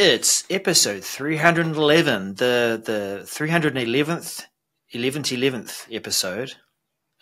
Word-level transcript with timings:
It's 0.00 0.44
episode 0.48 1.02
311, 1.02 2.36
the 2.36 2.80
the 2.84 3.22
311th 3.24 4.44
11th 4.94 5.36
11th 5.36 5.86
episode, 5.92 6.54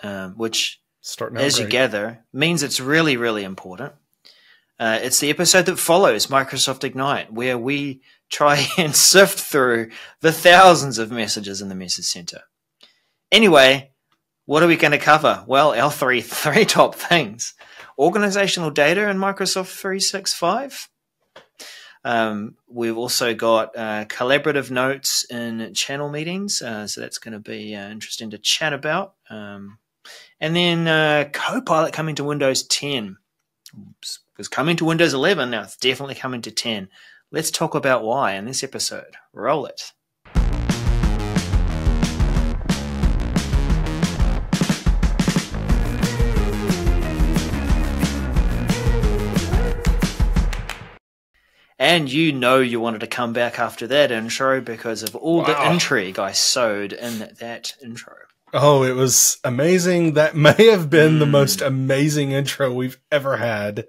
um, 0.02 0.34
which, 0.34 0.82
Starting 1.00 1.38
as 1.38 1.58
you 1.58 1.66
gather, 1.66 2.26
means 2.34 2.62
it's 2.62 2.78
really 2.78 3.16
really 3.16 3.44
important. 3.44 3.94
Uh, 4.78 4.98
it's 5.00 5.20
the 5.20 5.30
episode 5.30 5.64
that 5.64 5.78
follows 5.78 6.26
Microsoft 6.26 6.84
Ignite, 6.84 7.32
where 7.32 7.56
we 7.56 8.02
try 8.28 8.66
and 8.76 8.94
sift 8.94 9.40
through 9.40 9.90
the 10.20 10.30
thousands 10.30 10.98
of 10.98 11.10
messages 11.10 11.62
in 11.62 11.70
the 11.70 11.74
message 11.74 12.04
center. 12.04 12.42
Anyway, 13.32 13.92
what 14.44 14.62
are 14.62 14.68
we 14.68 14.76
going 14.76 14.92
to 14.92 14.98
cover? 14.98 15.44
Well, 15.46 15.72
our 15.72 15.90
three 15.90 16.20
three 16.44 16.66
top 16.66 16.94
things: 16.94 17.54
organizational 17.98 18.70
data 18.70 19.08
in 19.08 19.16
Microsoft 19.16 19.74
365. 19.80 20.90
Um, 22.06 22.54
we've 22.68 22.96
also 22.96 23.34
got 23.34 23.76
uh, 23.76 24.04
collaborative 24.04 24.70
notes 24.70 25.24
in 25.28 25.74
channel 25.74 26.08
meetings, 26.08 26.62
uh, 26.62 26.86
so 26.86 27.00
that's 27.00 27.18
going 27.18 27.32
to 27.32 27.40
be 27.40 27.74
uh, 27.74 27.88
interesting 27.88 28.30
to 28.30 28.38
chat 28.38 28.72
about. 28.72 29.14
Um, 29.28 29.78
and 30.40 30.54
then 30.54 30.86
uh, 30.86 31.28
Copilot 31.32 31.92
coming 31.92 32.14
to 32.14 32.22
Windows 32.22 32.62
10. 32.62 33.16
Oops. 33.76 34.20
Because 34.32 34.46
coming 34.46 34.76
to 34.76 34.84
Windows 34.84 35.14
11 35.14 35.50
now, 35.50 35.62
it's 35.62 35.76
definitely 35.76 36.14
coming 36.14 36.42
to 36.42 36.52
10. 36.52 36.88
Let's 37.32 37.50
talk 37.50 37.74
about 37.74 38.04
why 38.04 38.34
in 38.34 38.44
this 38.44 38.62
episode. 38.62 39.16
Roll 39.32 39.66
it. 39.66 39.92
And 51.78 52.10
you 52.10 52.32
know 52.32 52.60
you 52.60 52.80
wanted 52.80 53.00
to 53.00 53.06
come 53.06 53.32
back 53.34 53.58
after 53.58 53.86
that 53.88 54.10
intro 54.10 54.60
because 54.62 55.02
of 55.02 55.14
all 55.14 55.42
the 55.42 55.70
intrigue 55.70 56.18
I 56.18 56.32
sowed 56.32 56.92
in 56.94 57.18
that, 57.18 57.38
that 57.38 57.74
intro. 57.82 58.14
Oh, 58.54 58.82
it 58.84 58.92
was 58.94 59.38
amazing. 59.44 60.14
That 60.14 60.34
may 60.48 60.70
have 60.70 60.88
been 60.88 61.18
the 61.18 61.26
Mm. 61.26 61.30
most 61.32 61.60
amazing 61.60 62.32
intro 62.32 62.72
we've 62.72 62.98
ever 63.12 63.36
had 63.36 63.86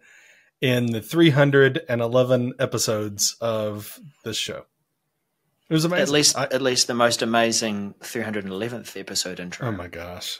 in 0.59 0.87
the 0.87 1.01
311 1.01 2.53
episodes 2.59 3.37
of 3.39 3.99
this 4.25 4.35
show. 4.37 4.65
It 5.69 5.73
was 5.73 5.85
amazing. 5.85 6.03
At 6.03 6.09
least, 6.09 6.37
I- 6.37 6.43
at 6.45 6.61
least 6.61 6.87
the 6.87 6.93
most 6.93 7.21
amazing 7.21 7.93
311th 8.01 8.97
episode 8.99 9.39
intro. 9.39 9.67
oh 9.67 9.71
my 9.71 9.87
gosh. 9.87 10.39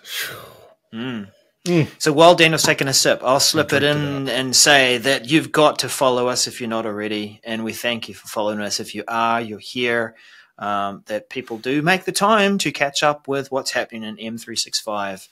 Mm. 0.94 1.30
Mm. 1.68 1.88
So 2.00 2.12
while 2.14 2.34
Daniel's 2.36 2.64
taking 2.64 2.88
a 2.88 2.94
sip, 2.94 3.22
I'll 3.24 3.40
slip 3.40 3.68
it 3.74 3.80
drink 3.82 3.84
it 3.84 4.00
in 4.00 4.30
and 4.30 4.56
say 4.56 4.98
that 5.00 5.30
you've 5.30 5.52
got 5.52 5.80
to 5.80 5.90
follow 5.90 6.28
us 6.28 6.48
if 6.48 6.60
you're 6.60 6.70
not 6.70 6.86
already, 6.86 7.40
and 7.44 7.64
we 7.64 7.74
thank 7.74 8.08
you 8.08 8.16
for 8.16 8.28
following 8.28 8.60
us. 8.62 8.80
If 8.80 8.96
you 8.96 9.04
are, 9.08 9.42
you're 9.42 9.60
here. 9.60 10.16
Um, 10.60 11.04
that 11.06 11.30
people 11.30 11.60
do 11.60 11.84
make 11.84 12.06
the 12.06 12.12
time 12.12 12.58
to 12.60 12.72
catch 12.72 13.04
up 13.04 13.28
with 13.28 13.52
what's 13.52 13.70
happening 13.70 14.02
in 14.02 14.18
M365 14.36 15.28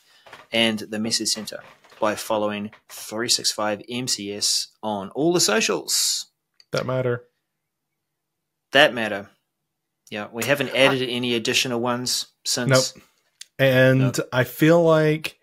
and 0.51 0.77
the 0.77 0.99
Message 0.99 1.29
Center 1.29 1.61
by 1.99 2.13
following 2.13 2.69
365 2.89 3.81
MCS 3.89 4.67
on 4.83 5.09
all 5.09 5.33
the 5.33 5.39
socials 5.39 6.27
That 6.73 6.85
matter. 6.85 7.23
that 8.71 8.93
matter. 8.93 9.29
Yeah, 10.11 10.27
we 10.31 10.43
haven't 10.43 10.75
added 10.75 11.01
any 11.09 11.33
additional 11.33 11.79
ones 11.79 12.27
since. 12.45 12.69
Nope. 12.95 13.03
And 13.57 13.99
Nope. 13.99 14.29
I 14.31 14.43
feel 14.43 14.83
like 14.83 15.34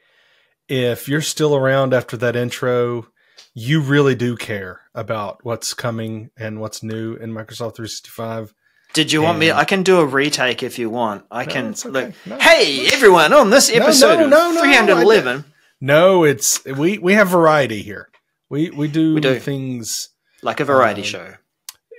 if 0.72 1.06
you're 1.08 1.20
still 1.20 1.54
around 1.54 1.92
after 1.92 2.16
that 2.16 2.34
intro, 2.34 3.06
you 3.52 3.80
really 3.82 4.14
do 4.14 4.36
care 4.36 4.80
about 4.94 5.44
what's 5.44 5.74
coming 5.74 6.30
and 6.38 6.60
what's 6.60 6.82
new 6.82 7.14
in 7.14 7.30
Microsoft 7.30 7.76
365. 7.76 8.54
Did 8.94 9.12
you 9.12 9.20
want 9.22 9.38
me? 9.38 9.52
I 9.52 9.64
can 9.64 9.82
do 9.82 10.00
a 10.00 10.06
retake 10.06 10.62
if 10.62 10.78
you 10.78 10.88
want. 10.88 11.24
I 11.30 11.44
No, 11.44 11.52
can 11.52 11.66
okay. 11.70 11.88
look. 11.88 12.14
No. 12.26 12.38
Hey 12.38 12.86
everyone! 12.92 13.32
On 13.34 13.50
this 13.50 13.70
No, 13.70 13.78
no, 13.78 13.84
episode 13.84 14.16
no, 14.20 14.26
no, 14.28 14.50
of 14.50 14.56
I- 14.58 14.60
311, 14.62 15.44
No, 15.80 16.24
it's 16.24 16.64
we 16.64 16.98
we 16.98 17.14
have 17.14 17.28
variety 17.28 17.82
here. 17.82 18.08
We 18.50 18.70
we 18.70 18.88
do, 18.88 19.14
We 19.14 19.20
do. 19.20 19.38
things 19.40 20.08
like 20.42 20.61
a 20.61 20.64
variety 20.66 21.00
Um, 21.02 21.06
show. 21.06 21.34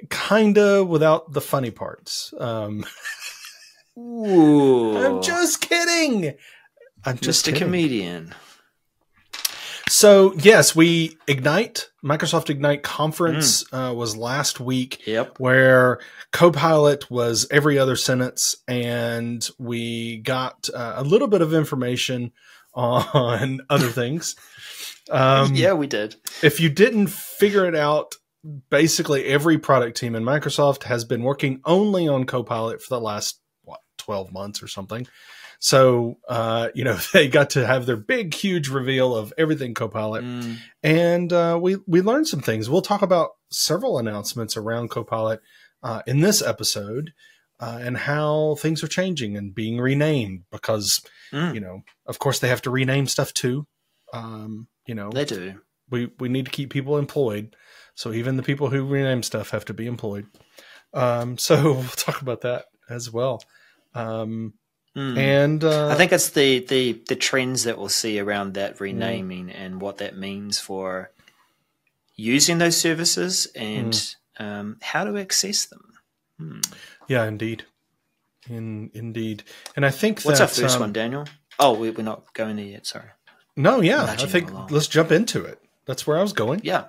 kinda 0.10 0.84
without 0.84 1.32
the 1.34 1.42
funny 1.42 1.72
parts. 1.72 2.32
Um, 2.40 2.86
Ooh, 3.98 4.98
I'm 5.04 5.22
just 5.22 5.62
kidding. 5.62 6.36
I'm 7.06 7.18
just 7.18 7.44
Mr. 7.46 7.54
kidding. 7.54 7.60
Comedian. 7.60 8.34
So 9.94 10.34
yes, 10.38 10.76
we 10.76 11.18
ignite 11.28 11.90
Microsoft 12.04 12.50
Ignite 12.50 12.82
conference 12.82 13.64
Mm. 13.66 13.92
uh, 13.92 13.94
was 13.94 14.18
last 14.18 14.60
week. 14.60 15.06
Yep. 15.06 15.40
where 15.40 16.00
Copilot 16.32 17.12
was 17.12 17.46
every 17.52 17.78
other 17.78 17.96
sentence, 17.96 18.56
and 18.68 19.48
we 19.60 20.18
got 20.18 20.68
uh, 20.74 20.94
a 20.96 21.04
little 21.04 21.28
bit 21.28 21.42
of 21.44 21.54
information 21.54 22.32
on 22.74 23.60
other 23.70 23.88
things. 23.90 24.36
Um, 25.12 25.54
yeah, 25.54 25.74
we 25.74 25.86
did. 25.86 26.16
If 26.42 26.60
you 26.60 26.70
didn't 26.70 27.12
figure 27.12 27.68
it 27.68 27.76
out, 27.76 28.16
basically 28.72 29.26
every 29.26 29.60
product 29.60 29.96
team 29.96 30.16
in 30.16 30.24
Microsoft 30.24 30.84
has 30.84 31.06
been 31.06 31.22
working 31.22 31.62
only 31.66 32.08
on 32.08 32.24
Copilot 32.26 32.82
for 32.82 32.96
the 32.96 33.00
last 33.00 33.40
what 33.64 33.82
twelve 34.00 34.32
months 34.34 34.64
or 34.64 34.68
something. 34.68 35.06
So 35.64 36.18
uh, 36.28 36.70
you 36.76 36.84
know 36.84 36.98
they 37.14 37.30
got 37.30 37.52
to 37.52 37.66
have 37.66 37.86
their 37.86 37.96
big, 37.96 38.34
huge 38.34 38.68
reveal 38.68 39.16
of 39.16 39.34
everything 39.38 39.74
Copilot 39.74 40.26
Mm, 40.26 40.58
and 40.84 41.32
uh, 41.32 41.58
we 41.60 41.78
we 41.88 42.02
learned 42.02 42.28
some 42.28 42.42
things. 42.42 42.70
We'll 42.70 42.82
talk 42.82 43.02
about 43.02 43.32
several 43.50 43.98
announcements 43.98 44.58
around 44.58 44.90
Copilot 44.90 45.40
uh, 45.82 46.02
in 46.06 46.20
this 46.20 46.42
episode, 46.42 47.14
uh, 47.62 47.80
and 47.82 47.96
how 47.96 48.56
things 48.60 48.84
are 48.84 48.90
changing 48.90 49.38
and 49.38 49.56
being 49.56 49.80
renamed 49.80 50.44
because 50.52 51.02
mm, 51.32 51.54
you 51.54 51.62
know, 51.62 51.84
of 52.08 52.20
course, 52.20 52.40
they 52.40 52.50
have 52.50 52.62
to 52.64 52.70
rename 52.70 53.08
stuff 53.08 53.34
too. 53.34 53.66
Um, 54.12 54.68
you 54.86 54.96
know, 54.96 55.12
they 55.12 55.24
do. 55.24 55.62
we 55.90 56.12
we 56.20 56.28
need 56.28 56.44
to 56.44 56.52
keep 56.52 56.72
people 56.72 56.98
employed, 56.98 57.56
so 57.96 58.12
even 58.12 58.36
the 58.36 58.44
people 58.44 58.70
who 58.70 58.86
rename 58.86 59.24
stuff 59.24 59.52
have 59.52 59.64
to 59.66 59.74
be 59.74 59.88
employed. 59.88 60.26
Um, 60.94 61.38
so 61.48 61.56
we'll 61.76 61.84
talk 61.84 62.22
about 62.22 62.42
that 62.42 62.66
as 62.90 63.10
well. 63.10 63.42
Um, 63.96 64.56
Mm. 64.96 65.18
and 65.18 65.64
uh, 65.64 65.88
I 65.88 65.96
think 65.96 66.12
it's 66.12 66.30
the, 66.30 66.60
the 66.60 67.02
the 67.08 67.16
trends 67.16 67.64
that 67.64 67.80
we'll 67.80 67.90
see 67.90 68.20
around 68.20 68.54
that 68.54 68.80
renaming 68.80 69.50
and 69.50 69.82
what 69.82 69.98
that 69.98 70.16
means 70.16 70.60
for 70.60 71.10
using 72.16 72.60
those 72.60 72.78
services 72.78 73.48
and 73.56 74.16
um, 74.38 74.78
how 74.84 75.04
to 75.04 75.18
access 75.18 75.66
them. 75.66 75.94
Hmm. 76.38 76.60
yeah, 77.08 77.26
indeed, 77.26 77.66
in 78.48 78.92
indeed, 78.94 79.44
and 79.76 79.84
I 79.84 79.90
think 79.90 80.22
What's 80.22 80.38
that, 80.38 80.50
our 80.50 80.64
first 80.64 80.76
um, 80.76 80.82
one, 80.82 80.94
Daniel? 80.94 81.26
Oh, 81.60 81.74
we, 81.74 81.90
we're 81.90 82.04
not 82.04 82.32
going 82.34 82.58
there 82.58 82.66
yet. 82.66 82.86
Sorry. 82.86 83.10
No, 83.56 83.82
yeah, 83.82 84.04
I 84.04 84.16
think 84.26 84.52
let's 84.72 84.88
jump 84.88 85.12
into 85.12 85.44
it. 85.44 85.60
That's 85.86 86.06
where 86.06 86.18
I 86.18 86.22
was 86.22 86.34
going. 86.34 86.62
Yeah. 86.64 86.86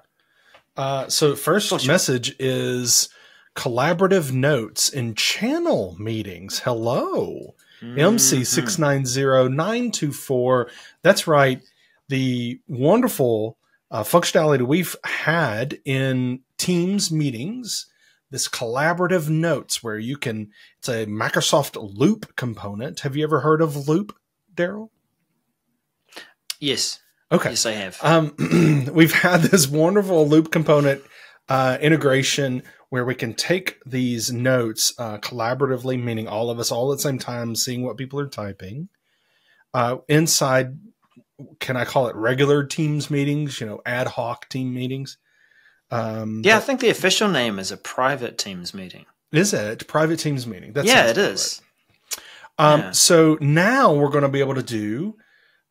Uh, 0.76 1.08
so 1.08 1.36
first 1.36 1.70
Gotcha. 1.70 1.86
message 1.86 2.36
is 2.38 3.08
collaborative 3.54 4.32
notes 4.32 4.88
in 4.88 5.14
channel 5.14 5.96
meetings. 5.98 6.60
Hello, 6.60 7.54
MC 7.98 8.44
six 8.44 8.78
nine 8.78 9.06
zero 9.06 9.48
nine 9.48 9.90
two 9.90 10.12
four. 10.12 10.70
That's 11.02 11.26
right. 11.26 11.62
The 12.08 12.60
wonderful 12.66 13.58
uh, 13.90 14.02
functionality 14.02 14.66
we've 14.66 14.96
had 15.04 15.78
in 15.84 16.40
Teams 16.58 17.10
meetings. 17.10 17.86
This 18.30 18.48
collaborative 18.48 19.28
notes 19.28 19.82
where 19.82 19.98
you 19.98 20.16
can. 20.16 20.50
It's 20.78 20.88
a 20.88 21.06
Microsoft 21.06 21.76
Loop 21.96 22.34
component. 22.36 23.00
Have 23.00 23.16
you 23.16 23.24
ever 23.24 23.40
heard 23.40 23.60
of 23.60 23.88
Loop, 23.88 24.16
Darrell? 24.52 24.90
Yes. 26.58 27.00
Okay. 27.30 27.50
Yes, 27.50 27.66
I 27.66 27.72
have. 27.72 27.98
Um, 28.02 28.88
we've 28.92 29.12
had 29.12 29.42
this 29.42 29.68
wonderful 29.68 30.28
loop 30.28 30.50
component 30.50 31.02
uh, 31.48 31.78
integration 31.80 32.62
where 32.88 33.04
we 33.04 33.14
can 33.14 33.34
take 33.34 33.78
these 33.84 34.32
notes 34.32 34.94
uh, 34.98 35.18
collaboratively, 35.18 36.00
meaning 36.00 36.28
all 36.28 36.50
of 36.50 36.58
us 36.58 36.70
all 36.70 36.92
at 36.92 36.98
the 36.98 37.02
same 37.02 37.18
time 37.18 37.54
seeing 37.54 37.82
what 37.82 37.96
people 37.96 38.20
are 38.20 38.28
typing. 38.28 38.88
Uh, 39.72 39.96
inside, 40.08 40.78
can 41.58 41.76
I 41.76 41.84
call 41.84 42.06
it 42.06 42.14
regular 42.14 42.64
Teams 42.64 43.10
meetings? 43.10 43.60
You 43.60 43.66
know, 43.66 43.80
ad 43.84 44.06
hoc 44.06 44.48
team 44.48 44.72
meetings. 44.72 45.18
Um, 45.90 46.42
yeah, 46.44 46.56
I 46.56 46.60
think 46.60 46.80
the 46.80 46.90
official 46.90 47.28
name 47.28 47.58
is 47.58 47.70
a 47.70 47.76
private 47.76 48.38
Teams 48.38 48.72
meeting. 48.72 49.06
is 49.32 49.52
it 49.52 49.86
private 49.88 50.18
Teams 50.18 50.46
meeting? 50.46 50.72
That 50.72 50.84
yeah, 50.84 51.08
it 51.08 51.18
is. 51.18 51.60
right. 52.58 52.72
Um, 52.72 52.80
Yeah. 52.80 52.90
So 52.92 53.38
now 53.40 53.92
we're 53.92 54.08
going 54.08 54.22
to 54.22 54.28
be 54.28 54.40
able 54.40 54.54
to 54.54 54.62
do 54.62 55.16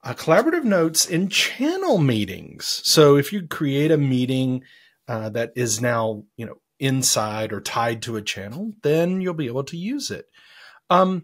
uh, 0.03 0.13
collaborative 0.13 0.65
notes 0.65 1.05
in 1.05 1.29
channel 1.29 1.97
meetings. 1.97 2.81
So 2.83 3.15
if 3.15 3.31
you 3.31 3.47
create 3.47 3.91
a 3.91 3.97
meeting 3.97 4.63
uh, 5.13 5.29
that 5.29 5.51
is 5.55 5.79
now, 5.79 6.23
you 6.37 6.45
know, 6.47 6.55
inside 6.79 7.53
or 7.53 7.61
tied 7.61 8.01
to 8.01 8.15
a 8.15 8.21
channel, 8.21 8.73
then 8.81 9.21
you'll 9.21 9.35
be 9.35 9.45
able 9.47 9.63
to 9.63 9.77
use 9.77 10.09
it. 10.09 10.25
Um, 10.89 11.23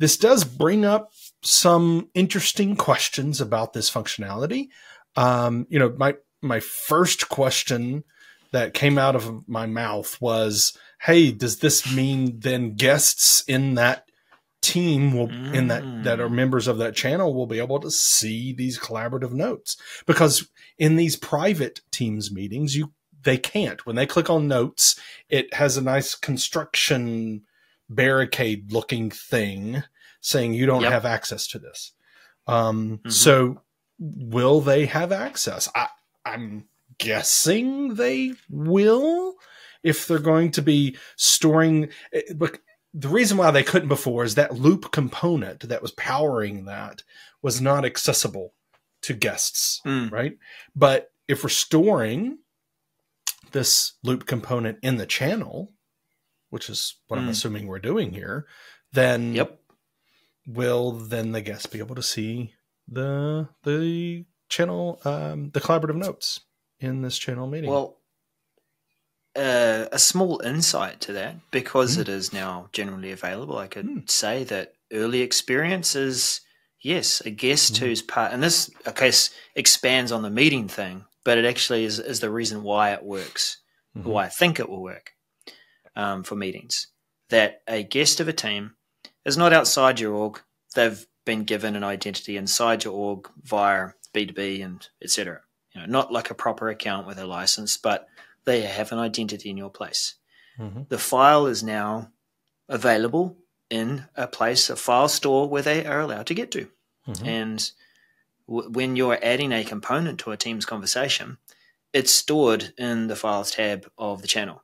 this 0.00 0.16
does 0.16 0.42
bring 0.44 0.84
up 0.84 1.10
some 1.42 2.08
interesting 2.14 2.74
questions 2.76 3.40
about 3.40 3.72
this 3.72 3.90
functionality. 3.90 4.68
Um, 5.16 5.66
you 5.70 5.78
know, 5.78 5.94
my 5.96 6.14
my 6.42 6.60
first 6.60 7.28
question 7.28 8.02
that 8.52 8.74
came 8.74 8.98
out 8.98 9.14
of 9.16 9.48
my 9.48 9.66
mouth 9.66 10.20
was 10.20 10.76
hey, 11.02 11.30
does 11.30 11.58
this 11.58 11.94
mean 11.94 12.40
then 12.40 12.74
guests 12.74 13.44
in 13.46 13.74
that 13.74 14.04
team 14.60 15.12
will 15.16 15.30
in 15.54 15.68
that 15.68 15.84
that 16.04 16.18
are 16.20 16.28
Mm. 16.28 16.34
members 16.34 16.66
of 16.66 16.78
that 16.78 16.96
channel 16.96 17.32
will 17.32 17.46
be 17.46 17.60
able 17.60 17.78
to 17.80 17.90
see 17.90 18.52
these 18.52 18.78
collaborative 18.78 19.32
notes 19.32 19.76
because 20.06 20.50
in 20.76 20.96
these 20.96 21.16
private 21.16 21.80
teams 21.92 22.32
meetings 22.32 22.74
you 22.74 22.92
they 23.22 23.36
can't 23.38 23.84
when 23.86 23.96
they 23.96 24.06
click 24.06 24.30
on 24.30 24.46
notes 24.48 24.98
it 25.28 25.52
has 25.54 25.76
a 25.76 25.82
nice 25.82 26.14
construction 26.14 27.42
barricade 27.90 28.72
looking 28.72 29.10
thing 29.10 29.82
saying 30.20 30.52
you 30.54 30.66
don't 30.66 30.82
Yep. 30.82 30.92
have 30.92 31.04
access 31.06 31.46
to 31.48 31.58
this 31.58 31.92
um 32.46 32.98
Mhm. 33.04 33.12
so 33.12 33.62
will 33.98 34.60
they 34.60 34.86
have 34.86 35.10
access 35.12 35.68
i 35.74 35.88
i'm 36.24 36.68
guessing 36.98 37.94
they 37.94 38.34
will 38.50 39.34
if 39.82 40.06
they're 40.06 40.18
going 40.18 40.50
to 40.52 40.62
be 40.62 40.96
storing 41.16 41.88
eh, 42.12 42.22
but 42.36 42.58
the 42.94 43.08
reason 43.08 43.36
why 43.36 43.50
they 43.50 43.62
couldn't 43.62 43.88
before 43.88 44.24
is 44.24 44.34
that 44.34 44.54
loop 44.54 44.90
component 44.92 45.60
that 45.68 45.82
was 45.82 45.92
powering 45.92 46.64
that 46.66 47.02
was 47.42 47.60
not 47.60 47.84
accessible 47.84 48.54
to 49.02 49.14
guests 49.14 49.80
Mm. 49.86 50.10
right 50.12 50.36
but 50.76 51.10
if 51.28 51.42
we're 51.42 51.48
storing 51.50 52.38
this 53.52 53.94
loop 54.02 54.26
component 54.26 54.78
in 54.82 54.96
the 54.96 55.06
channel 55.06 55.72
which 56.50 56.68
is 56.70 56.96
what 57.08 57.18
i'm 57.18 57.26
Mm. 57.26 57.30
assuming 57.30 57.66
we're 57.66 57.78
doing 57.78 58.12
here 58.12 58.46
then 58.92 59.34
Yep. 59.34 59.60
will 60.46 60.92
then 60.92 61.32
the 61.32 61.40
guests 61.42 61.66
be 61.66 61.78
able 61.78 61.94
to 61.94 62.02
see 62.02 62.54
the 62.86 63.48
the 63.64 64.24
channel 64.48 65.00
um, 65.04 65.50
the 65.50 65.60
collaborative 65.60 65.96
notes 65.96 66.40
in 66.80 67.02
this 67.02 67.18
channel 67.18 67.46
meeting 67.46 67.70
Well, 67.70 67.96
uh, 69.36 69.86
a 69.92 69.98
small 69.98 70.40
insight 70.40 71.00
to 71.02 71.12
that, 71.12 71.36
because 71.50 71.96
Mm. 71.96 72.00
it 72.00 72.08
is 72.08 72.32
now 72.32 72.68
generally 72.72 73.12
available, 73.12 73.58
I 73.58 73.68
could 73.68 73.86
Mm. 73.86 74.10
say 74.10 74.42
that 74.44 74.74
early 74.92 75.20
experience 75.20 75.94
is 75.94 76.40
yes, 76.80 77.20
a 77.20 77.30
guest 77.30 77.74
Mm. 77.74 77.78
who's 77.78 78.02
part, 78.02 78.32
and 78.32 78.42
this, 78.42 78.70
course, 78.96 79.30
expands 79.54 80.10
on 80.12 80.22
the 80.22 80.30
meeting 80.30 80.66
thing, 80.68 81.04
but 81.28 81.36
it 81.36 81.44
actually 81.44 81.84
is, 81.84 81.98
is 81.98 82.20
the 82.20 82.30
reason 82.30 82.62
why 82.62 82.90
it 82.94 83.02
works, 83.04 83.58
Mhm. 83.94 84.04
why 84.04 84.24
I 84.24 84.28
think 84.30 84.58
it 84.58 84.66
will 84.70 84.80
work 84.80 85.12
um, 85.94 86.22
for 86.24 86.36
meetings. 86.36 86.86
That 87.28 87.60
a 87.68 87.82
guest 87.82 88.18
of 88.20 88.28
a 88.28 88.32
team 88.32 88.76
is 89.26 89.36
not 89.36 89.52
outside 89.52 90.00
your 90.00 90.14
org; 90.14 90.40
they've 90.74 91.06
been 91.26 91.44
given 91.44 91.76
an 91.76 91.84
identity 91.84 92.38
inside 92.38 92.82
your 92.84 92.94
org 92.94 93.28
via 93.42 93.90
B2B 94.14 94.64
and 94.64 94.88
etc. 95.02 95.42
You 95.74 95.82
know, 95.82 95.86
not 95.86 96.10
like 96.10 96.30
a 96.30 96.34
proper 96.44 96.70
account 96.70 97.06
with 97.06 97.18
a 97.18 97.26
license, 97.26 97.76
but 97.76 98.08
they 98.46 98.62
have 98.62 98.90
an 98.90 98.98
identity 98.98 99.50
in 99.50 99.58
your 99.58 99.70
place. 99.80 100.14
Mhm. 100.58 100.88
The 100.88 100.98
file 100.98 101.46
is 101.46 101.62
now 101.62 102.10
available 102.70 103.36
in 103.68 104.06
a 104.14 104.26
place, 104.26 104.70
a 104.70 104.76
file 104.76 105.08
store 105.10 105.46
where 105.46 105.60
they 105.62 105.84
are 105.84 106.00
allowed 106.00 106.26
to 106.28 106.34
get 106.34 106.50
to. 106.52 106.70
Mhm. 107.06 107.26
And 107.26 107.72
w- 108.48 108.70
when 108.70 108.96
you're 108.96 109.18
adding 109.22 109.52
a 109.52 109.64
component 109.64 110.18
to 110.20 110.32
a 110.32 110.36
team's 110.36 110.64
conversation, 110.64 111.38
it's 111.92 112.12
stored 112.12 112.72
in 112.76 113.06
the 113.06 113.16
files 113.16 113.52
tab 113.52 113.90
of 113.96 114.22
the 114.22 114.28
channel. 114.28 114.62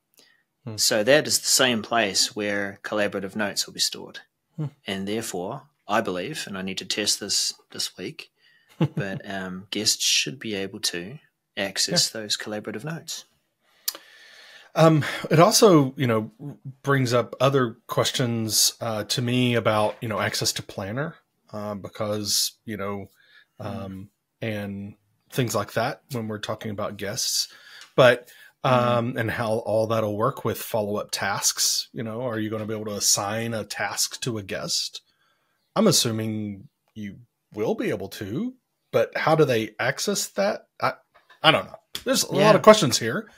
Hmm. 0.64 0.76
So 0.76 1.04
that 1.04 1.26
is 1.26 1.40
the 1.40 1.46
same 1.46 1.82
place 1.82 2.34
where 2.34 2.80
collaborative 2.82 3.36
notes 3.36 3.66
will 3.66 3.74
be 3.74 3.80
stored. 3.80 4.20
Hmm. 4.56 4.66
And 4.86 5.06
therefore, 5.06 5.62
I 5.86 6.00
believe, 6.00 6.44
and 6.46 6.56
I 6.56 6.62
need 6.62 6.78
to 6.78 6.84
test 6.84 7.20
this 7.20 7.54
this 7.70 7.96
week, 7.96 8.30
but 8.96 9.28
um, 9.28 9.66
guests 9.70 10.04
should 10.04 10.38
be 10.38 10.54
able 10.54 10.80
to 10.80 11.18
access 11.56 12.10
those 12.10 12.36
collaborative 12.36 12.84
notes. 12.84 13.24
Um, 14.76 15.04
it 15.30 15.38
also, 15.38 15.94
you 15.96 16.06
know, 16.06 16.32
brings 16.82 17.12
up 17.12 17.36
other 17.40 17.76
questions 17.86 18.74
uh, 18.80 19.04
to 19.04 19.22
me 19.22 19.54
about, 19.54 19.96
you 20.00 20.08
know, 20.08 20.18
access 20.18 20.52
to 20.54 20.62
Planner 20.64 21.14
uh, 21.52 21.76
because, 21.76 22.54
you 22.64 22.76
know, 22.76 23.08
um, 23.60 24.10
and 24.40 24.94
things 25.30 25.54
like 25.54 25.72
that 25.72 26.02
when 26.12 26.28
we're 26.28 26.38
talking 26.38 26.70
about 26.70 26.96
guests, 26.96 27.48
but 27.96 28.28
um, 28.62 29.16
and 29.18 29.30
how 29.30 29.58
all 29.58 29.88
that'll 29.88 30.16
work 30.16 30.44
with 30.44 30.58
follow 30.58 30.96
up 30.96 31.10
tasks. 31.10 31.88
You 31.92 32.02
know, 32.02 32.22
are 32.22 32.38
you 32.38 32.48
going 32.48 32.62
to 32.62 32.66
be 32.66 32.74
able 32.74 32.86
to 32.86 32.96
assign 32.96 33.52
a 33.52 33.64
task 33.64 34.20
to 34.22 34.38
a 34.38 34.42
guest? 34.42 35.02
I'm 35.76 35.86
assuming 35.86 36.68
you 36.94 37.18
will 37.52 37.74
be 37.74 37.90
able 37.90 38.08
to, 38.08 38.54
but 38.90 39.16
how 39.16 39.34
do 39.34 39.44
they 39.44 39.70
access 39.78 40.28
that? 40.28 40.62
I 40.80 40.94
I 41.42 41.50
don't 41.50 41.66
know. 41.66 41.76
There's 42.04 42.24
a 42.24 42.34
lot 42.34 42.56
of 42.56 42.62
questions 42.62 42.98
here. 42.98 43.28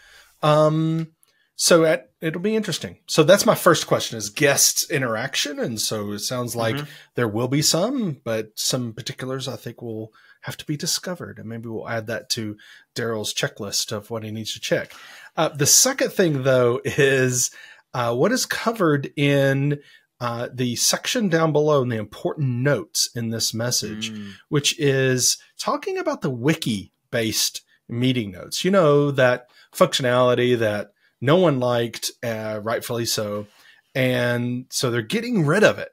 Um, 0.43 1.09
so 1.57 1.85
at, 1.85 2.11
it'll 2.21 2.41
be 2.43 2.55
interesting. 2.55 2.99
So 3.07 3.23
that's 3.25 3.47
my 3.47 3.55
first 3.55 3.87
question: 3.87 4.19
is 4.19 4.31
guests 4.31 4.89
interaction, 4.91 5.59
and 5.59 5.81
so 5.81 6.13
it 6.13 6.21
sounds 6.21 6.55
like 6.55 6.77
Mhm. 6.77 6.89
there 7.15 7.29
will 7.29 7.49
be 7.49 7.63
some, 7.63 8.21
but 8.25 8.51
some 8.55 8.93
particulars 8.93 9.49
I 9.49 9.57
think 9.57 9.81
will 9.83 10.13
have 10.43 10.57
to 10.59 10.65
be 10.67 10.77
discovered, 10.77 11.39
and 11.39 11.49
maybe 11.49 11.69
we'll 11.69 11.89
add 11.89 12.07
that 12.07 12.29
to 12.31 12.57
Darrell's 12.95 13.35
checklist 13.35 13.91
of 13.91 14.11
what 14.11 14.23
he 14.23 14.31
needs 14.31 14.53
to 14.53 14.61
check. 14.61 14.93
Uh, 15.37 15.49
the 15.49 15.67
second 15.67 16.13
thing, 16.13 16.45
though, 16.45 16.81
is 16.85 17.51
uh, 17.95 18.15
what 18.15 18.31
is 18.33 18.47
covered 18.47 19.11
in 19.17 19.81
uh, 20.21 20.49
the 20.53 20.77
section 20.77 21.29
down 21.29 21.53
below 21.53 21.83
in 21.83 21.89
the 21.91 21.97
important 21.97 22.49
notes 22.49 23.09
in 23.15 23.29
this 23.31 23.53
message 23.53 24.11
Mm. 24.13 24.33
which 24.49 24.79
is 24.79 25.37
talking 25.59 25.99
about 25.99 26.23
the 26.23 26.31
wiki 26.31 26.91
based 27.11 27.61
meeting 27.89 28.31
notes. 28.33 28.65
You 28.65 28.71
know, 28.71 29.11
that 29.11 29.49
functionality 29.75 30.59
that 30.59 30.93
no 31.27 31.37
one 31.37 31.61
liked, 31.61 32.13
uh, 32.23 32.61
rightfully 32.63 33.05
so. 33.05 33.47
And 33.95 34.67
so 34.71 34.91
they're 34.91 35.03
getting 35.03 35.45
rid 35.45 35.65
of 35.65 35.79
it. 35.79 35.91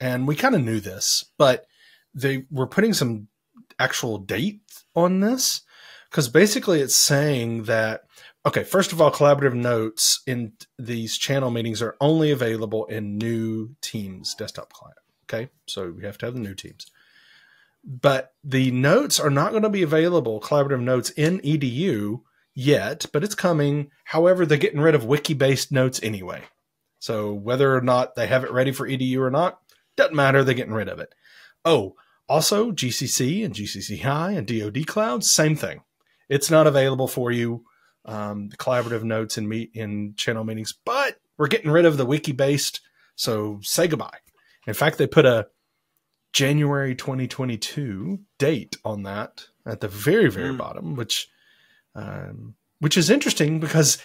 And 0.00 0.26
we 0.26 0.34
kind 0.34 0.54
of 0.54 0.62
knew 0.62 0.80
this, 0.80 1.24
but 1.38 1.66
they 2.14 2.44
were 2.50 2.66
putting 2.66 2.92
some 2.92 3.28
actual 3.78 4.18
date 4.18 4.60
on 4.94 5.20
this 5.20 5.62
because 6.10 6.28
basically 6.28 6.80
it's 6.80 6.94
saying 6.94 7.64
that 7.64 8.02
okay 8.46 8.62
first 8.62 8.92
of 8.92 9.00
all 9.00 9.10
collaborative 9.10 9.54
notes 9.54 10.22
in 10.26 10.52
these 10.78 11.18
channel 11.18 11.50
meetings 11.50 11.82
are 11.82 11.96
only 12.00 12.30
available 12.30 12.84
in 12.86 13.18
new 13.18 13.74
teams 13.80 14.34
desktop 14.34 14.72
client 14.72 14.98
okay 15.24 15.50
so 15.66 15.90
we 15.90 16.04
have 16.04 16.16
to 16.16 16.26
have 16.26 16.34
the 16.34 16.40
new 16.40 16.54
teams 16.54 16.86
but 17.84 18.32
the 18.44 18.70
notes 18.70 19.18
are 19.18 19.30
not 19.30 19.50
going 19.50 19.64
to 19.64 19.68
be 19.68 19.82
available 19.82 20.40
collaborative 20.40 20.80
notes 20.80 21.10
in 21.10 21.40
edu 21.40 22.20
yet 22.54 23.06
but 23.12 23.24
it's 23.24 23.34
coming. 23.34 23.90
However 24.04 24.46
they're 24.46 24.58
getting 24.58 24.80
rid 24.80 24.94
of 24.94 25.04
wiki 25.04 25.34
based 25.34 25.72
notes 25.72 26.00
anyway. 26.02 26.42
So 26.98 27.32
whether 27.34 27.74
or 27.76 27.80
not 27.82 28.14
they 28.14 28.26
have 28.26 28.44
it 28.44 28.52
ready 28.52 28.72
for 28.72 28.88
edu 28.88 29.18
or 29.18 29.30
not 29.30 29.58
doesn't 29.96 30.14
matter. 30.16 30.42
They're 30.42 30.54
getting 30.54 30.72
rid 30.74 30.88
of 30.88 30.98
it. 30.98 31.14
Oh 31.64 31.94
also 32.28 32.72
gcc 32.72 33.44
and 33.44 33.54
gcc 33.54 34.00
high 34.00 34.32
and 34.32 34.46
dod 34.46 34.86
cloud 34.86 35.24
same 35.24 35.56
thing. 35.56 35.82
It's 36.28 36.50
not 36.50 36.66
available 36.66 37.08
for 37.08 37.30
you 37.30 37.64
um, 38.06 38.48
the 38.48 38.56
collaborative 38.56 39.02
notes 39.02 39.36
and 39.38 39.48
meet 39.48 39.70
in 39.74 40.14
channel 40.16 40.44
meetings 40.44 40.74
but 40.84 41.16
we're 41.36 41.48
getting 41.48 41.70
rid 41.70 41.84
of 41.84 41.96
the 41.96 42.06
wiki 42.06 42.32
based 42.32 42.80
so 43.16 43.60
say 43.62 43.86
goodbye. 43.88 44.18
In 44.66 44.74
fact 44.74 44.96
they 44.98 45.06
put 45.06 45.26
a 45.26 45.48
January 46.32 46.94
2022 46.94 48.18
date 48.38 48.76
on 48.84 49.02
that 49.04 49.46
at 49.66 49.80
the 49.80 49.88
very 49.88 50.28
very 50.30 50.52
Mm. 50.52 50.58
bottom, 50.58 50.94
which 50.96 51.28
um, 51.94 52.54
which 52.80 52.96
is 52.96 53.10
interesting 53.10 53.60
because 53.60 53.98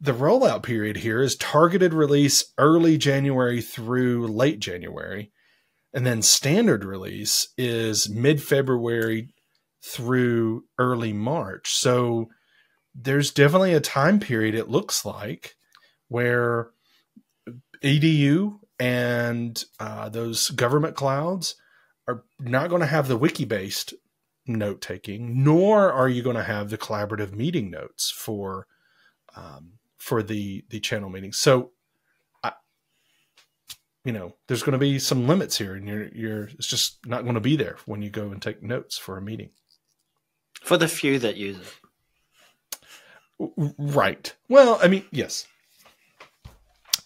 the 0.00 0.12
rollout 0.12 0.62
period 0.62 0.98
here 0.98 1.20
is 1.20 1.36
targeted 1.36 1.92
release 1.92 2.44
early 2.56 2.96
January 2.96 3.60
through 3.60 4.26
late 4.28 4.60
January, 4.60 5.30
and 5.92 6.06
then 6.06 6.22
standard 6.22 6.84
release 6.84 7.48
is 7.58 8.08
mid 8.08 8.42
February 8.42 9.28
through 9.82 10.64
early 10.78 11.12
March. 11.12 11.72
So 11.72 12.28
there's 12.94 13.30
definitely 13.30 13.74
a 13.74 13.80
time 13.80 14.20
period 14.20 14.54
it 14.54 14.68
looks 14.68 15.04
like 15.04 15.54
where 16.08 16.70
edu 17.82 18.58
and 18.78 19.64
uh, 19.78 20.08
those 20.08 20.50
government 20.50 20.96
clouds 20.96 21.54
are 22.08 22.24
not 22.38 22.68
going 22.68 22.80
to 22.80 22.86
have 22.86 23.08
the 23.08 23.16
wiki 23.16 23.44
based 23.44 23.94
note 24.46 24.80
taking 24.80 25.44
nor 25.44 25.92
are 25.92 26.08
you 26.08 26.22
going 26.22 26.36
to 26.36 26.42
have 26.42 26.70
the 26.70 26.78
collaborative 26.78 27.32
meeting 27.32 27.70
notes 27.70 28.10
for 28.10 28.66
um, 29.36 29.74
for 29.98 30.22
the 30.22 30.64
the 30.70 30.80
channel 30.80 31.10
meetings 31.10 31.38
so 31.38 31.72
I, 32.42 32.52
you 34.04 34.12
know 34.12 34.34
there's 34.48 34.62
going 34.62 34.72
to 34.72 34.78
be 34.78 34.98
some 34.98 35.26
limits 35.26 35.58
here 35.58 35.74
and 35.74 35.86
you're 35.86 36.08
you're 36.08 36.44
it's 36.44 36.66
just 36.66 36.98
not 37.06 37.22
going 37.22 37.34
to 37.34 37.40
be 37.40 37.56
there 37.56 37.76
when 37.86 38.02
you 38.02 38.10
go 38.10 38.30
and 38.30 38.40
take 38.42 38.62
notes 38.62 38.98
for 38.98 39.16
a 39.18 39.22
meeting 39.22 39.50
For 40.62 40.76
the 40.76 40.88
few 40.88 41.18
that 41.20 41.36
use 41.36 41.58
it. 41.58 41.64
Right. 43.78 44.34
Well, 44.48 44.78
I 44.82 44.88
mean, 44.88 45.04
yes. 45.12 45.46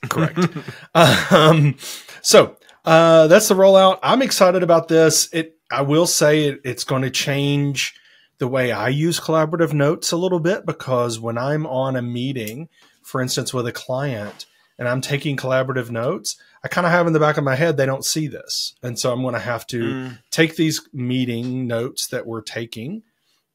Correct. 0.08 0.38
um, 0.94 1.76
so 2.22 2.56
uh, 2.84 3.26
that's 3.28 3.48
the 3.48 3.54
rollout. 3.54 3.98
I'm 4.02 4.22
excited 4.22 4.62
about 4.62 4.88
this. 4.88 5.28
It. 5.32 5.58
I 5.74 5.82
will 5.82 6.06
say 6.06 6.44
it, 6.44 6.60
it's 6.64 6.84
going 6.84 7.02
to 7.02 7.10
change 7.10 7.94
the 8.38 8.48
way 8.48 8.72
I 8.72 8.88
use 8.88 9.20
collaborative 9.20 9.72
notes 9.72 10.12
a 10.12 10.16
little 10.16 10.40
bit 10.40 10.66
because 10.66 11.20
when 11.20 11.38
I'm 11.38 11.66
on 11.66 11.96
a 11.96 12.02
meeting, 12.02 12.68
for 13.02 13.20
instance, 13.20 13.52
with 13.54 13.66
a 13.66 13.72
client, 13.72 14.46
and 14.78 14.88
I'm 14.88 15.00
taking 15.00 15.36
collaborative 15.36 15.90
notes, 15.90 16.36
I 16.64 16.68
kind 16.68 16.84
of 16.86 16.92
have 16.92 17.06
in 17.06 17.12
the 17.12 17.20
back 17.20 17.36
of 17.36 17.44
my 17.44 17.54
head 17.54 17.76
they 17.76 17.86
don't 17.86 18.04
see 18.04 18.26
this, 18.26 18.74
and 18.82 18.98
so 18.98 19.12
I'm 19.12 19.22
going 19.22 19.34
to 19.34 19.40
have 19.40 19.66
to 19.68 19.80
Mm. 19.84 20.18
take 20.30 20.56
these 20.56 20.80
meeting 20.92 21.66
notes 21.68 22.08
that 22.08 22.26
we're 22.26 22.42
taking 22.42 23.02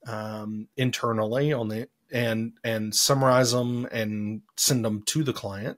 um, 0.08 0.68
internally 0.78 1.52
on 1.52 1.68
the 1.68 1.88
and 2.12 2.54
and 2.64 2.96
summarize 2.96 3.52
them 3.52 3.86
and 3.92 4.42
send 4.56 4.86
them 4.86 5.04
to 5.08 5.24
the 5.24 5.34
client. 5.34 5.78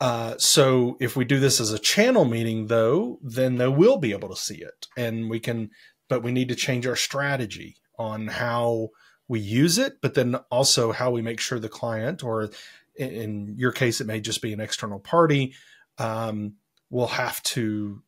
Uh, 0.00 0.34
so 0.38 0.96
if 1.00 1.16
we 1.16 1.24
do 1.24 1.38
this 1.38 1.60
as 1.60 1.72
a 1.72 1.78
channel 1.78 2.24
meeting, 2.24 2.66
though, 2.66 3.18
then 3.22 3.56
they 3.56 3.68
will 3.68 3.98
be 3.98 4.12
able 4.12 4.28
to 4.28 4.36
see 4.36 4.56
it, 4.56 4.86
and 4.96 5.30
we 5.30 5.40
can. 5.40 5.70
But 6.08 6.22
we 6.22 6.32
need 6.32 6.48
to 6.50 6.54
change 6.54 6.86
our 6.86 6.96
strategy 6.96 7.76
on 7.98 8.26
how 8.26 8.90
we 9.26 9.40
use 9.40 9.78
it, 9.78 10.00
but 10.02 10.14
then 10.14 10.34
also 10.50 10.92
how 10.92 11.10
we 11.10 11.22
make 11.22 11.40
sure 11.40 11.58
the 11.58 11.68
client, 11.68 12.22
or 12.22 12.50
in, 12.96 13.54
your 13.56 13.72
case, 13.72 14.00
it 14.00 14.06
may 14.06 14.20
just 14.20 14.42
be 14.42 14.52
an 14.52 14.60
external 14.60 14.98
party, 14.98 15.54
um, 15.96 16.54
will 16.90 17.06
have 17.06 17.42
to 17.42 18.02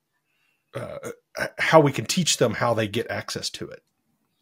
uh, 0.74 0.98
how 1.58 1.80
we 1.80 1.92
can 1.92 2.04
teach 2.04 2.36
them 2.36 2.52
how 2.52 2.74
they 2.74 2.86
get 2.86 3.10
access 3.10 3.48
to 3.50 3.68
it, 3.68 3.82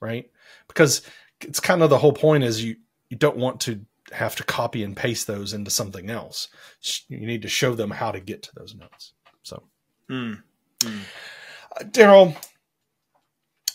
right? 0.01 0.31
Because 0.67 1.03
it's 1.41 1.61
kind 1.61 1.83
of 1.83 1.91
the 1.91 1.99
whole 1.99 2.13
point 2.13 2.45
is 2.45 2.63
you 2.63 2.77
you 3.09 3.17
don't 3.17 3.37
want 3.37 3.61
to 3.61 3.85
have 4.13 4.37
to 4.37 4.45
copy 4.45 4.83
and 4.83 4.97
paste 4.97 5.27
those 5.27 5.53
into 5.53 5.71
something 5.71 6.11
else. 6.11 6.49
You 7.09 7.27
need 7.27 7.43
to 7.43 7.49
show 7.49 7.75
them 7.75 7.91
how 7.91 8.11
to 8.13 8.21
get 8.21 8.43
to 8.45 8.51
those 8.55 8.75
notes. 8.75 9.13
So, 9.43 9.63
Mm. 10.11 10.43
Mm. 10.81 11.01
uh, 11.81 11.85
Darrell, 11.91 12.37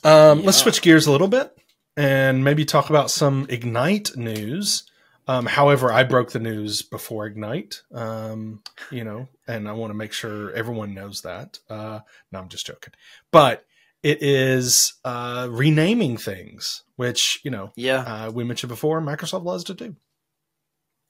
um, 0.04 0.44
let's 0.44 0.58
switch 0.60 0.82
gears 0.82 1.08
a 1.08 1.12
little 1.12 1.28
bit 1.28 1.56
and 1.98 2.44
maybe 2.44 2.66
talk 2.66 2.90
about 2.90 3.12
some 3.12 3.46
Ignite 3.50 4.16
news. 4.16 4.84
Um, 5.28 5.46
however, 5.46 5.92
I 5.92 6.04
broke 6.04 6.32
the 6.32 6.40
news 6.40 6.82
before 6.82 7.28
Ignite, 7.28 7.82
um, 7.94 8.64
you 8.90 9.04
know, 9.04 9.28
and 9.48 9.68
I 9.68 9.74
want 9.74 9.92
to 9.92 9.96
make 9.96 10.12
sure 10.14 10.52
everyone 10.54 10.94
knows 10.96 11.22
that. 11.22 11.60
Uh, 11.70 12.00
no, 12.32 12.40
I'm 12.40 12.50
just 12.50 12.66
joking. 12.66 12.94
But 13.32 13.64
it 14.02 14.24
is 14.24 14.94
uh, 15.04 15.48
renaming 15.52 16.18
things, 16.18 16.84
which, 16.96 17.42
you 17.44 17.52
know, 17.52 17.72
Yeah. 17.76 18.00
uh, 18.28 18.32
we 18.32 18.44
mentioned 18.44 18.70
before, 18.70 19.02
Microsoft 19.02 19.44
loves 19.44 19.64
to 19.66 19.74
do. 19.76 19.96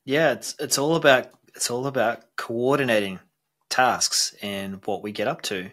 Yeah, 0.05 0.31
it's 0.31 0.55
it's 0.59 0.77
all 0.77 0.95
about 0.95 1.31
it's 1.55 1.69
all 1.69 1.87
about 1.87 2.23
coordinating 2.35 3.19
tasks 3.69 4.35
and 4.41 4.81
what 4.85 5.03
we 5.03 5.11
get 5.11 5.27
up 5.27 5.41
to. 5.43 5.71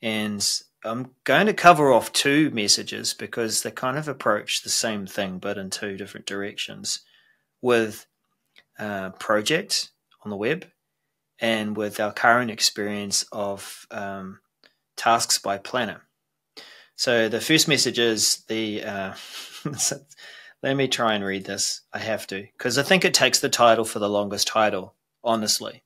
And 0.00 0.46
I'm 0.84 1.12
going 1.24 1.46
to 1.46 1.54
cover 1.54 1.92
off 1.92 2.12
two 2.12 2.50
messages 2.50 3.14
because 3.14 3.62
they 3.62 3.70
kind 3.70 3.96
of 3.96 4.08
approach 4.08 4.62
the 4.62 4.68
same 4.68 5.06
thing 5.06 5.38
but 5.38 5.58
in 5.58 5.70
two 5.70 5.96
different 5.96 6.26
directions 6.26 7.00
with 7.60 8.06
uh, 8.78 9.10
project 9.10 9.90
on 10.24 10.30
the 10.30 10.36
web 10.36 10.66
and 11.38 11.76
with 11.76 12.00
our 12.00 12.12
current 12.12 12.50
experience 12.50 13.24
of 13.32 13.86
um, 13.90 14.40
tasks 14.96 15.38
by 15.38 15.58
planner. 15.58 16.02
So 16.96 17.28
the 17.28 17.40
first 17.40 17.68
message 17.68 17.98
is 17.98 18.44
the 18.48 18.84
uh, 18.84 19.14
let 20.62 20.76
me 20.76 20.88
try 20.88 21.14
and 21.14 21.24
read 21.24 21.44
this. 21.44 21.82
I 21.92 21.98
have 21.98 22.26
to 22.28 22.46
because 22.56 22.78
I 22.78 22.82
think 22.82 23.04
it 23.04 23.14
takes 23.14 23.40
the 23.40 23.48
title 23.48 23.84
for 23.84 23.98
the 23.98 24.08
longest 24.08 24.48
title. 24.48 24.94
Honestly, 25.24 25.82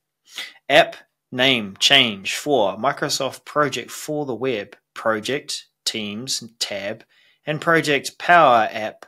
app 0.69 0.95
name 1.31 1.75
change 1.79 2.35
for 2.35 2.77
Microsoft 2.77 3.45
Project 3.45 3.91
for 3.91 4.25
the 4.25 4.35
web 4.35 4.75
project 4.93 5.67
Teams 5.85 6.43
tab 6.59 7.03
and 7.45 7.61
Project 7.61 8.17
Power 8.17 8.67
App 8.71 9.05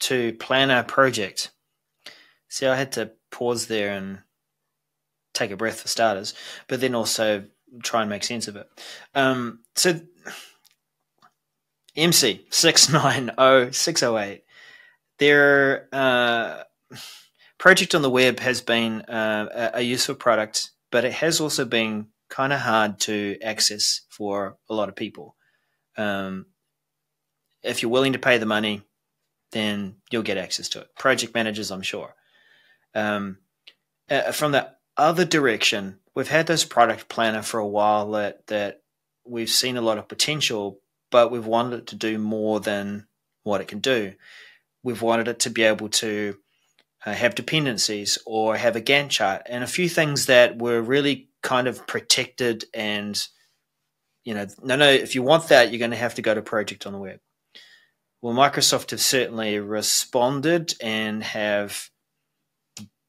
to 0.00 0.32
Planner 0.34 0.82
Project. 0.82 1.52
See, 2.48 2.66
I 2.66 2.74
had 2.74 2.92
to 2.92 3.12
pause 3.30 3.66
there 3.66 3.92
and 3.92 4.20
take 5.32 5.52
a 5.52 5.56
breath 5.56 5.80
for 5.80 5.88
starters, 5.88 6.34
but 6.66 6.80
then 6.80 6.94
also 6.94 7.44
try 7.82 8.00
and 8.00 8.10
make 8.10 8.24
sense 8.24 8.48
of 8.48 8.56
it. 8.56 8.68
Um, 9.14 9.60
so 9.76 10.00
MC 11.96 12.46
six 12.50 12.88
nine 12.88 13.30
zero 13.38 13.70
six 13.70 14.00
zero 14.00 14.18
eight. 14.18 14.44
Their 15.18 15.88
uh, 15.92 16.62
project 17.58 17.94
on 17.94 18.02
the 18.02 18.10
web 18.10 18.40
has 18.40 18.60
been 18.60 19.02
uh, 19.02 19.70
a, 19.74 19.78
a 19.78 19.82
useful 19.82 20.14
product, 20.14 20.70
but 20.90 21.04
it 21.04 21.12
has 21.12 21.40
also 21.40 21.64
been 21.64 22.08
kind 22.30 22.52
of 22.52 22.60
hard 22.60 23.00
to 23.00 23.36
access 23.42 24.02
for 24.08 24.56
a 24.68 24.74
lot 24.74 24.88
of 24.88 24.96
people. 24.96 25.36
Um, 25.96 26.46
if 27.62 27.82
you're 27.82 27.90
willing 27.90 28.14
to 28.14 28.18
pay 28.18 28.38
the 28.38 28.46
money, 28.46 28.82
then 29.52 29.96
you'll 30.10 30.22
get 30.22 30.38
access 30.38 30.68
to 30.70 30.80
it. 30.80 30.94
Project 30.96 31.34
managers, 31.34 31.70
I'm 31.70 31.82
sure. 31.82 32.14
Um, 32.94 33.38
uh, 34.08 34.32
from 34.32 34.52
the 34.52 34.70
other 34.96 35.24
direction, 35.24 35.98
we've 36.14 36.28
had 36.28 36.46
this 36.46 36.64
product 36.64 37.08
planner 37.08 37.42
for 37.42 37.60
a 37.60 37.66
while 37.66 38.12
that 38.12 38.46
that 38.46 38.82
we've 39.26 39.50
seen 39.50 39.76
a 39.76 39.82
lot 39.82 39.98
of 39.98 40.08
potential, 40.08 40.80
but 41.10 41.30
we've 41.30 41.46
wanted 41.46 41.80
it 41.80 41.86
to 41.88 41.96
do 41.96 42.18
more 42.18 42.60
than 42.60 43.06
what 43.42 43.60
it 43.60 43.68
can 43.68 43.80
do. 43.80 44.14
We've 44.82 45.02
wanted 45.02 45.28
it 45.28 45.40
to 45.40 45.50
be 45.50 45.62
able 45.62 45.88
to 45.88 46.36
uh, 47.04 47.12
have 47.12 47.34
dependencies 47.34 48.18
or 48.26 48.56
have 48.56 48.76
a 48.76 48.80
Gantt 48.80 49.10
chart 49.10 49.42
and 49.46 49.64
a 49.64 49.68
few 49.68 49.88
things 49.88 50.26
that 50.26 50.58
were 50.58 50.80
really 50.80 51.28
kind 51.42 51.66
of 51.66 51.86
protected 51.86 52.64
and 52.74 53.26
you 54.24 54.34
know 54.34 54.46
no 54.62 54.76
no 54.76 54.90
if 54.90 55.14
you 55.14 55.22
want 55.22 55.48
that 55.48 55.70
you're 55.70 55.78
going 55.78 55.90
to 55.90 55.96
have 55.96 56.14
to 56.16 56.22
go 56.22 56.34
to 56.34 56.42
project 56.42 56.86
on 56.86 56.92
the 56.92 56.98
web. 56.98 57.20
Well 58.20 58.34
microsoft 58.34 58.90
have 58.90 59.00
certainly 59.00 59.58
responded 59.58 60.74
and 60.82 61.22
have 61.24 61.88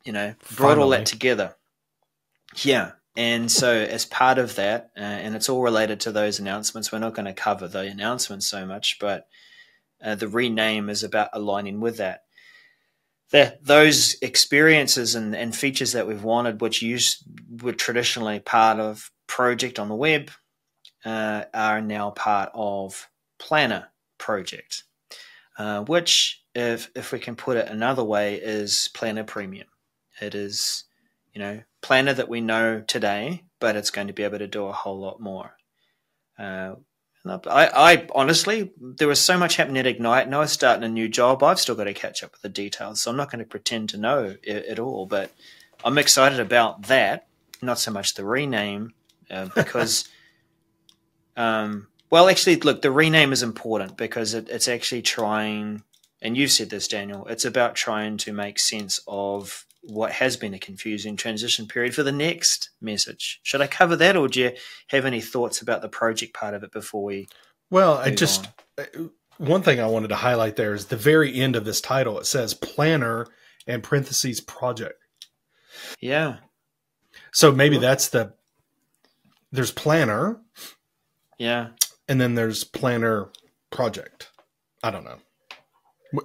you 0.05 0.13
know 0.13 0.36
brought 0.55 0.77
all 0.77 0.89
that 0.89 1.05
together. 1.05 1.55
Yeah 2.63 2.91
and 3.15 3.51
so 3.51 3.74
as 3.74 4.06
part 4.06 4.38
of 4.38 4.56
that 4.56 4.91
uh, 4.98 5.00
and 5.00 5.36
it's 5.36 5.50
all 5.50 5.62
related 5.62 6.00
to 6.00 6.12
those 6.12 6.39
announcements 6.39 6.91
we're 6.91 7.00
not 7.00 7.13
going 7.13 7.25
to 7.25 7.34
cover 7.34 7.68
the 7.68 7.82
announcements 7.82 8.48
so 8.48 8.65
much 8.65 8.98
but 9.00 9.27
uh, 10.03 10.15
the 10.15 10.27
rename 10.27 10.89
is 10.89 11.03
about 11.03 11.30
aligning 11.34 11.80
with 11.80 11.98
that 11.98 12.24
the, 13.32 13.58
those 13.62 14.15
experiences 14.22 15.15
and, 15.15 15.36
and 15.36 15.56
features 15.56 15.94
that 15.94 16.06
we've 16.08 16.24
wanted, 16.24 16.62
which 16.62 16.82
used 16.82 17.24
were 17.63 17.74
traditionally 17.74 18.39
part 18.39 18.80
of 18.80 19.10
Project 19.27 19.80
on 19.80 19.88
the 19.88 19.96
web, 19.96 20.30
uh, 21.06 21.46
are 21.53 21.82
now 21.82 22.12
part 22.12 22.51
of 22.53 23.10
Planner 23.39 23.88
Project, 24.18 24.84
uh, 25.58 25.82
which, 25.86 26.44
if 26.53 26.91
if 26.96 27.13
we 27.13 27.20
can 27.20 27.38
put 27.38 27.56
it 27.56 27.70
another 27.70 28.03
way, 28.03 28.36
is 28.36 28.89
Planner 28.94 29.24
Premium. 29.24 29.68
It 30.20 30.36
is, 30.36 30.84
you 31.34 31.40
know, 31.40 31.62
Planner 31.82 32.14
that 32.14 32.30
we 32.30 32.42
know 32.42 32.84
today, 32.86 33.44
but 33.60 33.76
it's 33.76 33.90
going 33.90 34.08
to 34.08 34.14
be 34.14 34.24
able 34.24 34.40
to 34.40 34.48
do 34.48 34.66
a 34.66 34.72
whole 34.72 35.00
lot 35.00 35.20
more. 35.20 35.56
Uh, 36.38 36.76
I, 37.26 37.70
I 37.74 38.08
honestly, 38.16 38.72
there 38.80 39.08
was 39.08 39.22
so 39.22 39.38
much 39.38 39.56
happening 39.56 39.78
at 39.78 39.88
Ignite, 39.88 40.26
and 40.26 40.36
I 40.36 40.40
was 40.40 40.52
starting 40.52 40.84
a 40.84 40.90
new 40.90 41.08
job. 41.08 41.44
I've 41.44 41.60
still 41.60 41.76
got 41.76 41.84
to 41.84 41.94
catch 41.94 42.24
up 42.24 42.32
with 42.32 42.42
the 42.42 42.50
details, 42.50 43.02
so 43.02 43.12
I'm 43.12 43.18
not 43.18 43.32
going 43.32 43.44
to 43.44 43.50
pretend 43.50 43.90
to 43.90 43.98
know 43.98 44.36
it, 44.44 44.66
it 44.66 44.80
all. 44.80 45.06
But 45.06 45.32
I'm 45.86 45.98
excited 45.98 46.40
about 46.40 46.84
that, 46.84 47.28
not 47.62 47.80
so 47.80 47.92
much 47.92 48.16
the 48.16 48.26
rename, 48.26 48.94
uh, 49.30 49.50
because, 49.56 50.10
um, 51.38 51.88
well, 52.10 52.28
actually, 52.28 52.56
look, 52.58 52.82
the 52.82 52.92
rename 52.92 53.34
is 53.34 53.44
important 53.44 53.98
because 53.98 54.34
it, 54.34 54.50
it's 54.50 54.68
actually 54.68 55.04
trying, 55.04 55.84
and 56.24 56.36
you've 56.36 56.52
said 56.52 56.72
this, 56.72 56.88
Daniel, 56.88 57.28
it's 57.28 57.46
about 57.46 57.76
trying 57.76 58.18
to 58.18 58.34
make 58.34 58.58
sense 58.58 59.00
of 59.08 59.66
what 59.84 60.12
has 60.12 60.38
been 60.38 60.54
a 60.54 60.60
confusing 60.60 61.16
transition 61.16 61.68
period 61.68 61.96
for 61.96 62.04
the 62.04 62.12
next 62.12 62.70
message. 62.80 63.40
Should 63.44 63.62
I 63.62 63.68
cover 63.68 63.96
that, 63.96 64.16
or 64.16 64.28
do 64.28 64.40
you 64.42 64.52
have 64.88 65.06
any 65.06 65.22
thoughts 65.22 65.62
about 65.62 65.82
the 65.82 65.90
project 65.90 66.34
part 66.34 66.54
of 66.54 66.64
it 66.64 66.72
before 66.72 67.04
we? 67.04 67.28
Well, 67.70 67.98
I 67.98 68.12
just 68.12 68.48
uh, 68.78 68.84
one 69.38 69.64
thing 69.64 69.80
I 69.80 69.88
wanted 69.88 70.10
to 70.10 70.16
highlight 70.16 70.56
there 70.56 70.74
is 70.74 70.86
the 70.86 70.98
very 70.98 71.34
end 71.34 71.56
of 71.56 71.66
this 71.66 71.82
title. 71.82 72.20
It 72.20 72.26
says 72.28 72.54
planner 72.54 73.26
and 73.66 73.82
parentheses 73.82 74.40
project. 74.42 75.00
Yeah, 76.00 76.38
So 77.32 77.52
maybe 77.52 77.76
Cool. 77.78 77.82
that's 77.82 78.10
the 78.10 78.34
there's 79.52 79.72
planner 79.72 80.40
yeah, 81.38 81.70
and 82.08 82.22
then 82.22 82.36
there's 82.36 82.64
planner 82.64 83.30
project. 83.72 84.30
I 84.84 84.92
don't 84.92 85.04
know. 85.06 85.18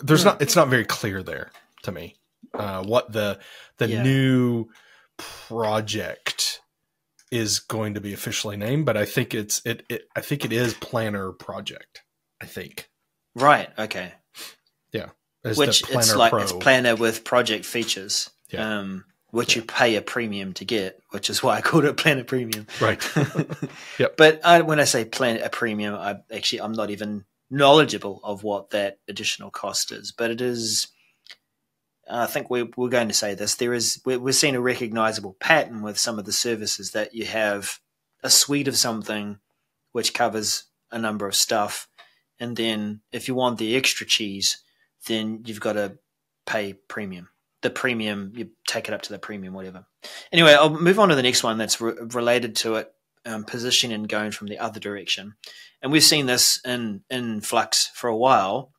There's 0.02 0.22
Hmm. 0.22 0.28
not. 0.28 0.42
It's 0.42 0.56
not 0.56 0.68
very 0.68 0.84
clear 0.84 1.22
there 1.22 1.52
to 1.84 1.92
me 1.92 2.16
uh, 2.54 2.82
what 2.84 3.12
the 3.12 3.38
the 3.78 3.88
Yeah. 3.88 4.02
new 4.02 4.66
project 5.16 6.60
is 7.30 7.58
going 7.58 7.94
to 7.94 8.00
be 8.00 8.12
officially 8.12 8.56
named, 8.56 8.86
but 8.86 8.96
I 8.96 9.04
think 9.04 9.34
it's 9.34 9.60
it. 9.64 9.84
it 9.88 10.08
I 10.16 10.20
think 10.20 10.44
it 10.44 10.52
is 10.52 10.74
planner 10.74 11.32
project. 11.32 12.02
I 12.40 12.46
think 12.46 12.88
right, 13.34 13.68
okay. 13.78 14.12
As 15.44 15.56
Which 15.56 15.84
it's 15.88 16.16
like 16.16 16.30
pro. 16.30 16.42
it's 16.42 16.52
planner 16.52 16.96
with 16.96 17.22
project 17.22 17.64
features, 17.64 18.28
Yeah. 18.50 18.78
um, 18.80 19.04
which 19.30 19.54
you 19.54 19.62
pay 19.62 19.94
a 19.94 20.02
premium 20.02 20.54
to 20.54 20.64
get, 20.64 21.00
which 21.10 21.30
is 21.30 21.40
why 21.40 21.56
I 21.56 21.60
called 21.60 21.84
it 21.84 21.96
planner 21.96 22.24
premium. 22.24 22.66
right. 22.80 23.00
Yep. 24.00 24.16
But 24.16 24.44
I, 24.44 24.62
when 24.62 24.80
I 24.80 24.84
say 24.84 25.04
planner 25.04 25.48
premium, 25.48 25.94
I 25.94 26.16
actually 26.34 26.62
I'm 26.62 26.72
not 26.72 26.90
even 26.90 27.26
knowledgeable 27.48 28.20
of 28.24 28.42
what 28.42 28.70
that 28.70 28.98
additional 29.06 29.52
cost 29.52 29.92
is, 29.92 30.10
but 30.10 30.32
it 30.32 30.40
is 30.40 30.88
I 32.08 32.26
think 32.26 32.50
we're, 32.50 32.68
we're 32.76 32.88
going 32.88 33.08
to 33.08 33.14
say 33.14 33.34
this. 33.34 33.56
There 33.56 33.74
is 33.74 34.00
we're, 34.04 34.18
we're 34.18 34.32
seeing 34.32 34.54
a 34.54 34.60
recognizable 34.60 35.36
pattern 35.40 35.82
with 35.82 35.98
some 35.98 36.18
of 36.18 36.24
the 36.24 36.32
services 36.32 36.92
that 36.92 37.14
you 37.14 37.26
have 37.26 37.80
a 38.22 38.30
suite 38.30 38.68
of 38.68 38.76
something 38.76 39.38
which 39.92 40.14
covers 40.14 40.64
a 40.92 40.98
number 40.98 41.26
of 41.26 41.34
stuff, 41.34 41.88
and 42.38 42.56
then 42.56 43.00
if 43.12 43.28
you 43.28 43.34
want 43.34 43.58
the 43.58 43.76
extra 43.76 44.06
cheese, 44.06 44.58
then 45.06 45.42
you've 45.46 45.60
got 45.60 45.74
to 45.74 45.98
pay 46.46 46.74
premium. 46.74 47.28
The 47.62 47.70
premium, 47.70 48.32
you 48.36 48.50
take 48.68 48.88
it 48.88 48.94
up 48.94 49.02
to 49.02 49.12
the 49.12 49.18
premium, 49.18 49.54
whatever. 49.54 49.86
Anyway, 50.30 50.52
I'll 50.52 50.70
move 50.70 51.00
on 51.00 51.08
to 51.08 51.14
the 51.14 51.22
next 51.22 51.42
one 51.42 51.58
that's 51.58 51.80
re- 51.80 51.94
related 52.12 52.54
to 52.56 52.76
it, 52.76 52.92
um, 53.24 53.44
positioning 53.44 53.94
and 53.94 54.08
going 54.08 54.30
from 54.30 54.46
the 54.46 54.58
other 54.58 54.78
direction. 54.78 55.34
And 55.82 55.90
we've 55.90 56.04
seen 56.04 56.26
this 56.26 56.60
in 56.64 57.02
in 57.10 57.40
Flux 57.40 57.90
for 57.94 58.08
a 58.08 58.16
while. 58.16 58.72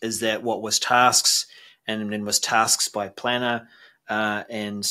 Is 0.00 0.20
that 0.20 0.42
what 0.42 0.62
was 0.62 0.78
tasks, 0.78 1.46
and 1.86 2.12
then 2.12 2.24
was 2.24 2.38
tasks 2.38 2.88
by 2.88 3.08
planner, 3.08 3.68
uh, 4.08 4.44
and 4.48 4.88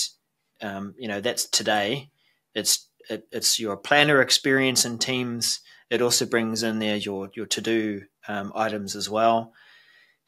um, 0.62 0.94
you 0.98 1.08
know 1.08 1.22
that's 1.22 1.46
today. 1.46 2.10
It's 2.54 2.88
it, 3.10 3.28
it's 3.32 3.60
your 3.60 3.78
planner 3.78 4.22
experience 4.22 4.86
in 4.86 4.98
Teams. 4.98 5.60
It 5.90 6.02
also 6.02 6.26
brings 6.26 6.64
in 6.64 6.80
there 6.80 6.98
your 6.98 7.30
your 7.34 7.46
to 7.48 7.62
do 7.62 8.02
um, 8.28 8.52
items 8.56 8.96
as 8.96 9.10
well 9.10 9.54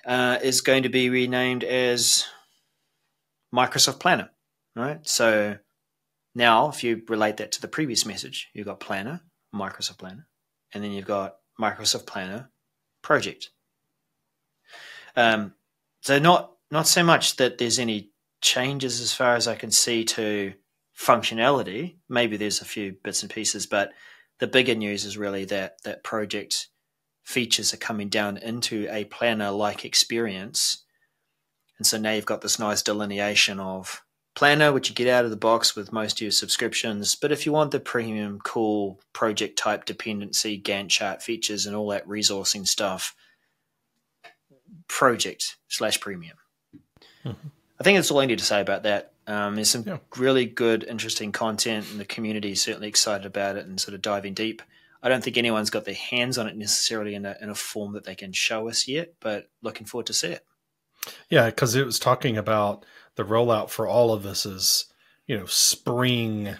uh, 0.05 0.39
is 0.41 0.61
going 0.61 0.83
to 0.83 0.89
be 0.89 1.09
renamed 1.09 1.63
as 1.63 2.25
Microsoft 3.53 3.99
Planner. 3.99 4.29
Right. 4.75 4.99
So 5.07 5.57
now, 6.35 6.69
if 6.69 6.83
you 6.83 7.03
relate 7.07 7.37
that 7.37 7.51
to 7.53 7.61
the 7.61 7.67
previous 7.67 8.05
message, 8.05 8.49
you've 8.53 8.65
got 8.65 8.79
Planner, 8.79 9.21
Microsoft 9.53 9.99
Planner, 9.99 10.27
and 10.73 10.83
then 10.83 10.91
you've 10.91 11.05
got 11.05 11.35
Microsoft 11.59 12.07
Planner 12.07 12.49
Project. 13.01 13.49
Um, 15.15 15.53
so 16.01 16.17
not 16.17 16.52
not 16.73 16.87
so 16.87 17.03
much 17.03 17.35
that 17.35 17.59
there's 17.59 17.77
any 17.77 18.09
changes 18.41 18.99
as 18.99 19.13
far 19.13 19.35
as 19.35 19.47
I 19.47 19.55
can 19.55 19.69
see 19.69 20.03
to 20.05 20.53
functionality. 20.97 21.97
Maybe 22.09 22.35
there's 22.35 22.61
a 22.61 22.65
few 22.65 22.95
bits 23.03 23.21
and 23.21 23.31
pieces, 23.31 23.67
but 23.67 23.93
the 24.39 24.47
bigger 24.47 24.73
news 24.73 25.05
is 25.05 25.15
really 25.15 25.45
that 25.45 25.81
that 25.83 26.03
project 26.03 26.69
features 27.23 27.73
are 27.73 27.77
coming 27.77 28.09
down 28.09 28.37
into 28.37 28.87
a 28.89 29.05
planner 29.05 29.51
like 29.51 29.85
experience. 29.85 30.83
And 31.77 31.85
so 31.85 31.99
now 31.99 32.13
you've 32.13 32.25
got 32.25 32.41
this 32.41 32.57
nice 32.59 32.81
delineation 32.81 33.59
of 33.59 34.03
planner, 34.35 34.73
which 34.73 34.89
you 34.89 34.95
get 34.95 35.07
out 35.07 35.25
of 35.25 35.31
the 35.31 35.37
box 35.37 35.75
with 35.75 35.93
most 35.93 36.17
of 36.17 36.21
your 36.21 36.31
subscriptions. 36.31 37.13
But 37.13 37.31
if 37.31 37.45
you 37.45 37.51
want 37.51 37.69
the 37.69 37.79
premium, 37.79 38.39
cool 38.43 38.99
project 39.13 39.59
type 39.59 39.85
dependency, 39.85 40.59
Gantt 40.59 40.89
chart 40.89 41.21
features, 41.21 41.67
and 41.67 41.75
all 41.75 41.89
that 41.89 42.07
resourcing 42.07 42.67
stuff, 42.67 43.15
project 44.87 45.57
slash 45.67 45.99
premium. 45.99 46.37
Mm-hmm. 47.25 47.47
I 47.79 47.83
think 47.83 47.97
that's 47.97 48.11
all 48.11 48.19
I 48.19 48.25
need 48.25 48.39
to 48.39 48.45
say 48.45 48.61
about 48.61 48.83
that. 48.83 49.11
Um, 49.25 49.55
there's 49.55 49.69
some 49.69 49.83
yeah. 49.85 49.97
really 50.17 50.45
good, 50.45 50.83
interesting 50.83 51.31
content, 51.31 51.87
and 51.91 51.99
the 51.99 52.05
community 52.05 52.51
is 52.51 52.61
certainly 52.61 52.87
excited 52.87 53.25
about 53.25 53.55
it 53.55 53.65
and 53.65 53.79
sort 53.79 53.95
of 53.95 54.01
diving 54.01 54.33
deep. 54.33 54.61
I 55.01 55.09
don't 55.09 55.23
think 55.23 55.37
anyone's 55.37 55.69
got 55.69 55.85
their 55.85 55.93
hands 55.93 56.37
on 56.37 56.47
it 56.47 56.55
necessarily 56.55 57.15
in 57.15 57.25
a, 57.25 57.35
in 57.41 57.49
a 57.49 57.55
form 57.55 57.93
that 57.93 58.05
they 58.05 58.15
can 58.15 58.31
show 58.31 58.69
us 58.69 58.87
yet, 58.87 59.13
but 59.19 59.49
looking 59.61 59.85
forward 59.85 60.07
to 60.07 60.13
see 60.13 60.29
it. 60.29 60.45
Yeah, 61.29 61.47
because 61.47 61.75
it 61.75 61.85
was 61.85 61.99
talking 61.99 62.37
about 62.37 62.85
the 63.15 63.23
rollout 63.23 63.69
for 63.69 63.87
all 63.87 64.13
of 64.13 64.23
this 64.23 64.45
is, 64.45 64.85
you 65.27 65.37
know, 65.37 65.45
spring, 65.45 66.55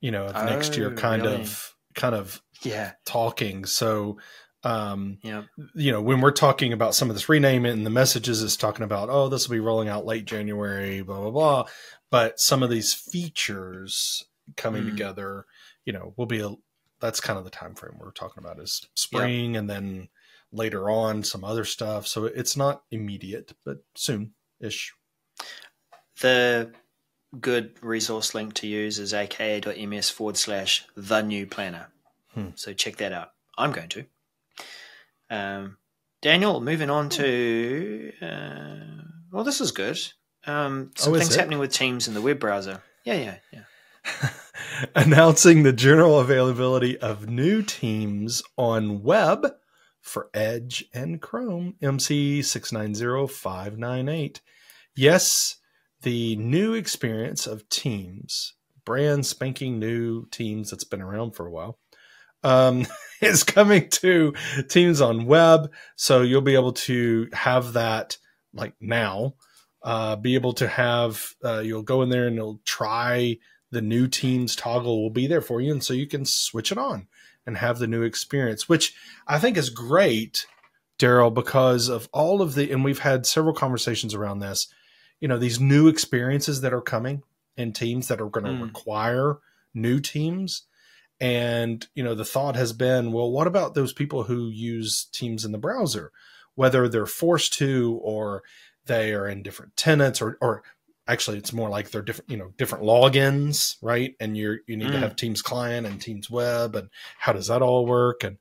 you 0.00 0.10
know, 0.10 0.26
of 0.26 0.36
oh, 0.36 0.44
next 0.46 0.76
year, 0.76 0.92
oh, 0.92 0.94
kind 0.94 1.22
really? 1.22 1.42
of, 1.42 1.74
kind 1.94 2.14
of, 2.14 2.40
yeah, 2.62 2.92
talking. 3.04 3.66
So, 3.66 4.18
um, 4.64 5.18
yeah, 5.22 5.42
you 5.74 5.92
know, 5.92 6.02
when 6.02 6.20
we're 6.20 6.32
talking 6.32 6.72
about 6.72 6.94
some 6.94 7.10
of 7.10 7.16
this 7.16 7.28
renaming 7.28 7.72
and 7.72 7.86
the 7.86 7.90
messages 7.90 8.42
is 8.42 8.56
talking 8.56 8.84
about, 8.84 9.08
oh, 9.10 9.28
this 9.28 9.48
will 9.48 9.54
be 9.54 9.60
rolling 9.60 9.88
out 9.88 10.06
late 10.06 10.24
January, 10.24 11.02
blah 11.02 11.20
blah 11.20 11.30
blah. 11.30 11.64
But 12.10 12.40
some 12.40 12.62
of 12.62 12.70
these 12.70 12.92
features 12.94 14.24
coming 14.56 14.84
mm. 14.84 14.90
together, 14.90 15.46
you 15.84 15.92
know, 15.92 16.14
will 16.16 16.26
be 16.26 16.40
a, 16.40 16.54
that's 17.00 17.20
kind 17.20 17.38
of 17.38 17.44
the 17.44 17.50
time 17.50 17.74
frame 17.74 17.98
we're 17.98 18.10
talking 18.10 18.42
about 18.42 18.60
is 18.60 18.86
spring 18.94 19.56
and 19.56 19.68
then 19.68 20.08
later 20.50 20.90
on 20.90 21.22
some 21.22 21.44
other 21.44 21.64
stuff. 21.64 22.06
So 22.06 22.24
it's 22.24 22.56
not 22.56 22.82
immediate, 22.90 23.52
but 23.64 23.78
soon 23.94 24.32
ish. 24.60 24.92
The 26.20 26.72
good 27.40 27.76
resource 27.82 28.34
link 28.34 28.54
to 28.54 28.66
use 28.66 28.98
is 28.98 29.14
aka.ms 29.14 30.10
forward 30.10 30.36
slash 30.36 30.84
the 30.96 31.22
new 31.22 31.46
planner. 31.46 31.88
Hmm. 32.32 32.48
So 32.54 32.72
check 32.72 32.96
that 32.96 33.12
out. 33.12 33.32
I'm 33.56 33.72
going 33.72 33.88
to. 33.90 34.06
Um, 35.30 35.76
Daniel, 36.22 36.60
moving 36.60 36.90
on 36.90 37.08
to. 37.10 38.12
Uh, 38.20 39.04
well, 39.32 39.44
this 39.44 39.60
is 39.60 39.72
good. 39.72 39.98
Um, 40.46 40.92
some 40.96 41.12
oh, 41.12 41.18
things 41.18 41.34
it? 41.34 41.38
happening 41.38 41.58
with 41.58 41.72
Teams 41.72 42.08
in 42.08 42.14
the 42.14 42.22
web 42.22 42.38
browser. 42.38 42.82
Yeah, 43.04 43.14
yeah, 43.14 43.36
yeah. 43.52 43.62
announcing 44.94 45.62
the 45.62 45.72
general 45.72 46.18
availability 46.20 46.98
of 46.98 47.28
new 47.28 47.62
teams 47.62 48.42
on 48.56 49.02
web 49.02 49.46
for 50.00 50.30
Edge 50.32 50.84
and 50.94 51.20
Chrome 51.20 51.74
MC 51.82 52.42
690598. 52.42 54.40
Yes, 54.94 55.56
the 56.02 56.36
new 56.36 56.74
experience 56.74 57.46
of 57.46 57.68
Teams, 57.68 58.54
brand 58.84 59.26
spanking 59.26 59.78
new 59.78 60.26
Teams 60.26 60.70
that's 60.70 60.84
been 60.84 61.02
around 61.02 61.32
for 61.32 61.46
a 61.46 61.50
while, 61.50 61.78
um, 62.42 62.86
is 63.20 63.44
coming 63.44 63.88
to 63.90 64.34
Teams 64.68 65.00
on 65.00 65.26
web. 65.26 65.72
So 65.96 66.22
you'll 66.22 66.40
be 66.40 66.54
able 66.54 66.72
to 66.72 67.28
have 67.32 67.74
that 67.74 68.18
like 68.52 68.74
now. 68.80 69.34
Uh, 69.82 70.16
be 70.16 70.34
able 70.34 70.52
to 70.54 70.66
have 70.66 71.34
uh, 71.44 71.60
you'll 71.60 71.82
go 71.82 72.02
in 72.02 72.08
there 72.08 72.26
and 72.26 72.34
you'll 72.34 72.60
try 72.64 73.38
the 73.70 73.82
new 73.82 74.08
teams 74.08 74.56
toggle 74.56 75.02
will 75.02 75.10
be 75.10 75.26
there 75.26 75.40
for 75.40 75.60
you. 75.60 75.72
And 75.72 75.84
so 75.84 75.94
you 75.94 76.06
can 76.06 76.24
switch 76.24 76.72
it 76.72 76.78
on 76.78 77.06
and 77.46 77.58
have 77.58 77.78
the 77.78 77.86
new 77.86 78.02
experience, 78.02 78.68
which 78.68 78.94
I 79.26 79.38
think 79.38 79.56
is 79.56 79.70
great, 79.70 80.46
Darrell, 80.98 81.30
because 81.30 81.88
of 81.88 82.08
all 82.12 82.42
of 82.42 82.54
the, 82.54 82.70
and 82.70 82.84
we've 82.84 82.98
had 82.98 83.26
several 83.26 83.54
conversations 83.54 84.14
around 84.14 84.40
this, 84.40 84.72
you 85.20 85.28
know, 85.28 85.38
these 85.38 85.60
new 85.60 85.88
experiences 85.88 86.60
that 86.62 86.72
are 86.72 86.82
coming 86.82 87.22
in 87.56 87.72
teams 87.72 88.08
that 88.08 88.20
are 88.20 88.30
going 88.30 88.44
to 88.44 88.52
mm. 88.52 88.62
require 88.62 89.38
new 89.74 90.00
teams. 90.00 90.62
And, 91.20 91.86
you 91.94 92.04
know, 92.04 92.14
the 92.14 92.24
thought 92.24 92.54
has 92.56 92.72
been, 92.72 93.12
well, 93.12 93.30
what 93.30 93.46
about 93.46 93.74
those 93.74 93.92
people 93.92 94.24
who 94.24 94.48
use 94.48 95.06
teams 95.12 95.44
in 95.44 95.52
the 95.52 95.58
browser, 95.58 96.12
whether 96.54 96.88
they're 96.88 97.06
forced 97.06 97.54
to 97.54 97.98
or 98.02 98.42
they 98.86 99.12
are 99.12 99.26
in 99.26 99.42
different 99.42 99.76
tenants 99.76 100.22
or, 100.22 100.38
or 100.40 100.62
actually 101.06 101.38
it's 101.38 101.52
more 101.52 101.68
like 101.68 101.90
they're 101.90 102.02
different 102.02 102.30
you 102.30 102.36
know 102.36 102.52
different 102.56 102.84
logins 102.84 103.76
right? 103.82 104.14
And 104.20 104.36
you're 104.36 104.60
you 104.66 104.76
need 104.76 104.88
mm. 104.88 104.92
to 104.92 104.98
have 104.98 105.16
teams 105.16 105.42
client 105.42 105.86
and 105.86 106.00
teams 106.00 106.30
web 106.30 106.74
and 106.74 106.88
how 107.18 107.32
does 107.32 107.48
that 107.48 107.62
all 107.62 107.84
work? 107.84 108.24
And 108.24 108.38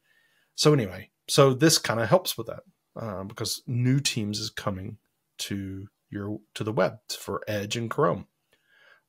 so 0.55 0.73
anyway 0.73 1.09
so 1.27 1.53
this 1.53 1.77
kind 1.77 1.99
of 1.99 2.09
helps 2.09 2.37
with 2.37 2.47
that 2.47 2.63
uh, 2.95 3.23
because 3.23 3.61
new 3.67 3.99
teams 3.99 4.39
is 4.39 4.49
coming 4.49 4.97
to 5.39 5.87
your 6.09 6.39
to 6.55 6.63
the 6.63 6.71
web 6.71 6.99
for 7.09 7.43
edge 7.47 7.75
and 7.75 7.89
chrome. 7.89 8.27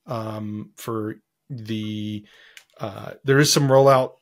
Um, 0.07 0.71
for 0.77 1.17
the 1.51 2.25
uh, 2.79 3.13
there 3.25 3.39
is 3.39 3.53
some 3.53 3.69
rollout 3.69 4.13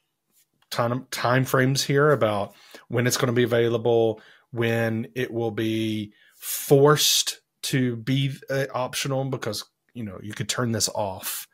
time 0.71 1.07
time 1.11 1.45
frames 1.45 1.83
here 1.85 2.11
about 2.11 2.55
when 2.89 3.07
it's 3.07 3.17
going 3.17 3.29
to 3.29 3.33
be 3.33 3.45
available 3.45 4.21
when 4.51 5.09
it 5.15 5.33
will 5.33 5.51
be 5.51 6.13
forced 6.37 7.41
to 7.63 7.97
be 7.97 8.33
uh, 8.51 8.67
optional 8.75 9.25
because 9.25 9.65
you 9.95 10.05
know 10.05 10.19
you 10.23 10.33
could 10.33 10.49
turn 10.49 10.73
this 10.73 10.89
off 10.89 11.47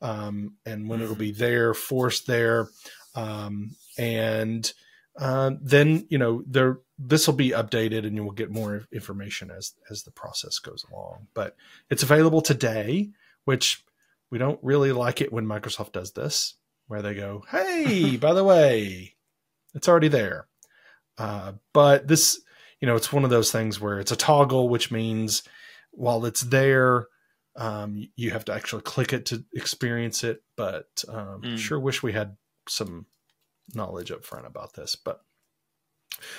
um, 0.00 0.54
and 0.64 0.88
when 0.88 1.00
it'll 1.00 1.14
be 1.14 1.32
there 1.32 1.74
forced 1.74 2.26
there 2.26 2.68
um, 3.14 3.74
and 3.96 4.72
uh, 5.18 5.50
then 5.60 6.06
you 6.08 6.18
know 6.18 6.42
there 6.46 6.78
this 6.98 7.26
will 7.26 7.34
be 7.34 7.50
updated 7.50 8.06
and 8.06 8.16
you 8.16 8.24
will 8.24 8.32
get 8.32 8.50
more 8.50 8.84
information 8.92 9.50
as 9.50 9.74
as 9.90 10.02
the 10.02 10.10
process 10.10 10.58
goes 10.58 10.84
along. 10.90 11.26
But 11.34 11.56
it's 11.90 12.02
available 12.02 12.40
today 12.40 13.10
which 13.44 13.84
we 14.30 14.38
don't 14.38 14.58
really 14.62 14.92
like 14.92 15.20
it 15.20 15.32
when 15.32 15.46
microsoft 15.46 15.92
does 15.92 16.12
this 16.12 16.54
where 16.86 17.02
they 17.02 17.14
go 17.14 17.44
hey 17.50 18.16
by 18.20 18.32
the 18.32 18.44
way 18.44 19.14
it's 19.74 19.88
already 19.88 20.08
there 20.08 20.46
uh, 21.18 21.52
but 21.74 22.06
this 22.06 22.40
you 22.80 22.86
know 22.86 22.94
it's 22.94 23.12
one 23.12 23.24
of 23.24 23.30
those 23.30 23.50
things 23.50 23.80
where 23.80 23.98
it's 23.98 24.12
a 24.12 24.16
toggle 24.16 24.68
which 24.68 24.90
means 24.90 25.42
while 25.98 26.24
it's 26.24 26.42
there, 26.42 27.08
um, 27.56 28.08
you 28.16 28.30
have 28.30 28.44
to 28.46 28.54
actually 28.54 28.82
click 28.82 29.12
it 29.12 29.26
to 29.26 29.44
experience 29.52 30.22
it. 30.24 30.42
But 30.56 31.04
um, 31.08 31.42
mm. 31.42 31.58
sure 31.58 31.78
wish 31.78 32.02
we 32.02 32.12
had 32.12 32.36
some 32.68 33.06
knowledge 33.74 34.10
up 34.10 34.24
front 34.24 34.46
about 34.46 34.74
this. 34.74 34.96
But 34.96 35.20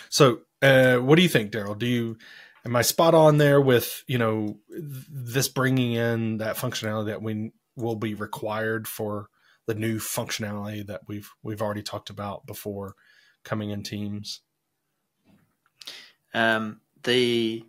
so, 0.09 0.39
uh, 0.61 0.97
what 0.97 1.17
do 1.17 1.21
you 1.21 1.29
think, 1.29 1.51
Darrell? 1.51 1.75
Do 1.75 1.85
you 1.85 2.17
am 2.65 2.75
I 2.75 2.81
spot 2.81 3.13
on 3.13 3.37
there 3.37 3.61
with 3.61 4.03
you 4.07 4.17
know 4.17 4.57
this 4.69 5.49
bringing 5.49 5.93
in 5.93 6.37
that 6.37 6.55
functionality 6.55 7.07
that 7.07 7.21
we 7.21 7.51
will 7.75 7.95
be 7.95 8.13
required 8.13 8.87
for 8.87 9.29
the 9.65 9.75
new 9.75 9.99
functionality 9.99 10.85
that 10.87 11.01
we've 11.07 11.29
we've 11.43 11.61
already 11.61 11.83
talked 11.83 12.09
about 12.09 12.45
before 12.45 12.95
coming 13.43 13.69
in 13.69 13.83
Teams? 13.83 14.41
Um, 16.33 16.81
the 17.03 17.63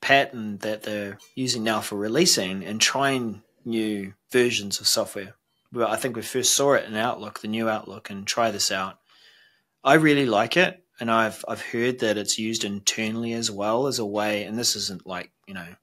pattern 0.00 0.58
that 0.58 0.82
they're 0.82 1.18
using 1.34 1.64
now 1.64 1.80
for 1.80 1.96
releasing 1.96 2.64
and 2.64 2.80
trying 2.80 3.42
new 3.64 4.14
versions 4.30 4.80
of 4.80 4.86
software. 4.86 5.34
Well, 5.72 5.88
I 5.88 5.96
think 5.96 6.16
we 6.16 6.22
first 6.22 6.54
saw 6.54 6.74
it 6.74 6.86
in 6.86 6.94
Outlook, 6.94 7.40
the 7.40 7.48
new 7.48 7.68
Outlook, 7.68 8.10
and 8.10 8.26
try 8.26 8.50
this 8.50 8.72
out. 8.72 8.98
I 9.84 9.94
really 9.94 10.26
like 10.26 10.56
it, 10.56 10.82
and 10.98 11.10
I've 11.10 11.44
I've 11.46 11.62
heard 11.62 12.00
that 12.00 12.16
it's 12.16 12.38
used 12.38 12.64
internally 12.64 13.32
as 13.32 13.50
well 13.50 13.86
as 13.86 13.98
a 13.98 14.06
way. 14.06 14.44
And 14.44 14.58
this 14.58 14.76
isn't 14.76 15.06
like 15.06 15.30
you 15.46 15.54
know 15.54 15.74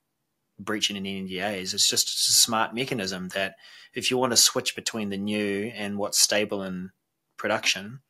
breaching 0.58 0.96
any 0.96 1.22
NDAs. 1.22 1.74
It's 1.74 1.88
just 1.88 2.08
a 2.28 2.32
smart 2.32 2.74
mechanism 2.74 3.28
that 3.30 3.56
if 3.94 4.10
you 4.10 4.18
want 4.18 4.32
to 4.32 4.36
switch 4.36 4.76
between 4.76 5.08
the 5.10 5.16
new 5.16 5.72
and 5.74 5.98
what's 5.98 6.18
stable 6.18 6.62
in 6.62 6.90
production, 7.36 8.00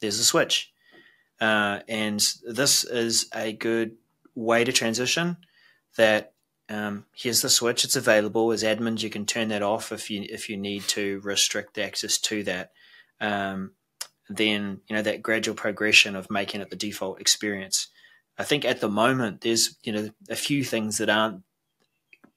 there's 0.00 0.18
a 0.18 0.24
switch. 0.24 0.72
Uh, 1.40 1.80
and 1.88 2.20
this 2.44 2.84
is 2.84 3.28
a 3.34 3.52
good 3.52 3.96
way 4.34 4.64
to 4.64 4.72
transition 4.72 5.36
that 5.96 6.32
um, 6.68 7.04
here's 7.14 7.42
the 7.42 7.48
switch 7.48 7.84
it's 7.84 7.96
available 7.96 8.52
as 8.52 8.62
admins 8.62 9.02
you 9.02 9.10
can 9.10 9.24
turn 9.24 9.48
that 9.48 9.62
off 9.62 9.90
if 9.90 10.10
you 10.10 10.26
if 10.28 10.48
you 10.48 10.56
need 10.56 10.82
to 10.82 11.20
restrict 11.20 11.78
access 11.78 12.18
to 12.18 12.42
that 12.44 12.72
um, 13.20 13.72
then 14.28 14.80
you 14.88 14.94
know 14.94 15.02
that 15.02 15.22
gradual 15.22 15.54
progression 15.54 16.14
of 16.14 16.30
making 16.30 16.60
it 16.60 16.70
the 16.70 16.76
default 16.76 17.20
experience 17.20 17.88
i 18.36 18.44
think 18.44 18.64
at 18.64 18.80
the 18.80 18.88
moment 18.88 19.40
there's 19.40 19.76
you 19.82 19.92
know 19.92 20.10
a 20.28 20.36
few 20.36 20.62
things 20.62 20.98
that 20.98 21.08
aren't 21.08 21.42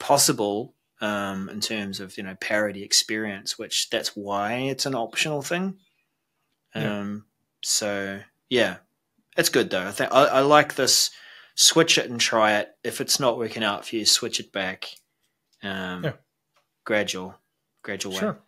possible 0.01 0.73
um, 0.99 1.47
in 1.49 1.61
terms 1.61 1.99
of 1.99 2.17
you 2.17 2.23
know 2.23 2.35
parity 2.35 2.83
experience 2.83 3.57
which 3.57 3.89
that's 3.89 4.15
why 4.15 4.53
it's 4.55 4.85
an 4.85 4.95
optional 4.95 5.41
thing 5.41 5.77
Yeah. 6.75 6.99
um, 6.99 7.25
so 7.63 8.19
yeah 8.49 8.77
it's 9.37 9.49
good 9.49 9.69
though 9.69 9.87
i 9.87 9.91
think 9.91 10.11
I, 10.11 10.25
I 10.25 10.39
like 10.41 10.75
this 10.75 11.11
switch 11.55 11.97
it 11.97 12.09
and 12.09 12.19
try 12.19 12.57
it. 12.57 12.69
If 12.83 13.01
it's 13.01 13.19
not 13.19 13.37
working 13.37 13.63
out 13.63 13.85
for 13.85 13.95
you, 13.95 14.05
switch 14.05 14.39
it 14.39 14.51
back. 14.51 14.95
Um, 15.61 16.03
Yeah. 16.03 16.13
Gradual, 16.85 17.35
gradual 17.83 18.13
way. 18.13 18.19
Sure. 18.19 18.39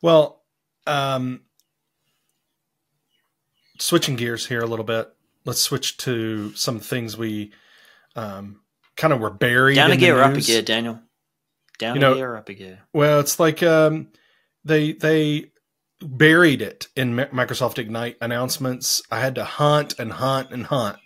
Well, 0.00 0.42
um, 0.86 1.42
switching 3.78 4.16
gears 4.16 4.46
here 4.46 4.60
a 4.62 4.66
little 4.66 4.84
bit. 4.84 5.12
Let's 5.44 5.60
switch 5.60 5.98
to 5.98 6.54
some 6.54 6.80
things 6.80 7.16
we 7.18 7.52
um, 8.16 8.60
kind 8.98 9.12
of 9.14 9.20
were 9.20 9.30
buried 9.30 9.76
Down 9.76 9.90
a 9.92 9.96
gear, 9.96 10.20
up 10.20 10.34
a 10.34 10.40
gear, 10.42 10.60
Daniel. 10.60 11.00
Down 11.78 11.94
You 11.96 12.00
a 12.00 12.02
know- 12.02 12.14
gear, 12.16 12.36
up 12.36 12.48
a 12.50 12.54
gear. 12.54 12.80
Well, 12.92 13.20
it's 13.20 13.40
like 13.40 13.62
um, 13.62 14.08
they 14.64 14.92
they 14.92 15.52
buried 16.02 16.60
it 16.60 16.88
in 16.94 17.14
Microsoft 17.14 17.78
Ignite 17.78 18.16
announcements. 18.20 19.00
I 19.10 19.20
had 19.20 19.36
to 19.36 19.44
hunt 19.44 19.98
and 19.98 20.12
hunt 20.12 20.50
and 20.50 20.66
hunt 20.66 20.98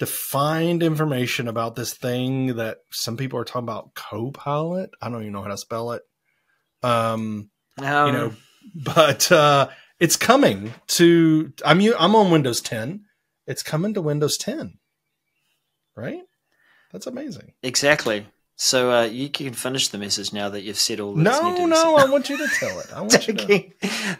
to 0.00 0.06
find 0.06 0.82
information 0.82 1.48
about 1.48 1.74
this 1.74 1.94
thing 1.94 2.56
that 2.56 2.78
some 2.90 3.16
people 3.16 3.38
are 3.40 3.44
talking 3.44 3.64
about 3.64 3.94
Copilot. 3.94 4.90
I 5.00 5.08
don't 5.10 5.22
even 5.22 5.32
know 5.32 5.42
how 5.42 5.48
to 5.48 5.56
spell 5.58 5.92
it. 5.92 6.02
Um, 6.82 7.50
Um, 7.78 8.06
you 8.06 8.12
know, 8.12 8.32
but 8.74 9.30
uh, 9.32 9.68
it's 10.00 10.16
coming 10.16 10.74
to. 10.88 11.52
I'm 11.64 11.80
I'm 11.98 12.14
on 12.16 12.30
Windows 12.30 12.60
10. 12.60 13.04
It's 13.46 13.62
coming 13.62 13.94
to 13.94 14.02
Windows 14.02 14.36
10, 14.36 14.74
right? 15.96 16.20
That's 16.92 17.06
amazing. 17.06 17.52
exactly. 17.62 18.26
So 18.60 18.90
uh, 18.90 19.02
you 19.04 19.28
can 19.28 19.52
finish 19.52 19.86
the 19.88 19.98
message 19.98 20.32
now 20.32 20.48
that 20.48 20.62
you've 20.62 20.78
said 20.78 20.98
all. 20.98 21.14
that's 21.14 21.40
No, 21.40 21.48
needed 21.50 21.58
to 21.58 21.64
be 21.66 21.70
no. 21.70 21.96
I 21.96 22.10
want 22.10 22.28
you 22.28 22.36
to 22.38 22.48
tell 22.58 22.80
it. 22.80 22.92
I 22.92 23.00
want 23.02 23.28
you 23.28 23.34
to. 23.34 23.70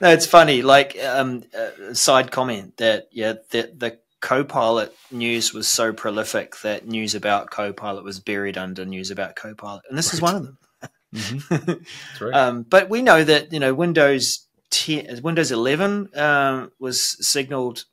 No, 0.00 0.09
it's 0.11 0.26
funny. 0.26 0.62
Like 0.62 0.96
um, 1.02 1.42
uh, 1.59 1.92
side 1.92 2.31
comment 2.31 2.76
that 2.76 3.09
yeah, 3.11 3.35
the 3.50 3.72
the 3.76 3.98
Copilot 4.20 4.94
news 5.11 5.52
was 5.52 5.66
so 5.68 5.92
prolific 5.92 6.61
that 6.62 6.87
news 6.87 7.14
about 7.16 7.50
Copilot 7.50 8.04
was 8.04 8.20
buried 8.20 8.57
under 8.57 8.85
news 8.85 9.11
about 9.11 9.35
Copilot, 9.35 9.83
and 9.88 9.98
this 9.98 10.14
is 10.14 10.20
one 10.22 10.37
of 10.37 10.42
them. 10.44 10.59
Mhm. 11.14 11.48
That's 12.11 12.20
right. 12.20 12.35
Um, 12.35 12.62
but 12.62 12.88
we 12.88 13.02
know 13.02 13.24
that 13.24 13.52
you 13.52 13.59
know 13.59 13.74
Windows 13.74 14.46
10, 14.70 15.20
Windows 15.22 15.50
11 15.50 16.11
um, 16.16 16.70
was 16.78 17.26
signaled. 17.26 17.87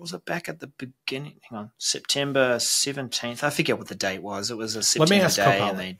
Was 0.00 0.12
it 0.12 0.24
back 0.24 0.48
at 0.48 0.60
the 0.60 0.66
beginning? 0.66 1.40
Hang 1.48 1.58
on, 1.58 1.70
September 1.78 2.56
17th. 2.56 3.42
I 3.42 3.50
forget 3.50 3.78
what 3.78 3.88
the 3.88 3.94
date 3.94 4.22
was. 4.22 4.50
It 4.50 4.56
was 4.56 4.74
a 4.74 4.78
Let 4.98 5.10
me 5.10 5.18
September 5.20 5.24
ask 5.24 5.36
day, 5.36 5.44
Copilot. 5.44 5.70
and 5.70 5.78
they 5.78 5.98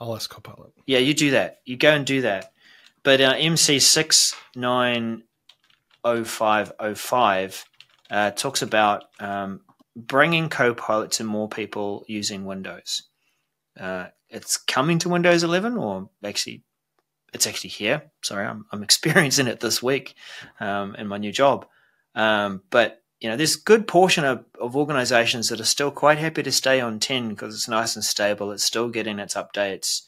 I'll 0.00 0.14
ask 0.14 0.30
Copilot. 0.30 0.72
yeah, 0.86 0.98
you 0.98 1.14
do 1.14 1.30
that. 1.32 1.60
You 1.64 1.76
go 1.76 1.92
and 1.92 2.06
do 2.06 2.22
that. 2.22 2.52
But 3.02 3.20
uh, 3.20 3.34
MC 3.36 3.78
six 3.80 4.34
nine 4.56 5.24
oh 6.04 6.24
five 6.24 6.72
oh 6.78 6.94
five 6.94 7.64
uh, 8.10 8.30
talks 8.32 8.62
about 8.62 9.04
um, 9.20 9.60
bringing 9.96 10.48
Copilot 10.48 11.10
to 11.12 11.24
more 11.24 11.48
people 11.48 12.04
using 12.08 12.44
Windows. 12.44 13.02
Uh, 13.78 14.06
it's 14.28 14.56
coming 14.56 14.98
to 15.00 15.08
Windows 15.08 15.42
11, 15.44 15.76
or 15.76 16.08
actually, 16.24 16.62
it's 17.34 17.46
actually 17.46 17.70
here. 17.70 18.10
Sorry, 18.22 18.46
I'm, 18.46 18.66
I'm 18.72 18.82
experiencing 18.88 19.46
it 19.46 19.60
this 19.60 19.82
week 19.82 20.14
um, 20.60 20.94
in 20.96 21.06
my 21.06 21.18
new 21.18 21.32
job. 21.32 21.66
Um, 22.14 22.62
but 22.70 23.01
you 23.22 23.28
know, 23.28 23.36
there's 23.36 23.54
a 23.54 23.60
good 23.60 23.86
portion 23.86 24.24
of, 24.24 24.44
of 24.60 24.74
organizations 24.74 25.48
that 25.48 25.60
are 25.60 25.64
still 25.64 25.92
quite 25.92 26.18
happy 26.18 26.42
to 26.42 26.50
stay 26.50 26.80
on 26.80 26.98
10 26.98 27.28
because 27.28 27.54
it's 27.54 27.68
nice 27.68 27.94
and 27.94 28.04
stable. 28.04 28.50
It's 28.50 28.64
still 28.64 28.88
getting 28.88 29.20
its 29.20 29.34
updates. 29.34 30.02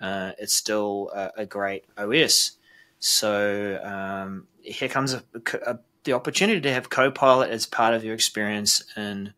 Uh, 0.00 0.32
it's 0.38 0.54
still 0.54 1.10
a, 1.14 1.42
a 1.42 1.46
great 1.46 1.84
OS. 1.98 2.52
So 3.00 3.78
um, 3.84 4.46
here 4.62 4.88
comes 4.88 5.12
a, 5.12 5.22
a, 5.66 5.78
the 6.04 6.14
opportunity 6.14 6.62
to 6.62 6.72
have 6.72 6.88
Copilot 6.88 7.50
as 7.50 7.66
part 7.66 7.92
of 7.92 8.02
your 8.02 8.14
experience 8.14 8.82
in 8.96 9.34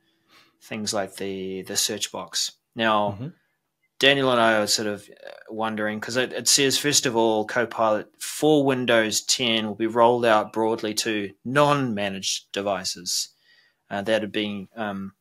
things 0.63 0.95
like 0.95 1.17
the 1.17 1.63
the 1.63 1.77
search 1.77 2.13
box. 2.13 2.53
Now, 2.77 3.19
Mhm. 3.21 3.33
Daniel 3.99 4.31
and 4.31 4.41
I 4.41 4.55
are 4.59 4.67
sort 4.67 4.89
of 4.89 5.09
uh, 5.09 5.31
wondering 5.49 5.99
because 6.01 6.17
it, 6.17 6.33
it 6.33 6.49
says 6.49 6.79
first 6.79 7.07
of 7.07 7.17
all, 7.17 7.45
Copilot 7.47 8.09
for 8.21 8.65
Windows 8.65 9.23
10 9.23 9.67
will 9.67 9.75
be 9.75 9.87
rolled 9.87 10.25
out 10.27 10.53
broadly 10.53 10.93
to 10.95 11.33
non-managed 11.45 12.53
devices 12.53 13.31
uh, 13.91 14.03
that 14.03 14.23
are 14.23 14.29
being 14.29 14.69
um, 14.77 15.13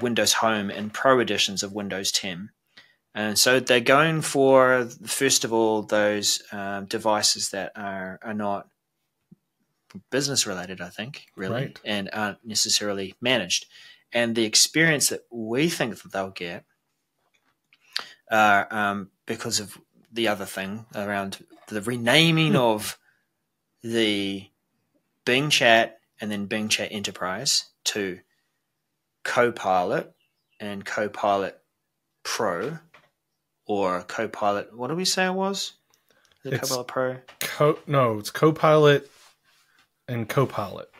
Windows 0.00 0.34
Home 0.34 0.68
and 0.70 0.92
Pro 0.92 1.20
editions 1.20 1.62
of 1.62 1.72
Windows 1.72 2.12
10. 2.12 2.50
And 3.14 3.38
so 3.38 3.60
they're 3.60 3.80
going 3.80 4.20
for 4.20 4.86
first 5.06 5.44
of 5.44 5.52
all 5.52 5.82
those 5.82 6.42
um, 6.52 6.84
devices 6.84 7.48
that 7.50 7.72
are 7.74 8.18
are 8.22 8.34
not 8.34 8.68
business 10.10 10.46
related, 10.46 10.82
I 10.82 10.90
think, 10.90 11.24
really, 11.34 11.54
Right. 11.54 11.80
and 11.84 12.10
aren't 12.12 12.44
necessarily 12.44 13.14
managed. 13.22 13.64
And 14.12 14.34
the 14.34 14.44
experience 14.44 15.08
that 15.08 15.22
we 15.30 15.70
think 15.70 16.02
that 16.02 16.12
they'll 16.12 16.30
get, 16.30 16.64
uh, 18.30 18.64
um, 18.70 19.10
because 19.26 19.60
of 19.60 19.78
the 20.12 20.28
other 20.28 20.44
thing 20.46 20.86
around 20.94 21.44
the 21.68 21.82
renaming 21.82 22.56
of 22.56 22.98
the 23.82 24.48
Bing 25.24 25.50
Chat 25.50 25.98
and 26.20 26.30
then 26.30 26.46
Bing 26.46 26.68
Chat 26.68 26.88
Enterprise 26.92 27.66
to 27.84 28.20
Copilot 29.24 30.12
and 30.60 30.84
Copilot 30.84 31.58
Pro 32.22 32.78
or 33.66 34.02
Copilot. 34.02 34.76
What 34.76 34.88
did 34.88 34.96
we 34.96 35.04
say 35.04 35.26
it 35.26 35.32
was? 35.34 35.74
Is 36.44 36.52
it 36.52 36.54
It's- 36.54 36.68
Copilot 36.68 36.86
Pro? 36.88 37.16
Co- 37.40 37.78
no, 37.86 38.18
it's 38.18 38.30
Copilot 38.30 39.10
and 40.08 40.28
Copilot. 40.28 40.90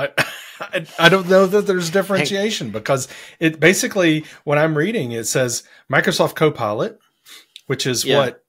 I, 0.00 0.08
I 0.60 0.86
I 0.98 1.08
don't 1.08 1.28
know 1.28 1.46
that 1.46 1.66
there's 1.66 1.90
differentiation 1.90 2.70
because 2.70 3.08
it 3.38 3.60
basically 3.60 4.24
when 4.44 4.58
I'm 4.58 4.76
reading 4.76 5.12
it 5.12 5.24
says 5.24 5.62
Microsoft 5.92 6.34
Copilot, 6.34 6.98
which 7.66 7.86
is 7.86 8.04
Yeah. 8.04 8.18
what 8.18 8.44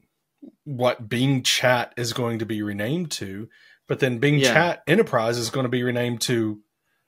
what 0.66 1.08
Bing 1.10 1.44
Chat 1.44 1.94
is 1.98 2.14
going 2.14 2.40
to 2.40 2.46
be 2.46 2.62
renamed 2.62 3.12
to, 3.12 3.50
but 3.88 4.00
then 4.00 4.18
Bing 4.20 4.40
Yeah. 4.40 4.54
Chat 4.54 4.84
Enterprise 4.88 5.38
is 5.38 5.50
going 5.50 5.66
to 5.66 5.70
be 5.70 5.84
renamed 5.84 6.22
to 6.22 6.60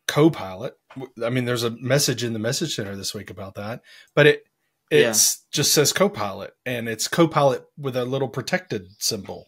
Copilot. 0.08 0.76
I 1.24 1.30
mean, 1.30 1.46
there's 1.46 1.64
a 1.64 1.72
message 1.72 2.24
in 2.24 2.34
the 2.34 2.40
message 2.40 2.76
center 2.76 2.96
this 2.96 3.14
week 3.14 3.30
about 3.30 3.56
that, 3.56 3.82
but 4.16 4.28
it 4.28 4.44
Yeah. 4.92 5.14
just 5.52 5.74
says 5.74 5.92
Copilot 5.94 6.52
and 6.66 6.88
it's 6.88 7.08
Copilot 7.08 7.64
with 7.78 7.96
a 7.96 8.06
little 8.06 8.28
protected 8.28 8.88
symbol. 9.00 9.48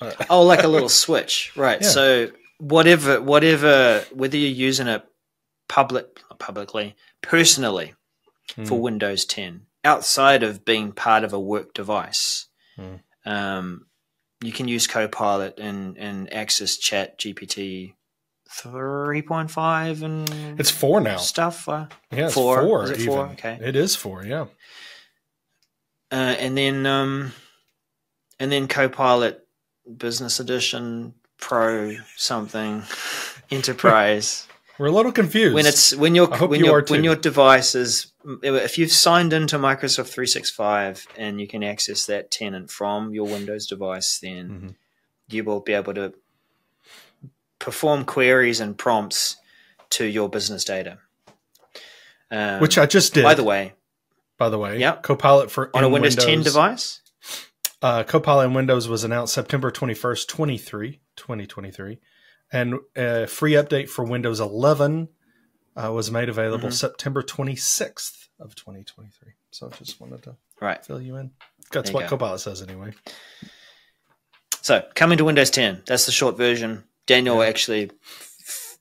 Uh, 0.00 0.12
Oh, 0.28 0.42
like 0.42 0.64
a 0.64 0.68
little 0.74 0.88
switch, 0.88 1.52
right? 1.56 1.82
So 1.84 2.30
whatever, 2.58 3.20
whatever, 3.20 4.04
whether 4.12 4.36
you're 4.36 4.50
using 4.50 4.86
it 4.88 5.04
public, 5.68 6.20
publicly, 6.38 6.94
personally 7.22 7.94
for 8.66 8.76
Hmm. 8.76 8.80
Windows 8.82 9.24
10, 9.24 9.66
outside 9.84 10.42
of 10.42 10.64
being 10.64 10.92
part 10.92 11.24
of 11.24 11.32
a 11.32 11.40
work 11.40 11.72
device, 11.74 12.46
Hmm. 12.76 12.96
um, 13.24 13.86
you 14.42 14.52
can 14.52 14.66
use 14.68 14.86
Copilot 14.86 15.58
and 15.58 15.96
and 15.96 16.32
access 16.32 16.76
Chat 16.76 17.18
GPT 17.18 17.94
3.5 18.50 20.02
and 20.02 20.60
It's 20.60 20.70
four 20.70 21.00
now. 21.00 21.16
stuff. 21.18 21.68
Uh, 21.68 21.86
Yeah, 22.10 22.26
it's 22.26 22.34
Four. 22.34 22.62
four. 22.62 22.84
Is 22.84 22.90
it 22.90 22.94
even. 23.00 23.06
four? 23.06 23.26
Okay. 23.28 23.58
It 23.62 23.76
is 23.76 23.94
four. 23.96 24.24
Yeah. 24.24 24.46
uh, 26.10 26.14
and 26.38 26.56
then 26.58 26.84
um, 26.86 27.32
and 28.38 28.52
then 28.52 28.68
Copilot 28.68 29.46
Business 29.96 30.40
Edition 30.40 31.14
Pro 31.42 31.96
something 32.16 32.84
Enterprise. 33.50 34.46
We're 34.78 34.86
a 34.86 34.90
little 34.92 35.12
confused. 35.12 35.54
when 35.54 35.66
it's 35.66 35.94
when 35.94 36.14
your 36.14 36.28
when 36.28 36.60
you 36.60 36.66
your 36.66 36.84
when 36.88 37.04
your 37.04 37.16
device 37.16 37.74
is 37.74 38.12
if 38.42 38.78
you've 38.78 38.92
signed 38.92 39.32
into 39.32 39.58
Microsoft 39.58 40.08
365 40.08 41.06
and 41.18 41.40
you 41.40 41.46
can 41.48 41.62
access 41.62 42.06
that 42.06 42.30
tenant 42.30 42.70
from 42.70 43.12
your 43.12 43.26
Windows 43.26 43.66
device, 43.66 44.18
then 44.20 44.48
Mhm. 44.48 44.74
you 45.28 45.44
will 45.44 45.60
be 45.60 45.72
able 45.74 45.92
to 45.94 46.14
perform 47.58 48.04
queries 48.04 48.60
and 48.60 48.78
prompts 48.78 49.36
to 49.90 50.04
your 50.06 50.28
business 50.28 50.64
data. 50.64 50.98
Um, 52.30 52.60
which 52.60 52.78
I 52.78 52.86
just 52.86 53.12
did. 53.12 53.24
by 53.24 53.34
the 53.34 53.44
way, 53.44 53.74
by 54.38 54.48
the 54.48 54.58
way, 54.58 54.78
Yep. 54.78 55.02
Copilot 55.02 55.50
for 55.50 55.70
on 55.74 55.84
a 55.84 55.86
in 55.88 55.92
Windows, 55.92 56.16
10 56.16 56.42
device, 56.42 57.00
Uh, 57.82 58.04
Copilot 58.04 58.46
in 58.46 58.54
Windows 58.54 58.88
was 58.88 59.04
announced 59.04 59.34
September 59.34 59.70
21st, 59.70 60.28
23, 60.28 61.00
2023. 61.16 61.98
And 62.52 62.74
a 62.96 63.26
free 63.26 63.52
update 63.52 63.88
for 63.88 64.04
Windows 64.04 64.40
11 64.40 65.08
uh, 65.74 65.90
was 65.92 66.10
made 66.10 66.28
available 66.28 66.68
Mhm. 66.68 66.72
September 66.74 67.22
26th 67.22 68.28
of 68.38 68.54
2023. 68.54 69.32
So 69.50 69.70
I 69.72 69.76
just 69.76 70.00
wanted 70.00 70.22
to 70.24 70.36
right? 70.60 70.84
fill 70.84 71.00
you 71.00 71.16
in. 71.16 71.30
That's 71.72 71.88
There 71.90 71.94
what 71.94 72.02
go. 72.02 72.16
Copilot 72.16 72.40
says 72.40 72.60
anyway. 72.60 72.92
So 74.60 74.86
coming 74.94 75.16
to 75.18 75.24
Windows 75.24 75.50
10, 75.50 75.82
that's 75.86 76.04
the 76.06 76.12
short 76.12 76.36
version. 76.36 76.84
Daniel 77.06 77.42
Yeah. 77.42 77.48
actually 77.48 77.90
f- 78.46 78.78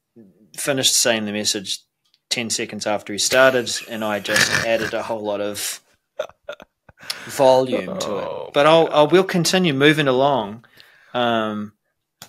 finished 0.58 0.94
saying 0.94 1.26
the 1.26 1.32
message 1.32 1.80
10 2.30 2.50
seconds 2.50 2.86
after 2.86 3.14
he 3.14 3.20
started, 3.20 3.70
and 3.90 4.04
I 4.04 4.20
just 4.20 4.52
added 4.66 4.94
a 4.94 5.04
whole 5.04 5.22
lot 5.24 5.40
of 5.42 5.80
volume 7.26 7.98
to 8.00 8.08
Oh, 8.08 8.46
it. 8.48 8.54
But 8.54 8.66
I'll, 8.66 8.88
I 8.92 9.02
will 9.04 9.24
continue 9.24 9.74
moving 9.74 10.08
along. 10.08 10.66
Um, 11.14 11.74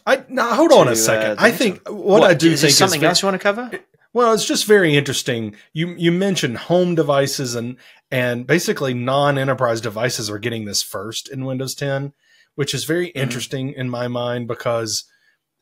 I 0.07 0.25
now 0.29 0.55
hold 0.55 0.73
on 0.73 0.87
To, 0.87 0.91
a 0.91 0.93
uh, 0.93 0.97
second. 0.97 1.37
the 1.39 1.43
I 1.43 1.51
think 1.53 1.89
what, 1.89 2.23
I 2.23 2.35
do 2.35 2.51
is 2.53 2.61
think 2.61 2.73
something 2.75 2.99
is 2.99 3.01
very- 3.01 3.09
else 3.11 3.23
you 3.23 3.27
want 3.29 3.41
to 3.41 3.43
cover? 3.43 3.71
Well, 4.15 4.35
it's 4.35 4.45
just 4.45 4.67
very 4.67 4.95
interesting. 4.97 5.57
You 5.73 5.95
you 5.97 6.13
mentioned 6.13 6.59
home 6.59 6.95
devices 6.95 7.55
and 7.55 7.77
and 8.11 8.47
basically 8.47 8.93
non-enterprise 8.93 9.81
devices 9.81 10.29
are 10.29 10.39
getting 10.39 10.67
this 10.67 10.83
first 10.83 11.31
in 11.31 11.47
Windows 11.47 11.75
10, 11.75 12.13
which 12.55 12.75
is 12.75 12.85
very 12.85 13.07
interesting 13.09 13.73
in 13.73 13.89
my 13.89 14.09
mind 14.09 14.49
because 14.49 15.05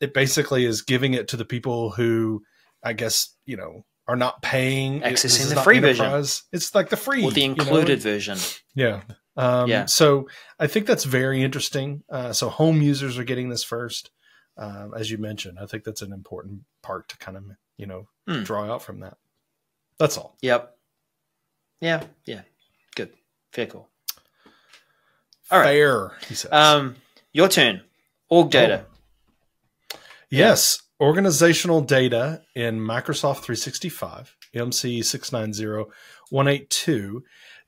it 0.01 0.13
basically 0.13 0.65
is 0.65 0.81
giving 0.81 1.13
it 1.13 1.29
to 1.29 1.37
the 1.37 1.45
people 1.45 1.91
who 1.91 2.43
I 2.83 2.91
guess, 2.93 3.33
you 3.45 3.55
know, 3.55 3.85
are 4.07 4.15
not 4.17 4.41
paying 4.41 4.99
Accessing 5.01 5.53
the 5.53 5.61
free 5.61 5.79
version. 5.79 6.11
It's 6.51 6.75
like 6.75 6.89
the 6.89 6.97
free 6.97 7.23
Or 7.23 7.31
the 7.31 7.41
you 7.41 7.47
know? 7.49 7.53
included 7.53 8.01
version. 8.01 8.37
Yeah. 8.75 9.01
Um, 9.37 9.69
Yeah. 9.69 9.85
So 9.85 10.27
I 10.59 10.67
think 10.67 10.87
that's 10.87 11.05
very 11.05 11.41
interesting. 11.41 12.03
Uh, 12.11 12.33
so 12.33 12.49
home 12.49 12.81
users 12.81 13.17
are 13.17 13.23
getting 13.23 13.47
this 13.49 13.63
first, 13.63 14.09
um, 14.57 14.93
as 14.95 15.11
you 15.11 15.17
mentioned. 15.17 15.59
I 15.59 15.65
think 15.65 15.83
that's 15.83 16.01
an 16.01 16.13
important 16.13 16.61
part 16.81 17.09
to 17.09 17.17
kind 17.17 17.35
of 17.37 17.43
you 17.77 17.85
know 17.85 18.07
Hmm. 18.27 18.43
draw 18.43 18.71
out 18.71 18.81
from 18.83 18.99
that. 19.01 19.17
That's 19.97 20.17
all. 20.17 20.35
Yep. 20.41 20.75
Yeah, 21.79 22.03
yeah. 22.25 22.41
Good. 22.95 23.11
Fair 23.51 23.65
call. 23.67 23.89
All 25.49 25.59
right. 25.59 25.65
Fair, 25.67 26.11
he 26.27 26.35
says. 26.35 26.51
Um, 26.51 26.95
your 27.33 27.47
turn. 27.47 27.81
Org 28.29 28.51
data. 28.51 28.85
yes, 30.29 30.81
organizational 30.99 31.81
data 31.81 32.41
in 32.55 32.79
Microsoft 32.79 33.41
365, 33.43 34.35
MC 34.53 35.01
690182. 35.01 37.23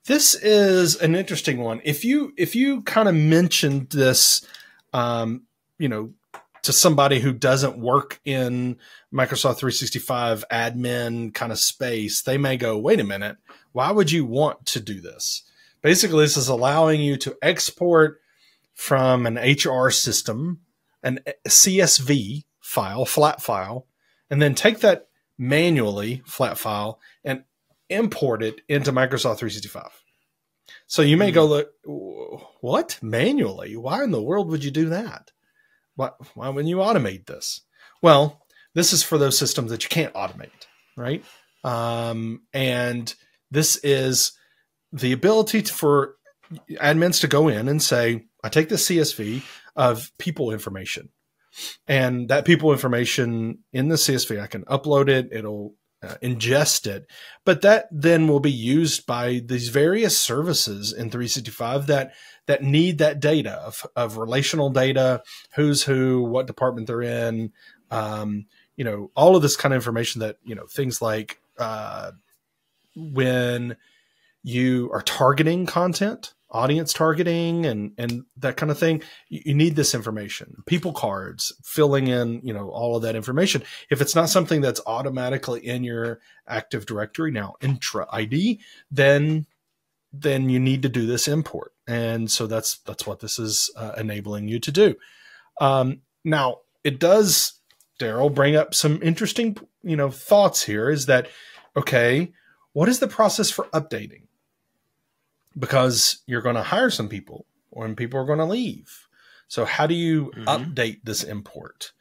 This 0.06 0.34
is 0.34 0.96
an 0.96 1.14
interesting 1.14 1.58
one. 1.58 1.80
If 1.84 2.04
you 2.04 2.32
if 2.36 2.54
you 2.54 2.82
kind 2.82 3.08
of 3.08 3.14
mentioned 3.14 3.90
this, 3.90 4.46
um, 4.92 5.42
you 5.78 5.88
know, 5.88 6.12
to 6.64 6.72
somebody 6.72 7.20
who 7.20 7.32
doesn't 7.32 7.78
work 7.78 8.20
in 8.24 8.76
Microsoft 9.12 9.58
365 9.58 10.44
admin 10.50 11.32
kind 11.32 11.52
of 11.52 11.58
space, 11.58 12.22
they 12.22 12.36
may 12.36 12.56
go, 12.56 12.76
"Wait 12.76 13.00
a 13.00 13.04
minute, 13.04 13.36
why 13.72 13.90
would 13.90 14.10
you 14.10 14.24
want 14.24 14.66
to 14.66 14.80
do 14.80 15.00
this?" 15.00 15.42
Basically, 15.82 16.24
this 16.24 16.36
is 16.36 16.48
allowing 16.48 17.00
you 17.00 17.16
to 17.18 17.36
export 17.42 18.20
from 18.74 19.26
an 19.26 19.38
HR 19.38 19.90
system 19.90 20.60
an 21.04 21.20
eh, 21.26 21.32
CSV 21.46 22.44
file, 22.60 23.04
flat 23.04 23.40
file, 23.40 23.86
and 24.30 24.42
then 24.42 24.56
take 24.56 24.80
that 24.80 25.06
manually 25.38 26.22
flat 26.24 26.58
file 26.58 26.98
and 27.22 27.44
import 27.88 28.42
it 28.42 28.62
into 28.68 28.90
Microsoft 28.90 29.38
365. 29.38 29.90
So 30.86 31.02
you 31.02 31.16
may 31.16 31.28
hmm. 31.28 31.34
go 31.34 31.46
look, 31.46 31.70
what 32.60 32.98
manually? 33.02 33.76
Why 33.76 34.02
in 34.02 34.10
the 34.10 34.22
world 34.22 34.48
would 34.48 34.64
you 34.64 34.70
do 34.70 34.88
that? 34.88 35.30
Why, 35.96 36.10
why 36.34 36.48
wouldn't 36.48 36.68
you 36.68 36.78
automate 36.78 37.26
this? 37.26 37.60
Well, 38.02 38.44
this 38.74 38.92
is 38.92 39.02
for 39.02 39.18
those 39.18 39.38
systems 39.38 39.70
that 39.70 39.82
you 39.82 39.88
can't 39.88 40.14
automate, 40.14 40.50
right? 40.96 41.24
Um, 41.62 42.42
and 42.52 43.12
this 43.50 43.76
is 43.82 44.32
the 44.92 45.12
ability 45.12 45.62
to, 45.62 45.72
for 45.72 46.14
admins 46.72 47.20
to 47.20 47.28
go 47.28 47.48
in 47.48 47.68
and 47.68 47.82
say, 47.82 48.26
I 48.42 48.48
take 48.48 48.68
the 48.68 48.74
CSV 48.74 49.42
of 49.76 50.10
people 50.18 50.52
information, 50.52 51.08
and 51.86 52.28
that 52.28 52.44
people 52.44 52.72
information 52.72 53.60
in 53.72 53.88
the 53.88 53.94
CSV, 53.94 54.40
I 54.40 54.46
can 54.46 54.64
upload 54.64 55.08
it, 55.08 55.28
it'll 55.32 55.74
uh, 56.04 56.16
ingest 56.22 56.86
it, 56.86 57.06
but 57.44 57.62
that 57.62 57.86
then 57.90 58.28
will 58.28 58.40
be 58.40 58.52
used 58.52 59.06
by 59.06 59.40
these 59.44 59.68
various 59.68 60.18
services 60.18 60.92
in 60.92 61.10
365 61.10 61.86
that 61.86 62.12
that 62.46 62.62
need 62.62 62.98
that 62.98 63.20
data 63.20 63.52
of, 63.52 63.86
of 63.96 64.18
relational 64.18 64.70
data, 64.70 65.22
who's 65.54 65.82
who, 65.82 66.22
what 66.22 66.46
department 66.46 66.86
they're 66.86 67.02
in, 67.02 67.52
um, 67.90 68.46
you 68.76 68.84
know, 68.84 69.10
all 69.16 69.34
of 69.36 69.42
this 69.42 69.56
kind 69.56 69.72
of 69.72 69.78
information 69.78 70.20
that 70.20 70.36
you 70.44 70.54
know 70.54 70.66
things 70.66 71.00
like 71.00 71.40
uh, 71.58 72.12
when 72.94 73.76
you 74.42 74.90
are 74.92 75.02
targeting 75.02 75.66
content 75.66 76.34
audience 76.54 76.92
targeting 76.92 77.66
and 77.66 77.92
and 77.98 78.24
that 78.36 78.56
kind 78.56 78.70
of 78.70 78.78
thing 78.78 79.02
you, 79.28 79.42
you, 79.46 79.54
need 79.54 79.76
this 79.76 79.94
information. 79.94 80.62
People 80.66 80.92
cards 80.92 81.52
filling 81.62 82.06
in 82.06 82.40
you 82.44 82.54
know 82.54 82.70
all 82.70 82.96
of 82.96 83.02
that 83.02 83.16
information. 83.16 83.62
If 83.90 84.00
it's 84.00 84.14
not 84.14 84.30
something 84.30 84.60
that's 84.60 84.80
automatically 84.86 85.66
in 85.66 85.84
your 85.84 86.20
active 86.46 86.86
directory 86.86 87.32
now 87.32 87.54
Entra 87.60 88.06
ID 88.10 88.60
then 88.90 89.46
then 90.12 90.48
you 90.48 90.60
need 90.60 90.82
to 90.82 90.88
do 90.88 91.06
this 91.06 91.26
import. 91.26 91.72
And 91.88 92.30
so 92.30 92.46
that's 92.46 92.78
that's 92.78 93.06
what 93.06 93.20
this 93.20 93.38
is 93.38 93.70
uh, 93.76 93.92
enabling 93.98 94.48
you 94.48 94.60
to 94.60 94.70
do. 94.70 94.94
Um, 95.60 96.02
now 96.24 96.58
it 96.84 97.00
does 97.00 97.60
darrell 97.98 98.30
bring 98.30 98.56
up 98.56 98.74
some 98.74 99.00
interesting 99.02 99.56
you 99.82 99.96
know 99.96 100.10
thoughts 100.10 100.64
here 100.64 100.90
is 100.90 101.06
that 101.06 101.28
okay 101.76 102.32
what 102.72 102.88
is 102.88 102.98
the 102.98 103.06
process 103.06 103.50
for 103.50 103.66
updating 103.66 104.22
because 105.58 106.22
you're 106.26 106.42
going 106.42 106.56
to 106.56 106.62
hire 106.62 106.90
some 106.90 107.08
people 107.08 107.46
and 107.72 107.96
people 107.96 108.20
are 108.20 108.26
going 108.26 108.38
to 108.38 108.44
leave. 108.44 109.06
So, 109.48 109.64
how 109.64 109.86
do 109.86 109.94
you 109.94 110.32
Mhm. 110.36 110.46
update 110.74 111.00
this 111.04 111.22
import? 111.22 111.92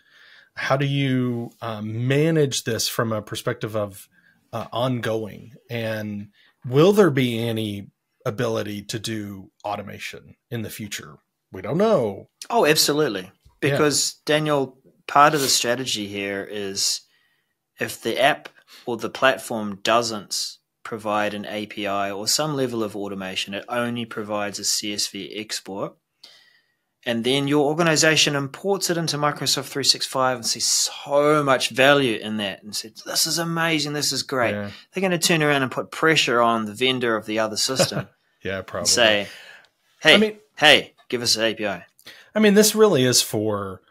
How 0.56 0.78
do 0.78 0.86
you 0.86 1.52
um, 1.62 2.08
manage 2.08 2.64
this 2.64 2.88
from 2.88 3.12
a 3.12 3.22
perspective 3.22 3.76
of 3.76 4.08
uh, 4.52 4.68
ongoing? 4.72 5.54
And 5.70 6.30
will 6.66 6.94
there 6.94 7.10
be 7.10 7.40
any 7.40 7.90
ability 8.26 8.84
to 8.84 9.00
do 9.00 9.52
automation 9.66 10.36
in 10.52 10.62
the 10.62 10.70
future? 10.70 11.18
We 11.52 11.62
don't 11.64 11.78
know. 11.78 12.30
Oh, 12.50 12.66
absolutely. 12.66 13.32
Because 13.62 14.16
Daniel, 14.26 14.78
part 15.08 15.34
of 15.34 15.42
the 15.42 15.48
strategy 15.48 16.08
here 16.08 16.48
is 16.50 17.02
if 17.80 18.02
the 18.02 18.20
app 18.20 18.50
or 18.86 18.98
the 18.98 19.10
platform 19.10 19.78
doesn't 19.84 20.58
provide 20.84 21.34
an 21.34 21.46
API 21.46 22.12
or 22.12 22.28
some 22.28 22.56
level 22.56 22.84
of 22.84 22.96
automation, 22.96 23.54
it 23.54 23.66
only 23.70 24.06
provides 24.06 24.60
a 24.60 24.64
CSV 24.64 25.40
export. 25.40 25.96
And 27.06 27.26
then 27.26 27.50
your 27.50 27.66
organization 27.66 28.36
imports 28.36 28.90
it 28.90 28.98
into 28.98 29.18
Microsoft 29.18 29.66
365 29.66 30.38
and 30.38 30.46
sees 30.46 30.66
so 30.66 31.44
much 31.44 31.70
value 31.70 32.18
in 32.18 32.38
that 32.38 32.64
and 32.64 32.74
says, 32.74 33.04
This 33.06 33.28
is 33.28 33.40
amazing, 33.40 33.92
this 33.92 34.14
is 34.14 34.24
great. 34.24 34.52
Yeah, 34.52 34.72
They're 34.94 35.02
going 35.02 35.12
to 35.12 35.18
turn 35.18 35.44
around 35.44 35.64
and 35.64 35.72
put 35.72 35.92
pressure 35.92 36.40
on 36.40 36.66
the 36.66 36.74
vendor 36.74 37.18
of 37.18 37.26
the 37.26 37.40
other 37.40 37.58
system 37.58 38.08
yeah 38.44 38.62
probably. 38.62 38.88
say, 38.88 39.28
Hey, 40.02 40.14
I 40.14 40.18
mean, 40.18 40.38
hey, 40.58 40.94
give 41.10 41.22
us 41.22 41.36
an 41.36 41.44
API. 41.44 41.84
I 42.36 42.40
mean, 42.40 42.54
this 42.54 42.74
really 42.74 43.04
is 43.04 43.22
for 43.22 43.82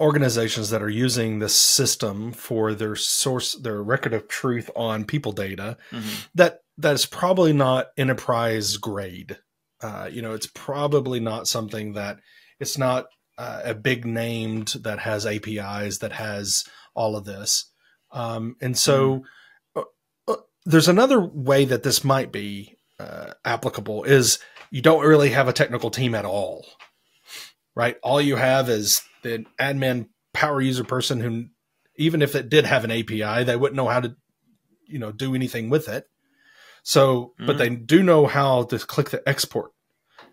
organizations 0.00 0.70
that 0.70 0.82
are 0.82 0.90
using 0.90 1.38
this 1.38 1.54
system 1.54 2.32
for 2.32 2.74
their 2.74 2.96
source, 2.96 3.54
their 3.54 3.82
record 3.82 4.12
of 4.12 4.28
truth 4.28 4.70
on 4.76 5.04
people 5.04 5.32
data. 5.32 5.76
Mhm. 5.90 6.26
That 6.34 6.60
that 6.78 6.94
is 6.94 7.06
probably 7.06 7.52
not 7.52 7.88
enterprise 7.96 8.76
grade. 8.76 9.38
Uh, 9.80 10.08
you 10.12 10.20
know, 10.20 10.34
it's 10.34 10.48
probably 10.52 11.20
not 11.20 11.48
something 11.48 11.94
that 11.94 12.18
it's 12.60 12.76
not 12.76 13.06
uh, 13.38 13.62
a 13.64 13.74
big 13.74 14.04
named 14.06 14.68
that 14.80 14.98
has 14.98 15.26
APIs 15.26 15.98
that 15.98 16.12
has 16.12 16.64
all 16.94 17.16
of 17.16 17.24
this. 17.24 17.70
Um, 18.10 18.56
and 18.62 18.76
so 18.76 19.24
uh, 19.74 19.82
uh, 20.26 20.36
there's 20.64 20.88
another 20.88 21.20
way 21.20 21.66
that 21.66 21.82
this 21.82 22.02
might 22.02 22.32
be 22.32 22.76
uh, 22.98 23.34
applicable 23.44 24.04
is 24.04 24.38
you 24.70 24.80
don't 24.80 25.04
really 25.04 25.30
have 25.30 25.48
a 25.48 25.52
technical 25.52 25.90
team 25.90 26.14
at 26.14 26.24
all 26.24 26.64
right? 27.76 27.96
All 28.02 28.20
you 28.20 28.34
have 28.34 28.68
is 28.68 29.02
the 29.26 29.44
admin 29.60 30.08
power 30.32 30.60
user 30.60 30.84
person 30.84 31.20
who 31.20 31.46
even 31.96 32.22
if 32.22 32.34
it 32.34 32.48
did 32.48 32.66
have 32.66 32.84
an 32.84 32.90
API, 32.90 33.44
they 33.44 33.56
wouldn't 33.56 33.76
know 33.76 33.88
how 33.88 34.00
to, 34.00 34.14
you 34.86 34.98
know, 34.98 35.12
do 35.12 35.34
anything 35.34 35.70
with 35.70 35.88
it. 35.88 36.06
So, 36.82 37.32
mm. 37.40 37.46
but 37.46 37.58
they 37.58 37.70
do 37.70 38.02
know 38.02 38.26
how 38.26 38.64
to 38.64 38.78
click 38.78 39.10
the 39.10 39.26
export 39.28 39.72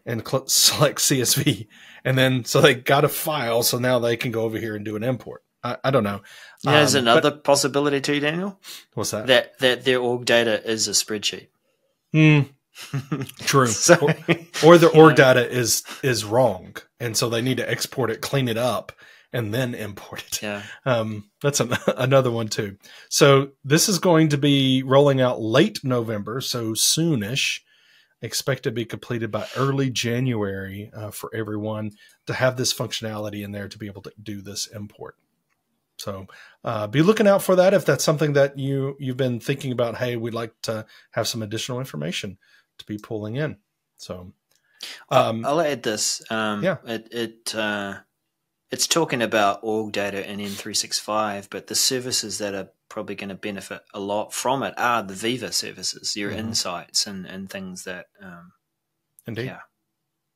and 0.06 0.28
cl- 0.28 0.48
select 0.48 1.00
CSV, 1.00 1.68
and 2.06 2.18
then 2.18 2.46
so 2.46 2.62
they 2.62 2.76
got 2.76 3.06
a 3.06 3.10
file, 3.10 3.64
so 3.64 3.80
now 3.80 4.00
they 4.00 4.18
can 4.18 4.32
go 4.32 4.42
over 4.44 4.58
here 4.58 4.76
and 4.76 4.86
do 4.86 4.96
an 4.96 5.04
import. 5.04 5.44
I, 5.64 5.78
I 5.84 5.92
don't 5.92 6.04
know. 6.04 6.22
There's 6.64 6.96
um, 6.96 7.04
another 7.04 7.32
but, 7.32 7.44
possibility 7.44 8.02
too, 8.02 8.20
Daniel. 8.20 8.60
What's 8.94 9.12
that? 9.12 9.28
That 9.28 9.58
that 9.60 9.86
their 9.86 10.00
org 10.00 10.26
data 10.26 10.64
is 10.70 10.88
a 10.88 10.92
spreadsheet. 10.92 11.48
Hmm. 12.12 12.42
True. 13.40 13.68
so, 13.68 13.96
or, 13.96 14.16
or 14.66 14.78
the 14.78 14.88
org 14.96 15.12
know. 15.12 15.16
data 15.16 15.50
is 15.50 15.84
is 16.02 16.26
wrong, 16.26 16.76
and 17.04 17.18
so 17.18 17.30
they 17.30 17.42
need 17.42 17.58
to 17.58 17.70
export 17.70 18.10
it, 18.10 18.22
clean 18.22 18.48
it 18.48 18.58
up, 18.58 18.94
and 19.34 19.54
then 19.54 19.76
import 19.76 20.24
it. 20.26 20.42
Yeah. 20.42 20.64
Um, 20.86 21.30
that's 21.42 21.60
an, 21.60 21.74
another 21.98 22.32
one 22.32 22.48
too. 22.48 22.78
So 23.10 23.50
this 23.64 23.90
is 23.90 24.00
going 24.00 24.30
to 24.30 24.38
be 24.38 24.84
rolling 24.84 25.20
out 25.20 25.42
late 25.42 25.84
November, 25.84 26.40
so 26.40 26.72
soonish. 26.72 27.60
Expect 28.22 28.64
to 28.64 28.72
be 28.72 28.86
completed 28.86 29.32
by 29.32 29.48
early 29.58 29.90
January 29.90 30.90
uh, 30.96 31.12
for 31.12 31.30
everyone 31.36 31.92
to 32.28 32.34
have 32.34 32.56
this 32.56 32.74
functionality 32.74 33.44
in 33.44 33.52
there 33.52 33.68
to 33.68 33.78
be 33.78 33.88
able 33.88 34.02
to 34.04 34.14
do 34.22 34.42
this 34.42 34.68
import. 34.68 35.16
So 35.98 36.28
uh, 36.64 36.88
be 36.88 37.02
looking 37.02 37.28
out 37.28 37.44
for 37.44 37.58
that 37.58 37.74
if 37.74 37.86
that's 37.86 38.04
something 38.04 38.34
that 38.34 38.58
you 38.58 38.96
you've 38.98 39.18
been 39.18 39.42
thinking 39.42 39.74
about. 39.74 39.98
Hey, 39.98 40.16
we'd 40.16 40.34
like 40.34 40.54
to 40.64 40.86
have 41.12 41.28
some 41.28 41.42
additional 41.42 41.80
information 41.80 42.38
to 42.78 42.86
be 42.86 42.98
pulling 42.98 43.36
in. 43.36 43.58
So 43.98 44.34
um, 45.10 45.46
I'll 45.46 45.62
add 45.62 45.84
this. 45.84 46.22
Um, 46.30 46.64
yeah, 46.64 46.78
it 46.86 47.08
it 47.12 47.56
uh, 47.56 47.96
it's 48.72 48.88
talking 48.88 49.22
about 49.22 49.60
org 49.64 49.92
data 49.92 50.30
in 50.30 50.40
M365, 50.40 51.48
but 51.50 51.68
the 51.68 51.76
services 51.76 52.40
that 52.40 52.56
are 52.56 52.70
probably 52.90 53.16
going 53.16 53.30
to 53.30 53.36
benefit 53.36 53.82
a 53.94 54.00
lot 54.00 54.34
from 54.34 54.64
it 54.64 54.74
are 54.78 55.04
the 55.04 55.14
Viva 55.14 55.52
services, 55.52 56.16
your 56.16 56.30
mm-hmm. 56.30 56.40
insights 56.40 57.08
and 57.08 57.26
and 57.26 57.50
things 57.50 57.84
that. 57.84 58.06
Um, 58.22 58.52
Indeed. 59.26 59.46
Yeah. 59.46 59.60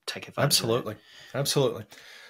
Take 0.06 0.28
advantage. 0.28 0.48
Absolutely. 0.48 0.96
Absolutely. 1.36 1.86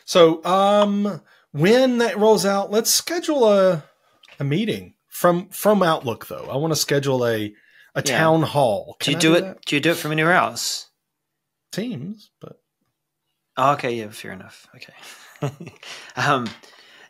So, 0.05 0.43
um, 0.43 1.21
when 1.51 1.99
that 1.99 2.17
rolls 2.17 2.45
out, 2.45 2.71
let's 2.71 2.89
schedule 2.89 3.47
a 3.49 3.83
a 4.39 4.43
meeting 4.43 4.95
from 5.07 5.49
from 5.49 5.83
Outlook 5.83 6.27
though. 6.27 6.47
I 6.49 6.57
want 6.57 6.71
to 6.71 6.79
schedule 6.79 7.25
a 7.25 7.53
a 7.95 8.03
yeah. 8.05 8.17
town 8.17 8.43
hall. 8.43 8.95
Can 8.99 9.19
do 9.19 9.27
you 9.29 9.35
do, 9.35 9.39
do 9.39 9.45
it? 9.45 9.57
Do 9.65 9.75
you 9.75 9.81
do 9.81 9.91
it 9.91 9.97
from 9.97 10.11
anywhere 10.11 10.33
else? 10.33 10.89
Teams, 11.71 12.31
but 12.39 12.61
oh, 13.57 13.73
okay, 13.73 13.95
yeah, 13.95 14.09
fair 14.09 14.31
enough. 14.31 14.67
Okay, 14.75 15.73
um, 16.15 16.47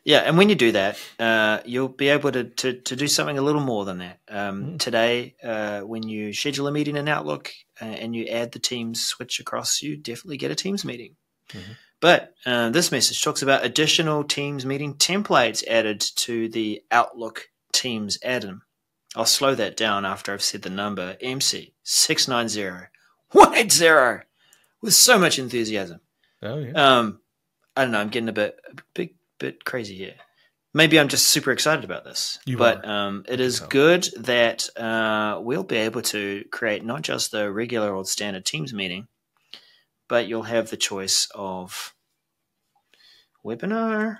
yeah, 0.07 0.19
and 0.19 0.37
when 0.37 0.47
you 0.47 0.55
do 0.55 0.71
that, 0.71 0.97
uh, 1.19 1.59
you'll 1.65 1.89
be 1.89 2.07
able 2.07 2.31
to, 2.31 2.45
to, 2.45 2.73
to 2.73 2.95
do 2.95 3.09
something 3.09 3.37
a 3.37 3.41
little 3.41 3.59
more 3.59 3.83
than 3.83 3.97
that. 3.97 4.19
Um, 4.29 4.63
mm. 4.63 4.79
Today, 4.79 5.35
uh, 5.43 5.81
when 5.81 6.03
you 6.03 6.31
schedule 6.31 6.67
a 6.67 6.71
meeting 6.71 6.95
in 6.95 7.09
Outlook 7.09 7.51
uh, 7.81 7.85
and 7.85 8.15
you 8.15 8.25
add 8.27 8.53
the 8.53 8.59
Teams 8.59 9.05
switch 9.05 9.41
across, 9.41 9.81
you 9.81 9.97
definitely 9.97 10.37
get 10.37 10.49
a 10.49 10.55
Teams 10.55 10.85
meeting. 10.85 11.17
Mm-hmm. 11.49 11.73
But 11.99 12.33
uh, 12.45 12.69
this 12.69 12.89
message 12.89 13.21
talks 13.21 13.41
about 13.41 13.65
additional 13.65 14.23
Teams 14.23 14.65
meeting 14.65 14.93
templates 14.93 15.67
added 15.67 15.99
to 15.99 16.47
the 16.47 16.83
Outlook 16.89 17.49
Teams 17.73 18.17
add-in. 18.23 18.61
I'll 19.13 19.25
slow 19.25 19.55
that 19.55 19.75
down 19.75 20.05
after 20.05 20.31
I've 20.31 20.41
said 20.41 20.61
the 20.61 20.69
number 20.69 21.17
MC690180 21.21 24.21
with 24.81 24.93
so 24.93 25.17
much 25.17 25.39
enthusiasm. 25.39 25.99
Oh, 26.41 26.59
yeah. 26.59 26.71
Um, 26.71 27.19
I 27.75 27.83
don't 27.83 27.91
know. 27.91 27.99
I'm 27.99 28.09
getting 28.09 28.29
a 28.29 28.33
bit, 28.33 28.59
a 28.71 28.81
bit, 28.93 29.15
bit 29.39 29.65
crazy 29.65 29.95
here. 29.95 30.15
Maybe 30.73 30.99
I'm 30.99 31.07
just 31.07 31.29
super 31.29 31.51
excited 31.51 31.83
about 31.83 32.03
this. 32.03 32.37
You 32.45 32.57
but 32.57 32.87
um, 32.87 33.25
it 33.27 33.39
is 33.39 33.61
good 33.61 34.09
that 34.17 34.69
uh, 34.77 35.39
we'll 35.41 35.63
be 35.63 35.77
able 35.77 36.03
to 36.03 36.45
create 36.51 36.85
not 36.85 37.01
just 37.01 37.31
the 37.31 37.51
regular 37.51 37.93
old 37.93 38.07
standard 38.07 38.45
Teams 38.45 38.73
meeting, 38.73 39.07
but 40.07 40.27
you'll 40.27 40.43
have 40.43 40.69
the 40.69 40.77
choice 40.77 41.29
of 41.33 41.95
webinar 43.43 44.19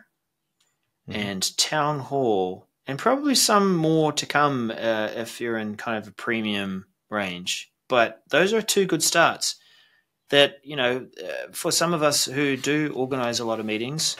mm-hmm. 1.08 1.12
and 1.12 1.58
town 1.58 2.00
hall, 2.00 2.68
and 2.88 2.98
probably 2.98 3.36
some 3.36 3.76
more 3.76 4.12
to 4.14 4.26
come 4.26 4.72
uh, 4.72 5.10
if 5.16 5.40
you're 5.40 5.58
in 5.58 5.76
kind 5.76 5.98
of 5.98 6.08
a 6.08 6.14
premium 6.14 6.86
range. 7.10 7.72
But 7.88 8.24
those 8.30 8.54
are 8.54 8.62
two 8.62 8.86
good 8.86 9.04
starts. 9.04 9.58
That 10.30 10.58
you 10.64 10.76
know, 10.76 11.08
uh, 11.24 11.52
for 11.54 11.72
some 11.72 11.94
of 11.94 12.04
us 12.04 12.26
who 12.26 12.58
do 12.58 12.92
organize 12.96 13.40
a 13.40 13.46
lot 13.46 13.60
of 13.60 13.66
meetings, 13.66 14.18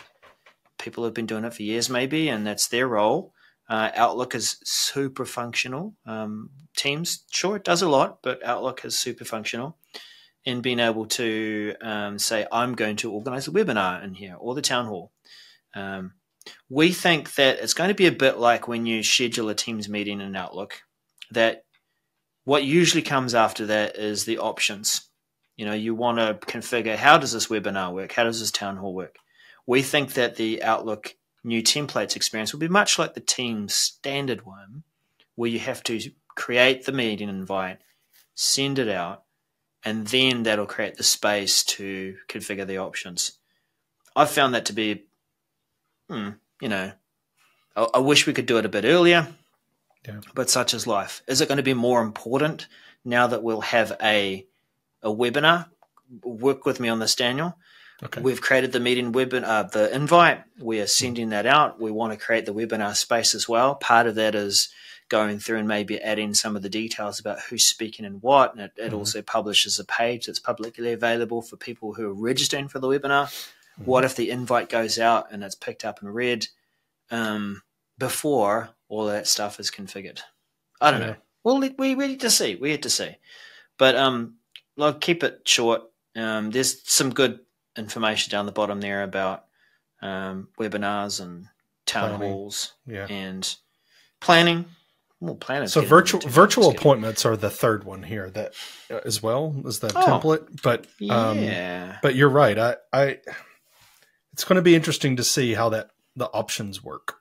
people 0.80 1.04
have 1.04 1.14
been 1.14 1.26
doing 1.26 1.44
it 1.44 1.54
for 1.54 1.64
years, 1.64 1.90
maybe, 1.90 2.30
and 2.30 2.48
that's 2.48 2.68
their 2.68 2.88
role. 2.88 3.34
Uh, 3.70 3.92
Outlook 3.96 4.34
is 4.34 4.58
super 4.64 5.26
functional. 5.26 5.94
Um, 6.06 6.52
Teams, 6.78 7.26
sure, 7.32 7.58
it 7.58 7.66
does 7.66 7.82
a 7.82 7.90
lot, 7.90 8.20
but 8.22 8.44
Outlook 8.46 8.86
is 8.86 8.98
super 8.98 9.26
functional 9.26 9.78
in 10.46 10.62
being 10.62 10.80
able 10.80 11.06
to 11.06 11.76
um, 11.82 12.18
say, 12.18 12.48
I'm 12.52 12.74
going 12.74 12.96
to 12.98 13.12
organize 13.12 13.50
a 13.50 13.52
webinar 13.52 14.02
in 14.02 14.14
here 14.14 14.38
or 14.40 14.56
the 14.56 14.62
town 14.62 14.86
hall. 14.86 15.12
Um, 15.76 16.14
we 16.70 16.94
think 16.94 17.36
that 17.36 17.60
it's 17.60 17.74
going 17.74 17.90
to 17.90 17.94
be 17.94 18.06
a 18.06 18.14
bit 18.14 18.38
like 18.38 18.68
when 18.68 18.86
you 18.86 19.04
schedule 19.04 19.50
a 19.50 19.56
Teams 19.56 19.90
meeting 19.90 20.22
in 20.22 20.38
Outlook, 20.38 20.82
that 21.32 21.66
what 22.46 22.64
usually 22.64 23.02
comes 23.02 23.36
after 23.36 23.66
that 23.66 23.98
is 23.98 24.24
the 24.24 24.38
options. 24.38 25.07
You 25.58 25.66
know, 25.66 25.74
you 25.74 25.96
want 25.96 26.20
to 26.20 26.36
configure 26.46 26.96
how 26.96 27.18
does 27.18 27.34
this 27.34 27.48
webinar 27.48 27.92
work? 27.92 28.14
How 28.14 28.24
does 28.24 28.40
this 28.40 28.52
town 28.52 28.78
hall 28.78 28.94
work? 28.94 29.18
We 29.66 29.82
think 29.82 30.14
that 30.14 30.36
the 30.36 30.64
Outlook 30.64 31.16
new 31.44 31.64
templates 31.64 32.16
experience 32.16 32.54
will 32.54 32.60
be 32.60 32.68
much 32.68 33.00
like 33.00 33.16
the 33.16 33.20
Teams 33.20 33.74
standard 33.74 34.46
one, 34.46 34.84
where 35.36 35.50
you 35.50 35.60
have 35.60 35.84
to 35.84 36.00
create 36.36 36.86
the 36.86 36.92
meeting 36.92 37.28
invite, 37.28 37.80
send 38.36 38.78
it 38.78 38.88
out, 38.88 39.24
and 39.84 40.08
then 40.08 40.44
that'll 40.44 40.68
create 40.68 40.98
the 40.98 41.04
space 41.04 41.64
to 41.64 42.18
configure 42.30 42.68
the 42.68 42.78
options. 42.78 43.40
I've 44.16 44.30
found 44.30 44.54
that 44.54 44.66
to 44.66 44.74
be, 44.74 45.06
hmm, 46.10 46.30
you 46.62 46.70
know, 46.70 46.92
I, 47.76 47.88
I, 47.96 48.00
wish 48.00 48.28
we 48.28 48.34
could 48.34 48.46
do 48.46 48.58
it 48.58 48.66
a 48.66 48.70
bit 48.70 48.86
earlier, 48.86 49.28
yeah. 50.06 50.22
but 50.36 50.50
such 50.50 50.74
is 50.74 50.88
life. 50.88 51.24
Is 51.28 51.42
it 51.42 51.48
going 51.48 51.58
to 51.58 51.64
be 51.64 51.74
more 51.74 52.02
important 52.02 52.68
now 53.06 53.28
that 53.28 53.44
we'll 53.44 53.62
have 53.62 53.96
a 54.02 54.46
a 55.08 55.16
webinar? 55.16 55.68
Work 56.24 56.66
with 56.66 56.80
me 56.80 56.90
on 56.90 57.00
this, 57.00 57.16
Daniel. 57.16 57.58
Okay. 58.04 58.22
We've 58.22 58.42
created 58.42 58.72
the 58.72 58.80
meeting 58.80 59.12
webinar, 59.12 59.44
uh, 59.44 59.64
the 59.64 59.94
invite. 59.94 60.44
We 60.60 60.80
are 60.80 60.88
sending 60.88 61.30
that 61.30 61.48
out. 61.48 61.82
We 61.82 61.92
want 61.92 62.14
to 62.14 62.24
create 62.24 62.46
the 62.46 62.54
webinar 62.54 62.96
space 62.96 63.34
as 63.34 63.50
well. 63.50 63.76
Part 63.76 64.06
of 64.06 64.16
that 64.16 64.36
is 64.36 64.70
going 65.10 65.40
through 65.40 65.58
and 65.58 65.68
maybe 65.68 66.00
adding 66.02 66.34
some 66.34 66.56
of 66.56 66.62
the 66.62 66.70
details 66.70 67.20
about 67.20 67.40
who's 67.40 67.66
speaking 67.66 68.06
and 68.06 68.22
what. 68.22 68.54
And 68.54 68.62
it, 68.62 68.72
it 68.78 68.88
mm-hmm. 68.88 68.96
also 68.96 69.22
publishes 69.22 69.80
a 69.80 69.86
page 69.86 70.26
that's 70.28 70.40
publicly 70.40 70.94
available 70.94 71.42
for 71.42 71.58
people 71.58 71.94
who 71.94 72.10
are 72.10 72.14
registering 72.14 72.68
for 72.68 72.80
the 72.80 72.88
webinar. 72.88 73.26
Mm-hmm. 73.26 73.86
What 73.86 74.06
if 74.06 74.16
the 74.16 74.30
invite 74.30 74.70
goes 74.70 75.00
out 75.00 75.32
and 75.32 75.44
it's 75.44 75.56
picked 75.56 75.86
up 75.86 76.02
and 76.02 76.14
read 76.14 76.48
um, 77.10 77.64
before 77.98 78.70
all 78.90 79.06
that 79.08 79.28
stuff 79.28 79.60
is 79.60 79.72
configured? 79.72 80.20
I 80.80 80.92
don't 80.92 81.02
yeah. 81.02 81.08
know. 81.08 81.16
Well, 81.44 81.60
we, 81.60 81.96
we 81.96 82.08
need 82.08 82.20
to 82.22 82.30
see. 82.30 82.56
We 82.56 82.70
need 82.70 82.84
to 82.84 82.90
see. 82.90 83.16
But 83.78 83.96
um, 83.96 84.36
I'll 84.80 84.94
keep 84.94 85.24
it 85.24 85.42
short. 85.46 85.84
Um, 86.16 86.52
there's 86.52 86.88
some 86.90 87.14
good 87.14 87.40
information 87.78 88.32
down 88.32 88.46
the 88.46 88.52
bottom 88.52 88.82
there 88.82 89.04
about 89.04 89.46
um, 90.02 90.50
webinars 90.60 91.22
and 91.22 91.48
town 91.86 92.18
planning. 92.18 92.34
halls 92.34 92.74
yeah. 92.86 93.08
and 93.10 93.56
planning 94.20 94.66
well, 95.20 95.36
planet. 95.36 95.70
So 95.70 95.82
virtual 95.82 96.22
virtual 96.22 96.70
appointments 96.70 97.26
are 97.26 97.36
the 97.36 97.50
third 97.50 97.84
one 97.84 98.04
here. 98.04 98.30
That 98.30 98.54
uh, 98.92 99.00
as 99.04 99.24
well 99.24 99.56
as 99.66 99.80
the 99.80 99.92
oh, 99.96 100.06
template, 100.06 100.62
but 100.62 100.86
um, 101.10 101.40
yeah. 101.40 101.98
But 102.02 102.16
you're 102.16 102.30
right. 102.30 102.58
I, 102.58 102.76
I 102.94 103.18
it's 104.34 104.44
going 104.44 104.58
to 104.58 104.62
be 104.62 104.76
interesting 104.76 105.16
to 105.16 105.24
see 105.24 105.54
how 105.54 105.70
that 105.70 105.90
the 106.16 106.26
options 106.26 106.84
work 106.84 107.16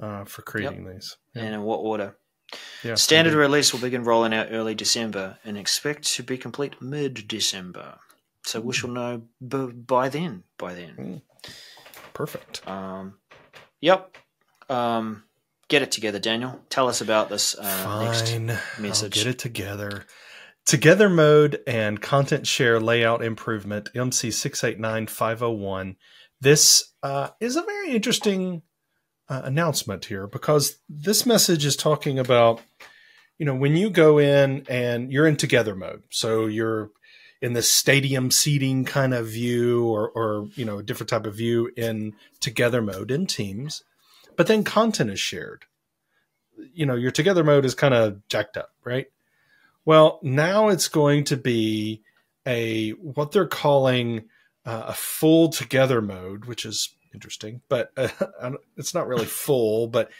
uh, 0.00 0.24
for 0.24 0.42
creating 0.42 0.84
yep. 0.84 0.94
these 0.94 1.16
yeah. 1.34 1.42
and 1.42 1.54
in 1.54 1.62
what 1.62 1.76
order. 1.76 2.16
Yeah, 2.82 2.94
Standard 2.94 3.32
indeed. 3.32 3.40
release 3.40 3.72
will 3.72 3.80
begin 3.80 4.04
rolling 4.04 4.32
out 4.34 4.48
early 4.50 4.74
December 4.74 5.38
and 5.44 5.58
expect 5.58 6.04
to 6.14 6.22
be 6.22 6.38
complete 6.38 6.80
mid 6.80 7.26
December. 7.26 7.98
So 8.44 8.60
we 8.60 8.74
shall 8.74 8.90
know 8.90 9.22
b- 9.46 9.72
by 9.72 10.08
then. 10.10 10.44
By 10.58 10.74
then. 10.74 10.94
Mm. 10.96 11.22
Perfect. 12.12 12.66
Um, 12.68 13.14
yep. 13.80 14.16
Um, 14.68 15.24
get 15.68 15.80
it 15.82 15.90
together, 15.90 16.18
Daniel. 16.18 16.60
Tell 16.68 16.88
us 16.88 17.00
about 17.00 17.30
this 17.30 17.56
uh, 17.58 17.62
Fine. 17.64 18.46
next 18.46 18.78
message. 18.78 19.18
I'll 19.18 19.24
get 19.24 19.30
it 19.34 19.38
together. 19.38 20.04
Together 20.66 21.08
mode 21.10 21.60
and 21.66 22.00
content 22.00 22.46
share 22.46 22.80
layout 22.80 23.22
improvement, 23.22 23.90
MC689501. 23.94 25.96
This 26.40 26.92
uh, 27.02 27.28
is 27.40 27.56
a 27.56 27.62
very 27.62 27.90
interesting 27.92 28.62
uh, 29.28 29.42
announcement 29.44 30.06
here 30.06 30.26
because 30.26 30.78
this 30.88 31.24
message 31.26 31.64
is 31.64 31.76
talking 31.76 32.18
about, 32.18 32.60
you 33.38 33.46
know, 33.46 33.54
when 33.54 33.76
you 33.76 33.90
go 33.90 34.18
in 34.18 34.64
and 34.68 35.12
you're 35.12 35.26
in 35.26 35.36
together 35.36 35.74
mode. 35.74 36.02
So 36.10 36.46
you're 36.46 36.90
in 37.40 37.52
the 37.52 37.62
stadium 37.62 38.30
seating 38.30 38.84
kind 38.84 39.12
of 39.12 39.26
view 39.26 39.86
or, 39.86 40.08
or, 40.10 40.48
you 40.54 40.64
know, 40.64 40.78
a 40.78 40.82
different 40.82 41.10
type 41.10 41.26
of 41.26 41.34
view 41.34 41.70
in 41.76 42.14
together 42.40 42.80
mode 42.80 43.10
in 43.10 43.26
Teams 43.26 43.82
but 44.36 44.46
then 44.46 44.64
content 44.64 45.10
is 45.10 45.20
shared. 45.20 45.64
You 46.72 46.86
know, 46.86 46.94
your 46.94 47.10
together 47.10 47.44
mode 47.44 47.64
is 47.64 47.74
kind 47.74 47.94
of 47.94 48.26
jacked 48.28 48.56
up, 48.56 48.70
right? 48.84 49.06
Well, 49.84 50.18
now 50.22 50.68
it's 50.68 50.88
going 50.88 51.24
to 51.24 51.36
be 51.36 52.02
a 52.46 52.90
what 52.90 53.32
they're 53.32 53.46
calling 53.46 54.26
uh, 54.64 54.84
a 54.88 54.92
full 54.94 55.48
together 55.48 56.00
mode, 56.00 56.46
which 56.46 56.64
is 56.64 56.94
interesting, 57.14 57.62
but 57.68 57.92
uh, 57.96 58.08
it's 58.76 58.94
not 58.94 59.06
really 59.06 59.26
full. 59.26 59.86
But 59.86 60.10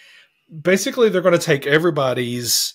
basically, 0.63 1.09
they're 1.09 1.21
going 1.21 1.39
to 1.39 1.45
take 1.45 1.67
everybody's 1.67 2.75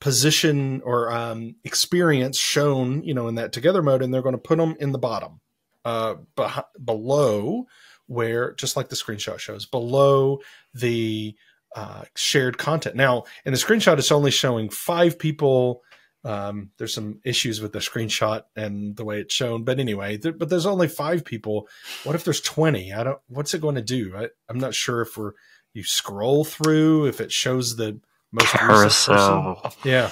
position 0.00 0.80
or 0.84 1.12
um, 1.12 1.54
experience 1.64 2.38
shown, 2.38 3.02
you 3.04 3.14
know, 3.14 3.28
in 3.28 3.36
that 3.36 3.52
together 3.52 3.82
mode, 3.82 4.02
and 4.02 4.12
they're 4.12 4.22
going 4.22 4.34
to 4.34 4.38
put 4.38 4.58
them 4.58 4.76
in 4.80 4.92
the 4.92 4.98
bottom, 4.98 5.40
uh, 5.84 6.16
beh- 6.36 6.64
below 6.84 7.66
where, 8.06 8.54
just 8.54 8.76
like 8.76 8.88
the 8.88 8.96
screenshot 8.96 9.38
shows, 9.38 9.66
below 9.66 10.40
the 10.74 11.34
uh, 11.76 12.02
shared 12.16 12.58
content. 12.58 12.96
Now, 12.96 13.24
in 13.44 13.52
the 13.52 13.58
screenshot, 13.58 13.98
it's 13.98 14.10
only 14.10 14.32
showing 14.32 14.68
five 14.68 15.18
people 15.18 15.82
um, 16.24 16.70
there's 16.76 16.92
some 16.94 17.20
issues 17.24 17.60
with 17.60 17.72
the 17.72 17.78
screenshot 17.78 18.42
and 18.54 18.96
the 18.96 19.04
way 19.04 19.20
it's 19.20 19.34
shown, 19.34 19.64
but 19.64 19.78
anyway, 19.80 20.18
th- 20.18 20.36
but 20.38 20.48
there's 20.50 20.66
only 20.66 20.86
five 20.88 21.24
people. 21.24 21.66
What 22.04 22.14
if 22.14 22.24
there's 22.24 22.40
20? 22.40 22.92
I 22.92 23.02
don't, 23.04 23.18
what's 23.28 23.54
it 23.54 23.60
going 23.62 23.76
to 23.76 23.82
do? 23.82 24.14
I, 24.16 24.28
I'm 24.48 24.58
not 24.58 24.74
sure 24.74 25.00
if 25.02 25.16
we're, 25.16 25.32
you 25.72 25.82
scroll 25.84 26.44
through, 26.44 27.06
if 27.06 27.20
it 27.20 27.32
shows 27.32 27.76
the 27.76 28.00
most 28.32 28.48
carousel. 28.52 29.72
Yeah. 29.84 30.10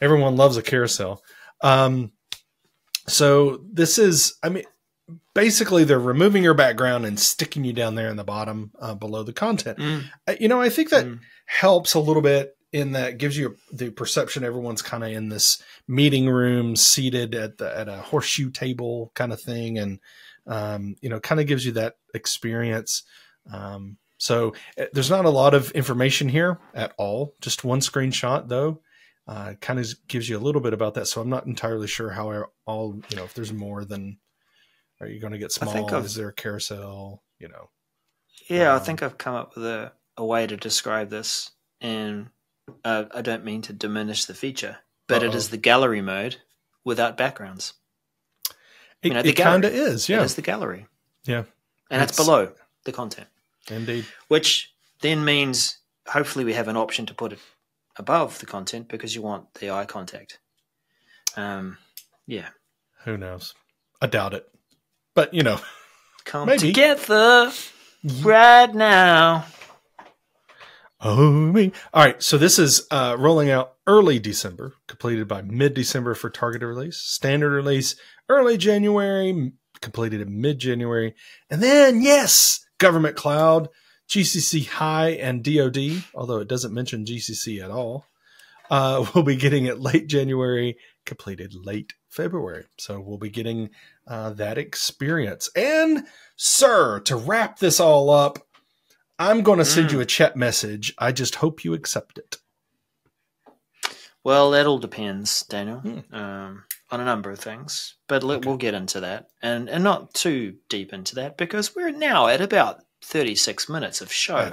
Everyone 0.00 0.36
loves 0.36 0.56
a 0.56 0.62
carousel. 0.62 1.22
Um, 1.60 2.12
so 3.08 3.62
this 3.72 3.98
is, 3.98 4.34
I 4.42 4.48
mean, 4.48 4.64
basically 5.34 5.84
they're 5.84 5.98
removing 5.98 6.42
your 6.44 6.54
background 6.54 7.04
and 7.04 7.18
sticking 7.18 7.64
you 7.64 7.72
down 7.72 7.94
there 7.94 8.08
in 8.08 8.16
the 8.16 8.24
bottom 8.24 8.70
uh, 8.80 8.94
below 8.94 9.22
the 9.22 9.32
content. 9.32 9.78
Mm. 9.78 10.04
Uh, 10.26 10.34
You 10.38 10.48
know, 10.48 10.60
I 10.60 10.68
think 10.68 10.90
that 10.90 11.04
Mm. 11.06 11.20
helps 11.46 11.94
a 11.94 12.00
little 12.00 12.22
bit 12.22 12.56
in 12.72 12.92
that 12.92 13.18
gives 13.18 13.36
you 13.36 13.56
the 13.72 13.90
perception 13.90 14.44
everyone's 14.44 14.82
kind 14.82 15.04
of 15.04 15.10
in 15.10 15.28
this 15.28 15.62
meeting 15.88 16.28
room 16.28 16.76
seated 16.76 17.34
at 17.34 17.58
the 17.58 17.76
at 17.78 17.88
a 17.88 17.96
horseshoe 17.96 18.50
table 18.50 19.12
kind 19.14 19.32
of 19.32 19.40
thing 19.40 19.78
and 19.78 20.00
um, 20.46 20.96
you 21.00 21.08
know 21.08 21.20
kind 21.20 21.40
of 21.40 21.46
gives 21.46 21.64
you 21.64 21.72
that 21.72 21.96
experience. 22.14 23.02
Um, 23.52 23.98
so 24.18 24.54
uh, 24.78 24.86
there's 24.92 25.10
not 25.10 25.24
a 25.24 25.30
lot 25.30 25.54
of 25.54 25.70
information 25.72 26.28
here 26.28 26.58
at 26.74 26.92
all 26.96 27.34
just 27.40 27.64
one 27.64 27.80
screenshot 27.80 28.48
though 28.48 28.80
uh, 29.26 29.54
kind 29.60 29.78
of 29.80 29.86
gives 30.08 30.28
you 30.28 30.36
a 30.36 30.40
little 30.40 30.60
bit 30.60 30.72
about 30.72 30.94
that 30.94 31.06
so 31.08 31.20
i'm 31.20 31.28
not 31.28 31.46
entirely 31.46 31.88
sure 31.88 32.10
how 32.10 32.30
I- 32.30 32.44
all 32.66 33.00
you 33.08 33.16
know 33.16 33.24
if 33.24 33.34
there's 33.34 33.52
more 33.52 33.84
than 33.84 34.18
are 35.00 35.08
you 35.08 35.20
going 35.20 35.32
to 35.32 35.38
get 35.38 35.52
I 35.60 35.64
small 35.64 35.94
is 36.04 36.14
there 36.14 36.28
a 36.28 36.32
carousel 36.32 37.22
you 37.38 37.48
know? 37.48 37.70
Yeah, 38.48 38.74
I 38.74 38.78
Um, 38.78 38.84
think 38.84 39.02
I've 39.02 39.18
come 39.18 39.34
up 39.34 39.54
with 39.54 39.64
a, 39.64 39.92
a 40.16 40.24
way 40.24 40.46
to 40.46 40.56
describe 40.56 41.10
this, 41.10 41.50
and 41.80 42.30
uh, 42.84 43.04
I 43.14 43.22
don't 43.22 43.44
mean 43.44 43.62
to 43.62 43.72
diminish 43.72 44.24
the 44.24 44.34
feature, 44.34 44.78
but 45.06 45.22
it 45.22 45.34
is 45.34 45.50
the 45.50 45.56
gallery 45.56 46.00
mode 46.02 46.36
without 46.84 47.16
backgrounds. 47.16 47.74
it, 49.02 49.08
You 49.08 49.14
know, 49.14 49.22
the 49.22 49.30
it 49.30 49.36
kind 49.36 49.64
of 49.64 49.72
is 49.72 50.08
yeah 50.08 50.20
It 50.20 50.24
is 50.24 50.34
the 50.34 50.42
gallery, 50.42 50.86
yeah 51.24 51.44
and 51.90 52.02
it's, 52.02 52.12
It's- 52.12 52.16
below 52.26 52.52
the 52.84 52.92
content, 52.92 53.28
indeed 53.70 54.06
which 54.28 54.72
then 55.00 55.24
means 55.24 55.78
hopefully 56.06 56.44
we 56.44 56.52
have 56.54 56.68
an 56.68 56.76
option 56.76 57.06
to 57.06 57.14
put 57.14 57.32
it 57.32 57.38
above 57.96 58.38
the 58.38 58.46
content 58.46 58.88
because 58.88 59.14
you 59.14 59.22
want 59.22 59.52
the 59.54 59.70
eye 59.70 59.84
contact. 59.84 60.38
Um, 61.36 61.78
yeah, 62.26 62.48
Who 63.04 63.16
knows? 63.16 63.54
I 64.00 64.06
doubt 64.06 64.34
it. 64.34 64.48
But 65.14 65.34
you 65.34 65.42
know, 65.42 65.58
come 66.24 66.46
Maybe. 66.48 66.68
together 66.72 67.52
right 68.22 68.72
now. 68.74 69.44
Me. 71.02 71.72
All 71.92 72.04
right, 72.04 72.22
so 72.22 72.38
this 72.38 72.58
is 72.58 72.86
uh, 72.90 73.16
rolling 73.18 73.50
out 73.50 73.74
early 73.86 74.18
December, 74.18 74.74
completed 74.86 75.26
by 75.26 75.42
mid 75.42 75.74
December 75.74 76.14
for 76.14 76.30
targeted 76.30 76.68
release. 76.68 76.98
Standard 76.98 77.50
release 77.50 77.96
early 78.28 78.56
January, 78.56 79.52
completed 79.80 80.20
in 80.20 80.40
mid 80.40 80.58
January, 80.58 81.14
and 81.50 81.62
then 81.62 82.02
yes, 82.02 82.64
government 82.78 83.16
cloud, 83.16 83.68
GCC 84.08 84.68
High 84.68 85.10
and 85.10 85.42
DoD. 85.42 86.04
Although 86.14 86.38
it 86.38 86.48
doesn't 86.48 86.74
mention 86.74 87.04
GCC 87.04 87.62
at 87.62 87.70
all, 87.70 88.06
uh, 88.70 89.04
we'll 89.14 89.24
be 89.24 89.36
getting 89.36 89.66
it 89.66 89.80
late 89.80 90.06
January, 90.06 90.76
completed 91.04 91.52
late 91.54 91.94
February. 92.08 92.64
So 92.78 93.00
we'll 93.00 93.18
be 93.18 93.30
getting 93.30 93.70
uh, 94.06 94.30
that 94.30 94.58
experience. 94.58 95.50
And, 95.56 96.06
sir, 96.36 97.00
to 97.00 97.16
wrap 97.16 97.58
this 97.58 97.80
all 97.80 98.10
up, 98.10 98.38
I'm 99.18 99.42
going 99.42 99.58
to 99.58 99.64
send 99.64 99.88
Mm. 99.88 99.92
you 99.92 100.00
a 100.00 100.06
chat 100.06 100.36
message. 100.36 100.94
I 100.98 101.12
just 101.12 101.36
hope 101.36 101.64
you 101.64 101.74
accept 101.74 102.18
it. 102.18 102.38
Well, 104.24 104.50
that 104.52 104.66
all 104.66 104.78
depends, 104.78 105.42
Daniel, 105.44 105.80
Hmm. 105.80 106.14
um, 106.14 106.64
on 106.90 107.00
a 107.00 107.04
number 107.04 107.30
of 107.30 107.40
things. 107.40 107.96
But 108.08 108.22
let, 108.22 108.44
we'll 108.44 108.56
get 108.56 108.74
into 108.74 109.00
that, 109.00 109.28
and 109.42 109.68
and 109.68 109.82
not 109.82 110.14
too 110.14 110.58
deep 110.68 110.92
into 110.92 111.16
that 111.16 111.36
because 111.36 111.74
we're 111.74 111.90
now 111.90 112.28
at 112.28 112.40
about 112.40 112.82
thirty 113.02 113.34
six 113.34 113.68
minutes 113.68 114.00
of 114.00 114.12
show. 114.12 114.50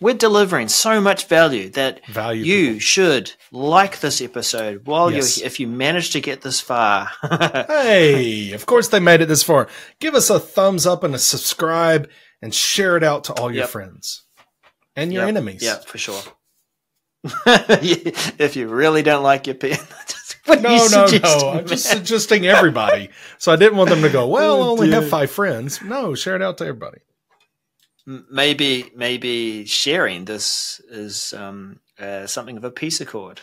We're 0.00 0.14
delivering 0.14 0.68
so 0.68 1.00
much 1.00 1.26
value 1.26 1.68
that 1.70 2.06
Value. 2.06 2.44
you 2.44 2.78
should 2.80 3.32
like 3.52 4.00
this 4.00 4.20
episode 4.22 4.86
while 4.86 5.10
Yes. 5.10 5.38
you 5.38 5.46
if 5.46 5.60
you 5.60 5.66
manage 5.66 6.10
to 6.12 6.20
get 6.20 6.42
this 6.42 6.60
far. 6.60 7.10
Hey, 7.68 8.52
of 8.52 8.64
course 8.66 8.88
they 8.88 9.00
made 9.00 9.20
it 9.20 9.26
this 9.26 9.42
far. 9.42 9.68
Give 10.00 10.14
us 10.14 10.30
a 10.30 10.38
thumbs 10.40 10.86
up 10.86 11.04
and 11.04 11.14
a 11.14 11.18
subscribe 11.18 12.08
and 12.40 12.54
share 12.54 12.96
it 12.96 13.02
out 13.02 13.24
to 13.24 13.32
all 13.34 13.50
your 13.50 13.62
Yep. 13.64 13.68
friends 13.70 14.24
and 14.96 15.12
your 15.12 15.22
Yep, 15.22 15.28
enemies. 15.28 15.62
Yeah, 15.62 15.76
for 15.78 15.98
sure. 15.98 16.22
if 17.46 18.56
you 18.56 18.68
really 18.68 19.02
don't 19.02 19.22
like 19.22 19.46
your 19.46 19.56
pen, 19.56 19.78
No, 20.48 20.86
no, 20.90 21.06
no. 21.22 21.50
I'm 21.50 21.66
just 21.66 21.84
suggesting 21.84 22.46
everybody. 22.46 23.10
So 23.36 23.52
I 23.52 23.56
didn't 23.56 23.76
want 23.76 23.90
them 23.90 24.00
to 24.00 24.08
go, 24.08 24.26
well, 24.28 24.62
Oh, 24.62 24.70
only 24.70 24.90
have 24.92 25.06
five 25.08 25.30
friends. 25.30 25.82
No, 25.82 26.14
share 26.14 26.36
it 26.36 26.42
out 26.42 26.56
to 26.58 26.64
everybody. 26.64 26.98
Maybe 28.30 28.90
maybe 28.96 29.66
sharing 29.66 30.24
this 30.24 30.80
is 30.88 31.34
um, 31.34 31.80
uh, 31.98 32.26
something 32.26 32.56
of 32.56 32.64
a 32.64 32.70
peace 32.70 33.02
accord. 33.02 33.42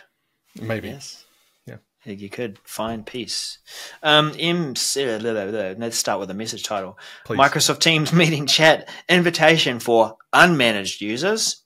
Maybe. 0.60 0.88
Yes. 0.88 1.24
Yeah. 1.66 1.76
You 2.04 2.28
could 2.28 2.58
find 2.64 3.06
peace. 3.06 3.58
Um, 4.02 4.32
M. 4.36 4.74
uh. 4.96 5.74
Let's 5.78 5.96
start 5.96 6.18
with 6.18 6.32
a 6.32 6.34
message 6.34 6.64
title. 6.64 6.98
Please. 7.24 7.38
Microsoft 7.38 7.78
Teams 7.78 8.12
meeting 8.12 8.46
chat 8.46 8.88
invitation 9.08 9.78
for 9.78 10.16
unmanaged 10.32 11.00
users. 11.00 11.62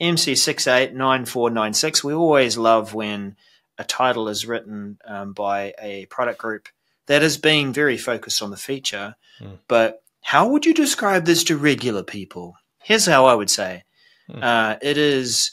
MC689496. 0.00 2.02
We 2.02 2.14
always 2.14 2.56
love 2.56 2.94
when 2.94 3.36
a 3.76 3.84
title 3.84 4.28
is 4.28 4.46
written 4.46 4.96
um, 5.04 5.34
by 5.34 5.74
a 5.78 6.06
product 6.06 6.38
group 6.38 6.70
that 7.08 7.22
is 7.22 7.36
being 7.36 7.74
very 7.74 7.98
focused 7.98 8.40
on 8.40 8.50
the 8.50 8.56
feature. 8.56 9.16
Hmm. 9.38 9.56
But 9.66 10.02
how 10.28 10.46
would 10.48 10.66
you 10.66 10.74
describe 10.74 11.24
this 11.24 11.42
to 11.44 11.56
regular 11.56 12.02
people? 12.02 12.54
Here's 12.82 13.06
how 13.06 13.24
I 13.24 13.34
would 13.34 13.48
say 13.50 13.84
Hmm. 14.30 14.42
uh, 14.42 14.76
it 14.82 14.98
is 14.98 15.52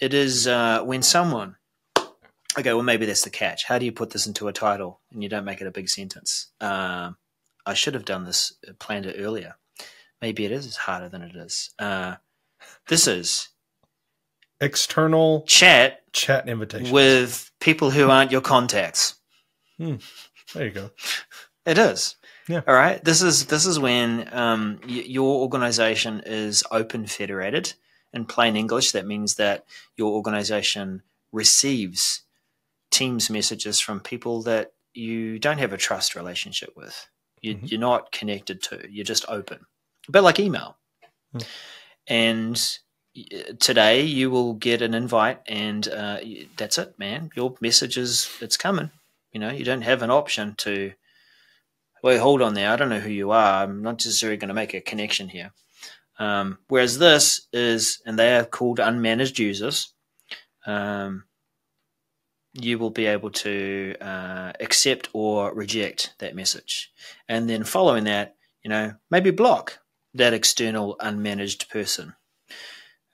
it 0.00 0.14
is 0.14 0.46
uh, 0.46 0.82
when 0.82 1.02
someone 1.02 1.56
okay 2.58 2.72
well 2.72 2.82
maybe 2.82 3.04
that's 3.04 3.22
the 3.22 3.30
catch 3.30 3.64
how 3.64 3.78
do 3.78 3.84
you 3.84 3.92
put 3.92 4.10
this 4.10 4.26
into 4.26 4.48
a 4.48 4.52
title 4.52 5.00
and 5.12 5.22
you 5.22 5.28
don't 5.28 5.44
make 5.44 5.60
it 5.60 5.66
a 5.66 5.70
big 5.70 5.90
sentence 5.90 6.48
um, 6.62 7.16
i 7.66 7.74
should 7.74 7.92
have 7.92 8.06
done 8.06 8.24
this 8.24 8.54
uh, 8.66 8.72
planned 8.78 9.04
it 9.04 9.16
earlier 9.18 9.56
maybe 10.22 10.46
it 10.46 10.52
is 10.52 10.74
harder 10.76 11.10
than 11.10 11.20
it 11.20 11.36
is 11.36 11.74
uh, 11.78 12.14
this 12.88 13.06
is 13.06 13.50
External 14.60 15.42
chat 15.42 16.10
chat 16.12 16.48
invitation. 16.48 16.92
with 16.94 17.50
people 17.60 17.90
who 17.90 18.08
aren't 18.08 18.32
your 18.32 18.40
contacts 18.40 19.16
there 19.78 20.64
you 20.66 20.70
go. 20.70 20.90
It 21.66 21.78
is. 21.78 22.16
Yeah. 22.48 22.60
All 22.66 22.74
right. 22.74 23.02
This 23.02 23.22
is 23.22 23.46
this 23.46 23.64
is 23.66 23.78
when 23.78 24.28
um, 24.32 24.78
y- 24.84 25.04
your 25.06 25.40
organization 25.40 26.22
is 26.26 26.62
open 26.70 27.06
federated. 27.06 27.74
In 28.12 28.26
plain 28.26 28.54
English, 28.56 28.92
that 28.92 29.06
means 29.06 29.34
that 29.36 29.64
your 29.96 30.12
organization 30.12 31.02
receives 31.32 32.20
Teams 32.90 33.28
messages 33.28 33.80
from 33.80 33.98
people 33.98 34.42
that 34.42 34.72
you 34.92 35.38
don't 35.40 35.58
have 35.58 35.72
a 35.72 35.76
trust 35.76 36.14
relationship 36.14 36.70
with. 36.76 37.08
You, 37.40 37.56
Mhm. 37.56 37.70
You're 37.70 37.80
not 37.80 38.12
connected 38.12 38.62
to. 38.64 38.86
You're 38.88 39.04
just 39.04 39.24
open, 39.28 39.66
a 40.08 40.12
bit 40.12 40.20
like 40.20 40.38
email. 40.38 40.76
Hmm. 41.32 41.38
And 42.06 42.78
today 43.58 44.02
you 44.02 44.30
will 44.30 44.54
get 44.54 44.80
an 44.82 44.94
invite, 44.94 45.40
and 45.48 45.88
uh, 45.88 46.18
that's 46.56 46.78
it, 46.78 46.96
man. 46.98 47.30
Your 47.34 47.54
message 47.60 47.96
is 47.96 48.28
it's 48.40 48.56
coming. 48.56 48.90
You 49.32 49.40
know, 49.40 49.50
you 49.50 49.64
don't 49.64 49.82
have 49.82 50.02
an 50.02 50.10
option 50.10 50.54
to. 50.58 50.92
Wait, 52.04 52.18
hold 52.18 52.42
on 52.42 52.52
there. 52.52 52.70
I 52.70 52.76
don't 52.76 52.90
know 52.90 53.00
who 53.00 53.10
you 53.10 53.30
are. 53.30 53.62
I'm 53.62 53.80
not 53.80 53.94
necessarily 53.94 54.36
going 54.36 54.48
to 54.48 54.54
make 54.54 54.74
a 54.74 54.82
connection 54.82 55.26
here. 55.26 55.52
Um, 56.18 56.58
whereas 56.68 56.98
this 56.98 57.48
is, 57.50 58.02
and 58.04 58.18
they 58.18 58.36
are 58.36 58.44
called 58.44 58.78
unmanaged 58.78 59.38
users. 59.38 59.94
Um, 60.66 61.24
you 62.52 62.78
will 62.78 62.90
be 62.90 63.06
able 63.06 63.30
to 63.30 63.94
uh, 64.02 64.52
accept 64.60 65.08
or 65.14 65.54
reject 65.54 66.12
that 66.18 66.36
message, 66.36 66.92
and 67.26 67.48
then 67.48 67.64
following 67.64 68.04
that, 68.04 68.36
you 68.62 68.68
know, 68.68 68.92
maybe 69.10 69.30
block 69.30 69.78
that 70.12 70.34
external 70.34 70.98
unmanaged 71.00 71.70
person. 71.70 72.14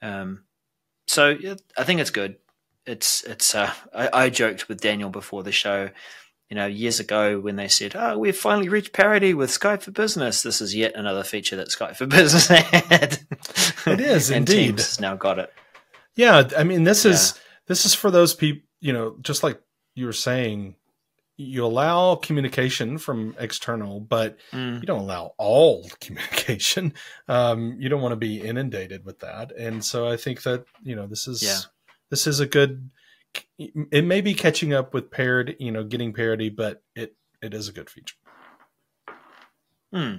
Um, 0.01 0.43
so 1.07 1.37
I 1.77 1.85
think 1.85 2.01
it's 2.01 2.09
good. 2.09 2.35
It's 2.85 3.23
it's. 3.23 3.55
Uh, 3.55 3.71
I, 3.95 4.09
I 4.25 4.29
joked 4.29 4.67
with 4.67 4.81
Daniel 4.81 5.09
before 5.09 5.43
the 5.43 5.53
show. 5.53 5.91
You 6.51 6.55
know, 6.55 6.65
years 6.67 6.99
ago 6.99 7.39
when 7.39 7.55
they 7.55 7.69
said, 7.69 7.95
"Oh, 7.95 8.17
we've 8.17 8.35
finally 8.35 8.67
reached 8.67 8.91
parity 8.91 9.33
with 9.33 9.49
Skype 9.49 9.83
for 9.83 9.91
Business," 9.91 10.43
this 10.43 10.59
is 10.59 10.75
yet 10.75 10.95
another 10.95 11.23
feature 11.23 11.55
that 11.55 11.69
Skype 11.69 11.95
for 11.95 12.05
Business 12.19 12.47
had. 12.47 13.19
It 13.87 14.01
is 14.01 14.29
and 14.29 14.49
indeed. 14.49 14.67
Teams 14.77 14.85
has 14.85 14.99
now 14.99 15.15
got 15.15 15.39
it. 15.39 15.51
Yeah, 16.17 16.49
I 16.57 16.65
mean, 16.65 16.83
this 16.83 17.05
is 17.05 17.39
this 17.67 17.85
is 17.85 17.93
for 17.93 18.11
those 18.11 18.33
people. 18.33 18.63
You 18.81 18.91
know, 18.91 19.15
just 19.21 19.43
like 19.43 19.61
you 19.95 20.05
were 20.07 20.11
saying, 20.11 20.75
you 21.37 21.65
allow 21.65 22.15
communication 22.15 22.97
from 22.97 23.33
external, 23.39 24.01
but 24.01 24.37
Mm. 24.51 24.81
you 24.81 24.85
don't 24.85 24.99
allow 24.99 25.33
all 25.37 25.89
communication. 26.01 26.93
Um, 27.29 27.77
you 27.79 27.87
don't 27.87 28.01
want 28.01 28.11
to 28.11 28.17
be 28.17 28.41
inundated 28.41 29.05
with 29.05 29.19
that, 29.19 29.53
and 29.53 29.85
so 29.85 30.05
I 30.05 30.17
think 30.17 30.43
that 30.43 30.65
you 30.83 30.97
know 30.97 31.07
this 31.07 31.29
is 31.29 31.41
Yeah. 31.41 31.59
this 32.09 32.27
is 32.27 32.41
a 32.41 32.45
good. 32.45 32.89
It 33.57 34.03
may 34.05 34.21
be 34.21 34.33
catching 34.33 34.73
up 34.73 34.93
with 34.93 35.11
parity, 35.11 35.55
you 35.59 35.71
know, 35.71 35.83
getting 35.83 36.13
parity, 36.13 36.49
but 36.49 36.81
it 36.95 37.15
it 37.41 37.53
is 37.53 37.67
a 37.69 37.71
good 37.71 37.89
feature. 37.89 38.15
Hmm. 39.93 40.15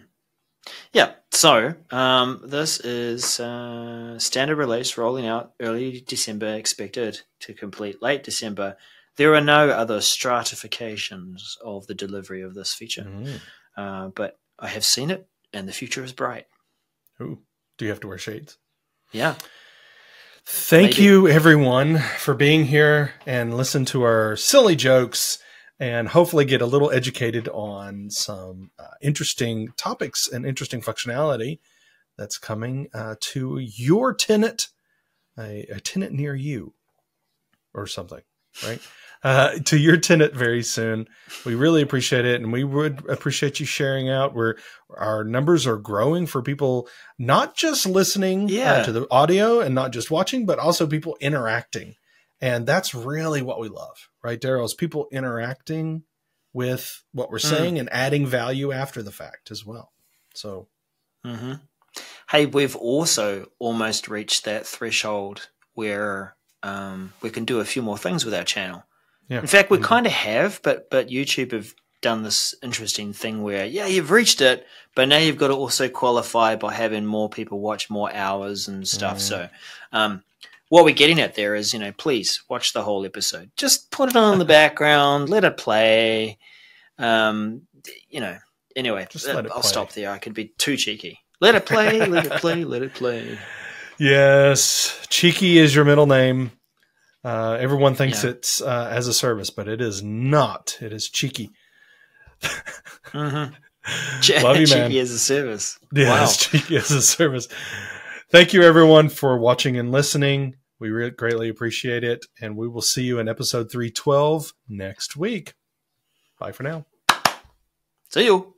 Yeah. 0.92 1.14
So 1.32 1.74
um, 1.90 2.42
this 2.44 2.78
is 2.80 3.40
uh, 3.40 4.18
standard 4.18 4.56
release 4.56 4.96
rolling 4.96 5.26
out 5.26 5.54
early 5.60 6.04
December, 6.06 6.54
expected 6.54 7.22
to 7.40 7.54
complete 7.54 8.02
late 8.02 8.22
December. 8.22 8.76
There 9.16 9.34
are 9.34 9.40
no 9.40 9.70
other 9.70 10.00
stratifications 10.00 11.58
of 11.64 11.86
the 11.86 11.94
delivery 11.94 12.42
of 12.42 12.54
this 12.54 12.72
feature, 12.74 13.02
Mm. 13.02 13.40
uh, 13.76 14.08
but 14.08 14.38
I 14.58 14.68
have 14.68 14.84
seen 14.84 15.10
it, 15.10 15.26
and 15.52 15.68
the 15.68 15.72
future 15.72 16.04
is 16.04 16.12
bright. 16.12 16.46
Ooh, 17.20 17.40
do 17.76 17.84
you 17.84 17.90
have 17.90 18.00
to 18.00 18.08
wear 18.08 18.18
shades? 18.18 18.58
Yeah. 19.10 19.34
Thank 20.44 20.98
you, 20.98 21.28
everyone, 21.28 21.98
for 21.98 22.34
being 22.34 22.64
here 22.64 23.12
and 23.26 23.56
listen 23.56 23.84
to 23.86 24.02
our 24.02 24.36
silly 24.36 24.74
jokes 24.74 25.38
and 25.78 26.08
hopefully 26.08 26.44
get 26.44 26.60
a 26.60 26.66
little 26.66 26.90
educated 26.90 27.48
on 27.48 28.10
some 28.10 28.72
uh, 28.78 28.94
interesting 29.00 29.68
topics 29.76 30.28
and 30.28 30.44
interesting 30.44 30.80
functionality 30.80 31.60
that's 32.18 32.38
coming 32.38 32.88
uh, 32.92 33.14
to 33.20 33.58
your 33.58 34.12
tenant, 34.12 34.68
a, 35.38 35.66
a 35.70 35.80
tenant 35.80 36.12
near 36.12 36.34
you, 36.34 36.74
or 37.72 37.86
something, 37.86 38.22
right? 38.64 38.80
Uh, 39.24 39.58
to 39.64 39.76
your 39.78 39.96
tenant 39.96 40.34
very 40.34 40.62
soon. 40.64 41.06
We 41.44 41.54
really 41.54 41.80
appreciate 41.82 42.24
it, 42.24 42.40
and 42.40 42.52
we 42.52 42.64
would 42.64 43.08
appreciate 43.08 43.60
you 43.60 43.66
sharing 43.66 44.08
out. 44.08 44.34
Where 44.34 44.56
our 44.96 45.22
numbers 45.24 45.66
are 45.66 45.76
growing 45.76 46.26
for 46.26 46.42
people 46.42 46.88
not 47.18 47.54
just 47.56 47.86
listening 47.86 48.50
uh, 48.66 48.82
to 48.82 48.92
the 48.92 49.06
audio 49.10 49.60
and 49.60 49.74
not 49.74 49.92
just 49.92 50.10
watching, 50.10 50.44
but 50.46 50.58
also 50.58 50.86
people 50.86 51.16
interacting. 51.20 51.94
And 52.40 52.66
that's 52.66 52.94
really 52.94 53.42
what 53.42 53.60
we 53.60 53.68
love, 53.68 54.08
right, 54.24 54.40
Darrell? 54.40 54.64
Is 54.64 54.74
people 54.74 55.06
interacting 55.12 56.02
with 56.52 57.04
what 57.12 57.30
we're 57.30 57.38
Mm. 57.38 57.50
saying 57.50 57.78
and 57.78 57.92
adding 57.92 58.26
value 58.26 58.72
after 58.72 59.02
the 59.02 59.12
fact 59.12 59.50
as 59.50 59.64
well. 59.64 59.92
So, 60.34 60.68
hmm 61.24 61.54
Hey, 62.30 62.46
we've 62.46 62.76
also 62.76 63.50
almost 63.58 64.08
reached 64.08 64.44
that 64.44 64.66
threshold 64.66 65.50
where 65.74 66.34
um, 66.62 67.12
we 67.20 67.30
can 67.30 67.44
do 67.44 67.60
a 67.60 67.64
few 67.64 67.82
more 67.82 67.98
things 67.98 68.24
with 68.24 68.34
our 68.34 68.44
channel. 68.44 68.84
Yeah. 69.28 69.40
In 69.40 69.46
fact, 69.46 69.70
we 69.70 69.78
Mhm. 69.78 69.84
kind 69.84 70.06
of 70.06 70.12
have, 70.12 70.60
but 70.62 70.90
but 70.90 71.08
YouTube 71.08 71.52
have 71.52 71.74
done 72.00 72.22
this 72.22 72.54
interesting 72.62 73.12
thing 73.12 73.42
where 73.42 73.64
yeah, 73.64 73.86
you've 73.86 74.10
reached 74.10 74.40
it, 74.40 74.66
but 74.96 75.06
now 75.08 75.18
you've 75.18 75.38
got 75.38 75.48
to 75.48 75.54
also 75.54 75.88
qualify 75.88 76.56
by 76.56 76.72
having 76.74 77.06
more 77.06 77.28
people 77.28 77.60
watch 77.60 77.88
more 77.88 78.12
hours 78.12 78.66
and 78.68 78.86
stuff. 78.88 79.20
So, 79.20 79.48
um, 79.92 80.22
what 80.68 80.84
we're 80.84 80.94
getting 80.94 81.20
at 81.20 81.34
there 81.36 81.54
is, 81.54 81.72
you 81.72 81.78
know, 81.78 81.92
please 81.92 82.42
watch 82.48 82.72
the 82.72 82.82
whole 82.82 83.04
episode. 83.06 83.50
Just 83.56 83.90
put 83.90 84.08
it 84.08 84.16
on 84.16 84.32
in 84.32 84.38
the 84.38 84.44
background, 84.60 85.28
let 85.28 85.44
it 85.44 85.56
play. 85.56 86.38
Um, 86.98 87.62
you 88.08 88.20
know. 88.20 88.36
Anyway, 88.74 89.06
Just 89.10 89.26
let 89.26 89.44
I'll 89.52 89.60
play. 89.60 89.68
stop 89.68 89.92
there. 89.92 90.10
I 90.10 90.16
could 90.18 90.32
be 90.32 90.46
too 90.56 90.78
cheeky. 90.78 91.18
Let 91.42 91.54
it 91.54 91.66
play. 91.66 92.06
let 92.06 92.24
it 92.24 92.32
play. 92.40 92.64
Let 92.64 92.82
it 92.82 92.94
play. 92.94 93.38
Yes, 93.98 95.06
Cheeky 95.10 95.58
is 95.58 95.74
your 95.74 95.84
middle 95.84 96.06
name. 96.06 96.50
Uh, 97.24 97.56
everyone 97.60 97.94
thinks 97.94 98.24
Yeah. 98.24 98.30
it's 98.30 98.60
uh, 98.60 98.88
as 98.90 99.06
a 99.08 99.12
service, 99.14 99.50
but 99.50 99.68
it 99.68 99.80
is 99.80 100.02
not. 100.02 100.76
It 100.80 100.92
is 100.92 101.08
Cheeky. 101.08 101.50
Mm-hmm. 102.42 103.54
Love 104.44 104.56
you, 104.58 104.66
man. 104.68 104.88
Cheeky 104.88 104.98
as 105.00 105.10
a 105.10 105.18
service. 105.18 105.78
Yes, 105.92 106.36
Cheeky 106.36 106.76
as 106.76 106.90
a 106.90 107.02
service. 107.02 107.48
Thank 108.30 108.52
you, 108.52 108.62
everyone, 108.62 109.08
for 109.08 109.38
watching 109.38 109.76
and 109.76 109.90
listening. 109.92 110.56
We 110.80 110.90
re- 110.90 111.10
greatly 111.10 111.48
appreciate 111.48 112.02
it. 112.04 112.24
And 112.40 112.56
we 112.56 112.66
will 112.68 112.82
see 112.82 113.04
you 113.04 113.18
in 113.18 113.28
episode 113.28 113.70
312 113.70 114.52
next 114.68 115.16
week. 115.16 115.54
Bye 116.38 116.52
for 116.52 116.62
now. 116.64 116.86
See 118.10 118.24
you. 118.24 118.51